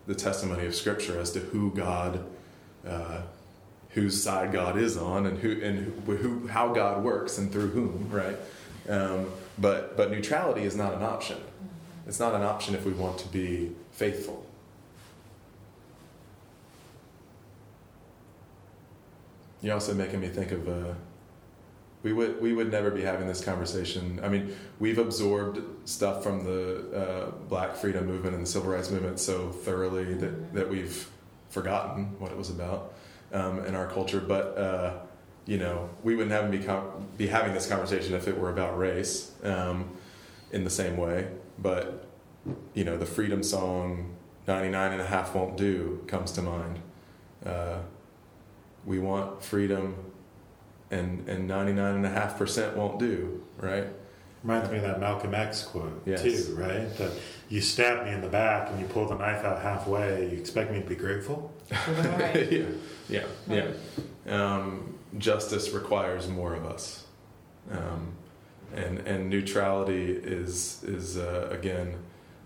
the 0.06 0.14
testimony 0.14 0.66
of 0.66 0.74
Scripture 0.74 1.18
as 1.18 1.32
to 1.32 1.40
who 1.40 1.72
God, 1.72 2.24
uh, 2.86 3.22
whose 3.90 4.22
side 4.22 4.52
God 4.52 4.78
is 4.78 4.96
on, 4.96 5.26
and 5.26 5.38
who 5.38 5.60
and 5.62 6.06
who, 6.06 6.46
how 6.46 6.72
God 6.72 7.02
works 7.02 7.38
and 7.38 7.50
through 7.50 7.68
whom, 7.68 8.08
right? 8.10 8.36
Um, 8.88 9.26
but 9.58 9.96
but 9.96 10.10
neutrality 10.10 10.62
is 10.62 10.76
not 10.76 10.94
an 10.94 11.02
option. 11.02 11.38
It's 12.06 12.20
not 12.20 12.34
an 12.34 12.42
option 12.42 12.74
if 12.74 12.84
we 12.84 12.92
want 12.92 13.18
to 13.18 13.28
be 13.28 13.72
faithful. 13.92 14.46
you're 19.62 19.74
also 19.74 19.94
making 19.94 20.20
me 20.20 20.28
think 20.28 20.52
of. 20.52 20.68
Uh, 20.68 20.94
we 22.02 22.12
would 22.12 22.40
we 22.40 22.52
would 22.52 22.70
never 22.70 22.90
be 22.90 23.02
having 23.02 23.26
this 23.26 23.44
conversation. 23.44 24.20
I 24.22 24.28
mean, 24.28 24.56
we've 24.78 24.98
absorbed 24.98 25.60
stuff 25.88 26.22
from 26.22 26.44
the 26.44 26.96
uh, 26.96 27.30
Black 27.48 27.76
freedom 27.76 28.06
movement 28.06 28.34
and 28.34 28.44
the 28.44 28.50
civil 28.50 28.70
rights 28.70 28.90
movement 28.90 29.20
so 29.20 29.50
thoroughly 29.50 30.14
that 30.14 30.54
that 30.54 30.68
we've 30.68 31.08
forgotten 31.50 32.18
what 32.18 32.30
it 32.30 32.38
was 32.38 32.48
about 32.48 32.94
um, 33.32 33.64
in 33.64 33.74
our 33.74 33.86
culture. 33.86 34.20
But 34.20 34.56
uh, 34.56 34.98
you 35.46 35.58
know, 35.58 35.90
we 36.02 36.14
wouldn't 36.14 36.32
have 36.32 36.50
be 36.50 36.58
com- 36.60 37.08
be 37.18 37.26
having 37.26 37.52
this 37.52 37.66
conversation 37.66 38.14
if 38.14 38.28
it 38.28 38.38
were 38.38 38.50
about 38.50 38.78
race 38.78 39.32
um, 39.42 39.90
in 40.52 40.64
the 40.64 40.70
same 40.70 40.96
way. 40.96 41.28
But 41.58 42.06
you 42.72 42.84
know, 42.84 42.96
the 42.96 43.06
freedom 43.06 43.42
song 43.42 44.16
99 44.46 44.92
and 44.92 45.02
a 45.02 45.06
half 45.06 45.34
won't 45.34 45.56
do 45.56 46.02
comes 46.06 46.32
to 46.32 46.42
mind. 46.42 46.80
Uh, 47.44 47.78
we 48.86 48.98
want 48.98 49.42
freedom 49.42 50.09
and, 50.90 51.28
and 51.28 51.46
99 51.46 51.94
and 51.96 52.06
a 52.06 52.10
half 52.10 52.36
percent 52.36 52.76
won't 52.76 52.98
do, 52.98 53.42
right? 53.58 53.86
Reminds 54.42 54.70
me 54.70 54.78
of 54.78 54.84
that 54.84 55.00
Malcolm 55.00 55.34
X 55.34 55.62
quote 55.62 56.02
Yes. 56.06 56.22
too, 56.22 56.54
right? 56.56 56.96
That 56.96 57.12
you 57.48 57.60
stab 57.60 58.06
me 58.06 58.12
in 58.12 58.22
the 58.22 58.28
back 58.28 58.70
and 58.70 58.80
you 58.80 58.86
pull 58.86 59.06
the 59.06 59.16
knife 59.16 59.44
out 59.44 59.60
halfway. 59.60 60.30
You 60.30 60.38
expect 60.38 60.72
me 60.72 60.80
to 60.80 60.86
be 60.88 60.96
grateful? 60.96 61.52
Right. 61.70 62.50
yeah, 63.08 63.22
yeah, 63.48 63.66
yeah. 64.26 64.34
Um, 64.34 64.98
justice 65.18 65.70
requires 65.70 66.26
more 66.28 66.54
of 66.54 66.64
us, 66.64 67.04
um, 67.70 68.12
and 68.74 69.00
and 69.00 69.28
neutrality 69.28 70.10
is 70.12 70.82
is 70.84 71.18
uh, 71.18 71.48
again 71.50 71.96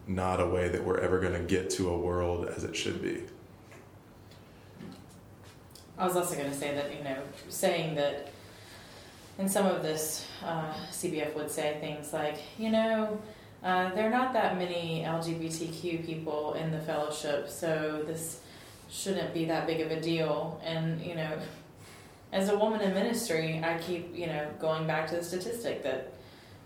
not 0.09 0.40
a 0.40 0.47
way 0.47 0.68
that 0.68 0.82
we're 0.82 0.99
ever 0.99 1.20
going 1.20 1.32
to 1.34 1.40
get 1.47 1.70
to 1.70 1.90
a 1.90 1.97
world 1.97 2.47
as 2.49 2.64
it 2.64 2.74
should 2.74 3.01
be. 3.01 3.22
I 5.97 6.07
was 6.07 6.16
also 6.16 6.34
going 6.34 6.51
to 6.51 6.57
say 6.57 6.74
that, 6.74 6.95
you 6.97 7.05
know, 7.05 7.18
saying 7.49 7.95
that 7.95 8.30
in 9.39 9.49
some 9.49 9.66
of 9.66 9.82
this, 9.82 10.26
uh, 10.45 10.72
CBF 10.91 11.35
would 11.35 11.51
say 11.51 11.78
things 11.80 12.12
like, 12.12 12.37
you 12.59 12.70
know, 12.70 13.20
uh, 13.62 13.93
there 13.95 14.07
are 14.07 14.11
not 14.11 14.32
that 14.35 14.59
many 14.59 15.03
LGBTQ 15.07 16.05
people 16.05 16.55
in 16.55 16.70
the 16.70 16.80
fellowship, 16.80 17.49
so 17.49 18.03
this 18.07 18.41
shouldn't 18.91 19.32
be 19.32 19.47
that 19.47 19.66
big 19.66 19.80
of 19.80 19.91
a 19.91 20.01
deal. 20.01 20.61
And, 20.62 21.01
you 21.01 21.14
know, 21.14 21.39
as 22.32 22.49
a 22.49 22.59
woman 22.59 22.80
in 22.80 22.93
ministry, 22.95 23.61
I 23.64 23.78
keep, 23.78 24.14
you 24.14 24.26
know, 24.26 24.47
going 24.61 24.87
back 24.87 25.09
to 25.09 25.16
the 25.16 25.24
statistic 25.24 25.82
that 25.82 26.12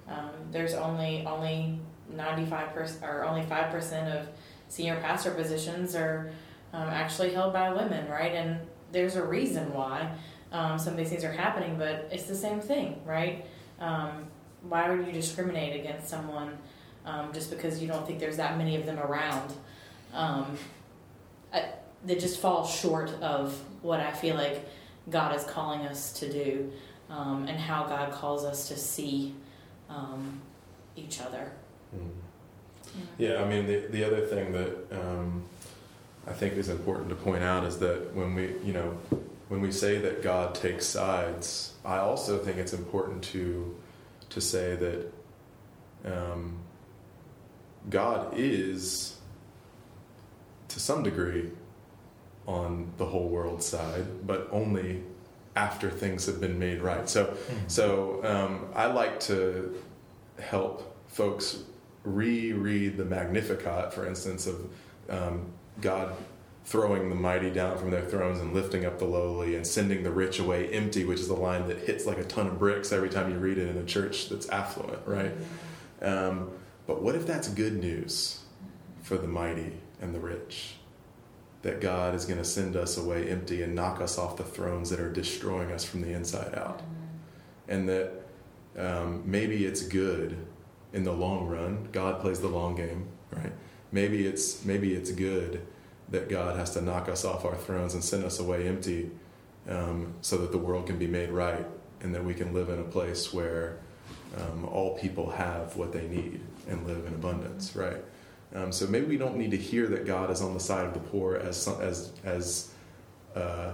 um, 0.09 0.31
there's 0.51 0.75
only 0.75 1.25
only 1.27 1.79
95% 2.15 3.03
or 3.03 3.25
only 3.25 3.43
5% 3.43 4.21
of 4.21 4.29
senior 4.69 4.99
pastor 5.01 5.31
positions 5.31 5.95
are 5.95 6.31
um, 6.73 6.89
actually 6.89 7.33
held 7.33 7.53
by 7.53 7.73
women, 7.73 8.09
right? 8.09 8.33
And 8.33 8.61
there's 8.93 9.17
a 9.17 9.25
reason 9.25 9.73
why 9.73 10.11
um, 10.53 10.79
some 10.79 10.93
of 10.95 10.99
these 10.99 11.11
things 11.11 11.25
are 11.25 11.33
happening, 11.33 11.77
but 11.77 12.09
it's 12.11 12.25
the 12.25 12.35
same 12.37 12.61
thing, 12.61 13.01
right? 13.05 13.45
Um, 13.81 14.27
why 14.63 14.91
would 14.91 15.07
you 15.07 15.13
discriminate 15.13 15.79
against 15.79 16.09
someone 16.09 16.57
um, 17.05 17.33
just 17.33 17.51
because 17.51 17.81
you 17.81 17.89
don't 17.89 18.07
think 18.07 18.19
there's 18.19 18.37
that 18.39 18.59
many 18.59 18.77
of 18.77 18.87
them 18.87 18.99
around? 18.99 19.53
Um, 20.13 20.57
I, 21.53 21.67
that 22.07 22.21
just 22.21 22.41
falls 22.41 22.75
short 22.75 23.11
of 23.23 23.59
what 23.83 24.01
I 24.01 24.13
feel 24.13 24.37
like 24.37 24.67
God 25.11 25.35
is 25.35 25.45
calling 25.45 25.81
us 25.81 26.13
to 26.21 26.33
do 26.33 26.73
um, 27.11 27.47
and 27.49 27.59
how 27.59 27.85
God 27.85 28.13
calls 28.13 28.45
us 28.45 28.69
to 28.69 28.77
see 28.77 29.35
um, 29.89 30.41
each 30.97 31.21
other. 31.21 31.53
Yeah, 33.19 33.43
I 33.43 33.49
mean 33.49 33.67
the 33.67 33.87
the 33.91 34.05
other 34.05 34.27
thing 34.27 34.53
that 34.53 34.77
I 36.27 36.33
think 36.33 36.55
is 36.55 36.69
important 36.69 37.09
to 37.09 37.15
point 37.15 37.43
out 37.43 37.65
is 37.65 37.79
that 37.79 38.15
when 38.15 38.35
we 38.35 38.55
you 38.65 38.73
know 38.73 38.97
when 39.49 39.61
we 39.61 39.73
say 39.73 39.99
that 39.99 40.23
God 40.23 40.55
takes 40.55 40.87
sides, 40.87 41.73
I 41.85 41.99
also 41.99 42.39
think 42.39 42.59
it's 42.59 42.75
important 42.75 43.25
to 43.25 43.77
to 44.31 44.41
say 44.41 44.77
that 44.77 45.13
um, 46.05 46.59
God 47.89 48.35
is 48.37 49.17
to 50.69 50.81
some 50.81 51.03
degree 51.03 51.51
on 52.47 52.93
the 52.99 53.07
whole 53.07 53.29
world 53.29 53.63
side, 53.63 54.27
but 54.27 54.49
only 54.53 55.03
after 55.57 55.91
things 55.91 56.27
have 56.27 56.41
been 56.41 56.59
made 56.59 56.81
right. 56.81 57.09
So, 57.09 57.37
so 57.67 58.21
um, 58.25 58.69
I 58.75 58.87
like 58.87 59.19
to 59.21 59.75
help 60.39 60.97
folks 61.09 61.65
reread 62.05 62.97
the 62.97 63.05
Magnificat, 63.05 63.93
for 63.93 64.07
instance, 64.07 64.47
of 64.47 64.71
um, 65.09 65.47
God 65.81 66.15
throwing 66.69 67.09
the 67.09 67.15
mighty 67.15 67.49
down 67.49 67.79
from 67.79 67.91
their 67.91 68.05
thrones 68.05 68.41
and 68.41 68.53
lifting 68.53 68.85
up 68.85 68.99
the 68.99 69.05
lowly 69.07 69.57
and 69.57 69.67
sending 69.67 70.03
the 70.03 70.11
rich 70.11 70.39
away 70.39 70.69
empty, 70.69 71.03
which 71.03 71.19
is 71.19 71.31
a 71.31 71.35
line 71.35 71.67
that 71.67 71.79
hits 71.79 72.05
like 72.05 72.19
a 72.19 72.25
ton 72.25 72.47
of 72.47 72.59
bricks 72.59 72.93
every 72.93 73.09
time 73.09 73.33
you 73.33 73.39
read 73.39 73.57
it 73.57 73.71
in 73.71 73.79
a 73.79 73.85
church 73.87 74.29
that's 74.29 74.47
affluent, 74.51 75.01
right? 75.07 75.33
Um, 76.03 76.51
but 76.87 77.01
what 77.01 77.15
if 77.15 77.27
that's 77.27 77.49
good 77.49 77.81
news 77.81 78.41
for 79.01 79.17
the 79.17 79.27
mighty 79.27 79.73
and 80.03 80.15
the 80.15 80.21
rich? 80.21 80.75
That 81.63 81.81
God 81.81 82.15
is 82.15 82.27
going 82.27 82.39
to 82.39 82.45
send 82.45 82.77
us 82.77 82.99
away 82.99 83.31
empty 83.31 83.63
and 83.63 83.75
knock 83.75 84.03
us 84.03 84.19
off 84.19 84.37
the 84.37 84.45
thrones 84.45 84.91
that 84.91 85.01
are 85.01 85.11
destroying 85.11 85.73
us 85.73 85.87
from 85.87 86.03
the 86.03 86.13
inside 86.13 86.55
out. 86.55 86.83
And 87.67 87.89
that 87.89 88.13
um, 88.77 89.23
maybe 89.25 89.65
it's 89.65 89.81
good 89.83 90.37
in 90.93 91.05
the 91.05 91.13
long 91.13 91.47
run. 91.47 91.89
God 91.93 92.21
plays 92.21 92.41
the 92.41 92.49
long 92.49 92.75
game, 92.75 93.09
right? 93.33 93.53
Maybe 93.91 94.27
it's 94.27 94.67
maybe 94.67 94.93
it's 94.93 95.11
good 95.11 95.67
that 96.11 96.29
God 96.29 96.57
has 96.57 96.71
to 96.75 96.81
knock 96.81 97.09
us 97.09 97.25
off 97.25 97.45
our 97.45 97.57
thrones 97.57 97.95
and 97.95 98.03
send 98.03 98.25
us 98.25 98.39
away 98.39 98.67
empty, 98.67 99.11
um, 99.69 100.15
so 100.21 100.39
that 100.39 100.53
the 100.53 100.59
world 100.59 100.87
can 100.87 100.99
be 100.99 101.07
made 101.07 101.31
right, 101.31 101.67
and 102.01 102.15
that 102.15 102.25
we 102.25 102.35
can 102.35 102.55
live 102.55 102.69
in 102.69 102.79
a 102.79 102.85
place 102.85 103.33
where 103.33 103.79
um, 104.37 104.65
all 104.65 104.97
people 104.99 105.31
have 105.31 105.77
what 105.77 105.93
they 105.93 106.07
need 106.07 106.41
and 106.69 106.87
live 106.87 107.07
in 107.07 107.15
abundance, 107.15 107.75
right? 107.75 108.03
Um, 108.55 108.73
so 108.73 108.87
maybe 108.87 109.07
we 109.07 109.19
don't 109.19 109.37
need 109.37 109.51
to 109.51 109.57
hear 109.57 109.87
that 109.89 110.07
God 110.07 110.31
is 110.31 110.41
on 110.41 110.55
the 110.55 110.61
side 110.61 110.87
of 110.87 110.95
the 110.95 111.01
poor 111.01 111.37
as 111.37 111.69
as 111.69 112.13
as 112.25 112.71
uh, 113.35 113.73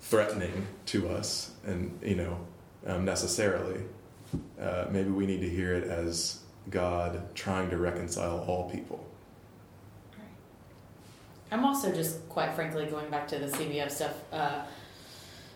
threatening 0.00 0.66
to 0.86 1.08
us, 1.08 1.52
and 1.64 1.98
you 2.02 2.16
know 2.16 2.38
um, 2.86 3.04
necessarily. 3.04 3.80
Uh, 4.60 4.86
maybe 4.90 5.10
we 5.10 5.26
need 5.26 5.40
to 5.40 5.48
hear 5.48 5.74
it 5.74 5.84
as 5.84 6.40
God 6.70 7.34
trying 7.34 7.70
to 7.70 7.76
reconcile 7.76 8.40
all 8.48 8.70
people. 8.70 9.04
I'm 11.54 11.64
also 11.64 11.92
just, 11.92 12.28
quite 12.28 12.52
frankly, 12.54 12.84
going 12.86 13.08
back 13.10 13.28
to 13.28 13.38
the 13.38 13.46
CBF 13.46 13.88
stuff, 13.88 14.12
uh, 14.32 14.62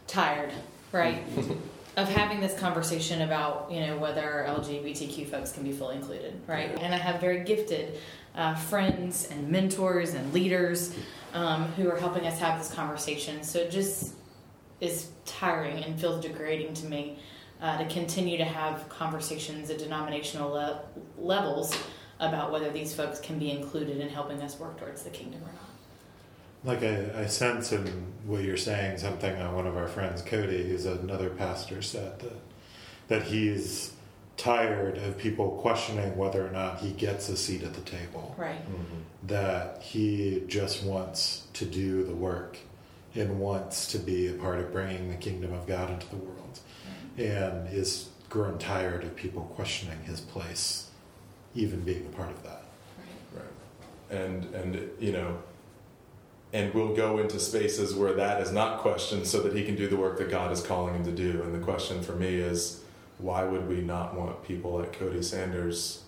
tired, 0.07 0.53
right? 0.93 1.25
of 1.97 2.09
having 2.09 2.39
this 2.39 2.57
conversation 2.57 3.23
about, 3.23 3.69
you 3.69 3.81
know, 3.81 3.99
whether 3.99 4.47
LGBTQ 4.49 5.29
folks 5.29 5.51
can 5.51 5.65
be 5.65 5.73
fully 5.73 5.97
included, 5.97 6.41
right? 6.47 6.71
And 6.81 6.95
I 6.95 6.99
have 6.99 7.21
very 7.21 7.43
gifted 7.43 7.99
uh, 8.37 8.55
friends 8.55 9.27
and 9.33 9.49
mentors 9.49 10.15
and 10.15 10.33
leaders 10.33 10.95
um, 11.35 11.65
who 11.73 11.91
are 11.91 11.97
helping 11.97 12.29
us 12.29 12.39
have 12.39 12.61
this 12.61 12.73
conversation. 12.73 13.43
So 13.43 13.59
it 13.59 13.73
just 13.73 14.15
is 14.81 15.09
tiring 15.25 15.83
and 15.83 16.01
feels 16.01 16.25
degrading 16.25 16.75
to 16.75 16.87
me 16.87 17.19
uh, 17.61 17.77
to 17.77 17.89
continue 17.89 18.39
to 18.39 18.45
have 18.45 18.89
conversations 18.89 19.69
at 19.69 19.79
denominational 19.79 20.53
le- 20.53 20.81
levels 21.19 21.77
about 22.21 22.53
whether 22.53 22.71
these 22.71 22.95
folks 22.95 23.19
can 23.19 23.41
be 23.41 23.51
included 23.51 23.99
in 23.99 24.09
helping 24.09 24.41
us 24.43 24.61
work 24.61 24.79
towards 24.79 25.03
the 25.03 25.11
kingdom 25.11 25.41
or 25.43 25.53
not. 25.53 25.68
Like 26.69 26.83
I, 26.83 27.23
I 27.23 27.27
sense 27.27 27.73
in 27.73 27.87
what 28.27 28.43
you're 28.43 28.59
saying 28.59 28.99
something 28.99 29.35
on 29.41 29.55
one 29.55 29.67
of 29.67 29.79
our 29.79 29.89
friends, 29.89 30.21
Cody, 30.21 30.69
who's 30.69 30.85
another 30.85 31.31
pastor, 31.31 31.81
said 31.81 32.19
that 32.21 32.37
that 33.09 33.23
he's 33.23 33.95
tired 34.37 34.99
of 34.99 35.17
people 35.17 35.53
questioning 35.63 36.15
whether 36.15 36.47
or 36.47 36.51
not 36.51 36.81
he 36.81 36.91
gets 36.91 37.31
a 37.31 37.39
seat 37.39 37.63
at 37.63 37.73
the 37.73 37.81
table. 37.81 38.35
Right. 38.37 38.61
Mm-hmm. 38.61 39.27
That 39.29 39.83
he 39.83 40.43
just 40.47 40.85
wants 40.85 41.47
to 41.55 41.65
do 41.65 42.05
the 42.05 42.13
work 42.13 42.59
and 43.15 43.41
wants 43.41 43.91
to 43.93 43.99
be 43.99 44.29
a 44.29 44.35
part 44.35 44.59
of 44.59 44.71
bringing 44.71 45.09
the 45.09 45.17
kingdom 45.17 45.55
of 45.55 45.67
God 45.67 45.89
into 45.91 46.07
the 46.11 46.17
world, 46.17 46.61
and 47.17 47.67
is 47.73 48.11
grown 48.29 48.59
tired 48.59 49.05
of 49.05 49.17
people 49.17 49.51
questioning 49.57 50.03
his 50.05 50.21
place, 50.21 50.91
even 51.55 51.81
being 51.81 52.05
a 52.05 52.15
part 52.15 52.31
of 52.31 52.43
that. 52.43 52.63
Right. 53.35 54.21
And 54.21 54.55
and 54.55 54.91
you 55.01 55.13
know, 55.13 55.39
and 56.53 56.73
we'll 56.73 56.95
go 56.95 57.19
into 57.19 57.39
spaces 57.39 57.95
where 57.95 58.15
that 58.15 58.41
is 58.41 58.53
not 58.53 58.79
questioned, 58.79 59.27
so 59.27 59.43
that 59.43 59.55
he 59.55 59.65
can 59.65 59.75
do 59.75 59.87
the 59.89 59.97
work 59.97 60.19
that 60.19 60.31
God 60.31 60.51
is 60.53 60.63
calling 60.63 60.95
him 60.95 61.05
to 61.05 61.13
do. 61.13 61.43
And 61.43 61.55
the 61.55 61.59
question 61.59 62.03
for 62.03 62.13
me 62.13 62.37
is, 62.37 62.83
why 63.19 63.45
would 63.45 63.69
we 63.69 63.81
not 63.81 64.15
want 64.15 64.43
people 64.45 64.79
like 64.79 64.93
Cody 64.99 65.23
Sanders 65.23 66.05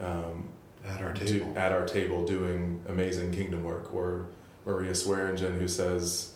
um, 0.00 0.48
At 0.86 1.00
our 1.00 1.12
do, 1.12 1.24
table. 1.24 1.52
at 1.56 1.72
our 1.72 1.86
table 1.86 2.26
doing 2.26 2.82
amazing 2.88 3.32
kingdom 3.32 3.62
work, 3.64 3.94
or 3.94 4.26
Maria 4.66 4.94
Swearingen 4.94 5.58
who 5.58 5.68
says, 5.68 6.34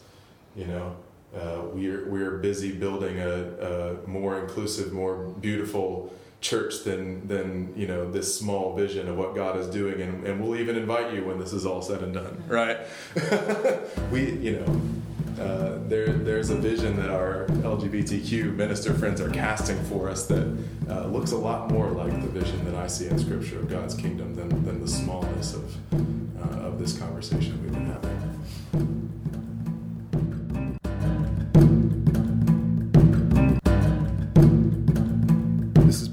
you 0.55 0.67
know, 0.67 0.97
uh, 1.37 1.63
we're 1.73 2.09
we're 2.09 2.39
busy 2.39 2.73
building 2.73 3.19
a, 3.19 3.99
a 4.05 4.09
more 4.09 4.41
inclusive, 4.41 4.93
more 4.93 5.17
beautiful 5.41 6.15
church 6.41 6.85
than 6.85 7.27
than 7.27 7.73
you 7.77 7.87
know 7.87 8.11
this 8.11 8.39
small 8.39 8.77
vision 8.77 9.09
of 9.09 9.17
what 9.17 9.35
God 9.35 9.59
is 9.59 9.67
doing, 9.69 10.01
and, 10.01 10.27
and 10.27 10.41
we'll 10.41 10.59
even 10.59 10.77
invite 10.77 11.15
you 11.15 11.25
when 11.25 11.39
this 11.39 11.53
is 11.53 11.67
all 11.67 11.83
said 11.83 12.03
and 12.03 12.15
done, 12.15 12.43
right? 12.49 12.79
we, 14.11 14.33
you 14.33 14.61
know, 14.61 15.43
uh, 15.43 15.79
there, 15.87 16.09
there's 16.09 16.51
a 16.51 16.57
vision 16.57 16.97
that 16.97 17.11
our 17.11 17.47
LGBTQ 17.49 18.55
minister 18.55 18.95
friends 18.95 19.21
are 19.21 19.31
casting 19.31 19.83
for 19.85 20.09
us 20.09 20.27
that 20.27 20.59
uh, 20.89 21.07
looks 21.07 21.33
a 21.33 21.37
lot 21.37 21.71
more 21.71 21.89
like 21.89 22.13
the 22.23 22.29
vision 22.29 22.65
that 22.65 22.75
I 22.75 22.87
see 22.87 23.07
in 23.07 23.19
Scripture 23.19 23.59
of 23.59 23.69
God's 23.69 23.95
kingdom 23.95 24.35
than, 24.35 24.49
than 24.65 24.81
the 24.81 24.89
smallness 24.89 25.55
of, 25.55 25.77
uh, 25.93 26.67
of 26.67 26.79
this 26.79 26.97
conversation 26.97 27.61
we've 27.63 27.73
been 27.73 27.87
having. 27.87 28.26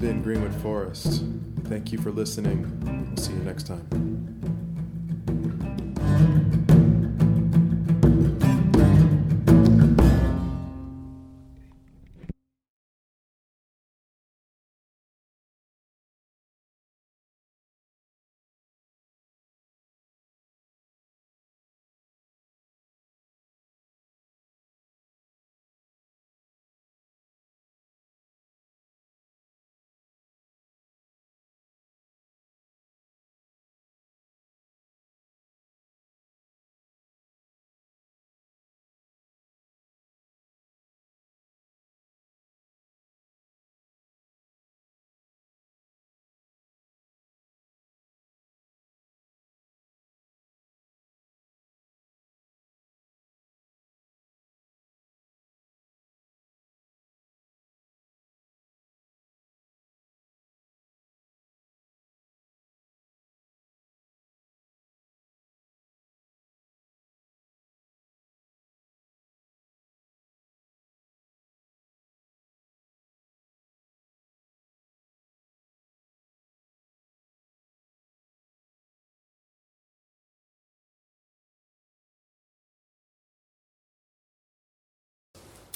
Been 0.04 0.20
Greenwood 0.20 0.54
Forest. 0.56 1.24
Thank 1.64 1.90
you 1.90 1.96
for 1.96 2.10
listening. 2.10 2.68
We'll 3.08 3.16
see 3.16 3.32
you 3.32 3.38
next 3.38 3.66
time. 3.66 4.04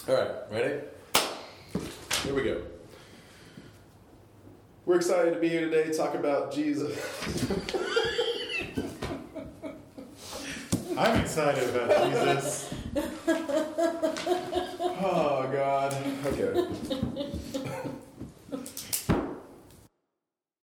All 0.08 0.14
right, 0.14 0.30
ready? 0.50 0.80
Here 2.22 2.34
we 2.34 2.42
go. 2.42 2.62
We're 4.86 4.96
excited 4.96 5.34
to 5.34 5.38
be 5.38 5.50
here 5.50 5.68
today 5.68 5.84
to 5.84 5.92
talk 5.94 6.14
about 6.14 6.50
Jesus. 6.50 6.96
I'm 10.96 11.20
excited 11.20 11.68
about 11.76 12.10
Jesus. 12.10 12.74
oh, 14.96 15.50
God. 15.52 15.94
Okay. 16.24 16.68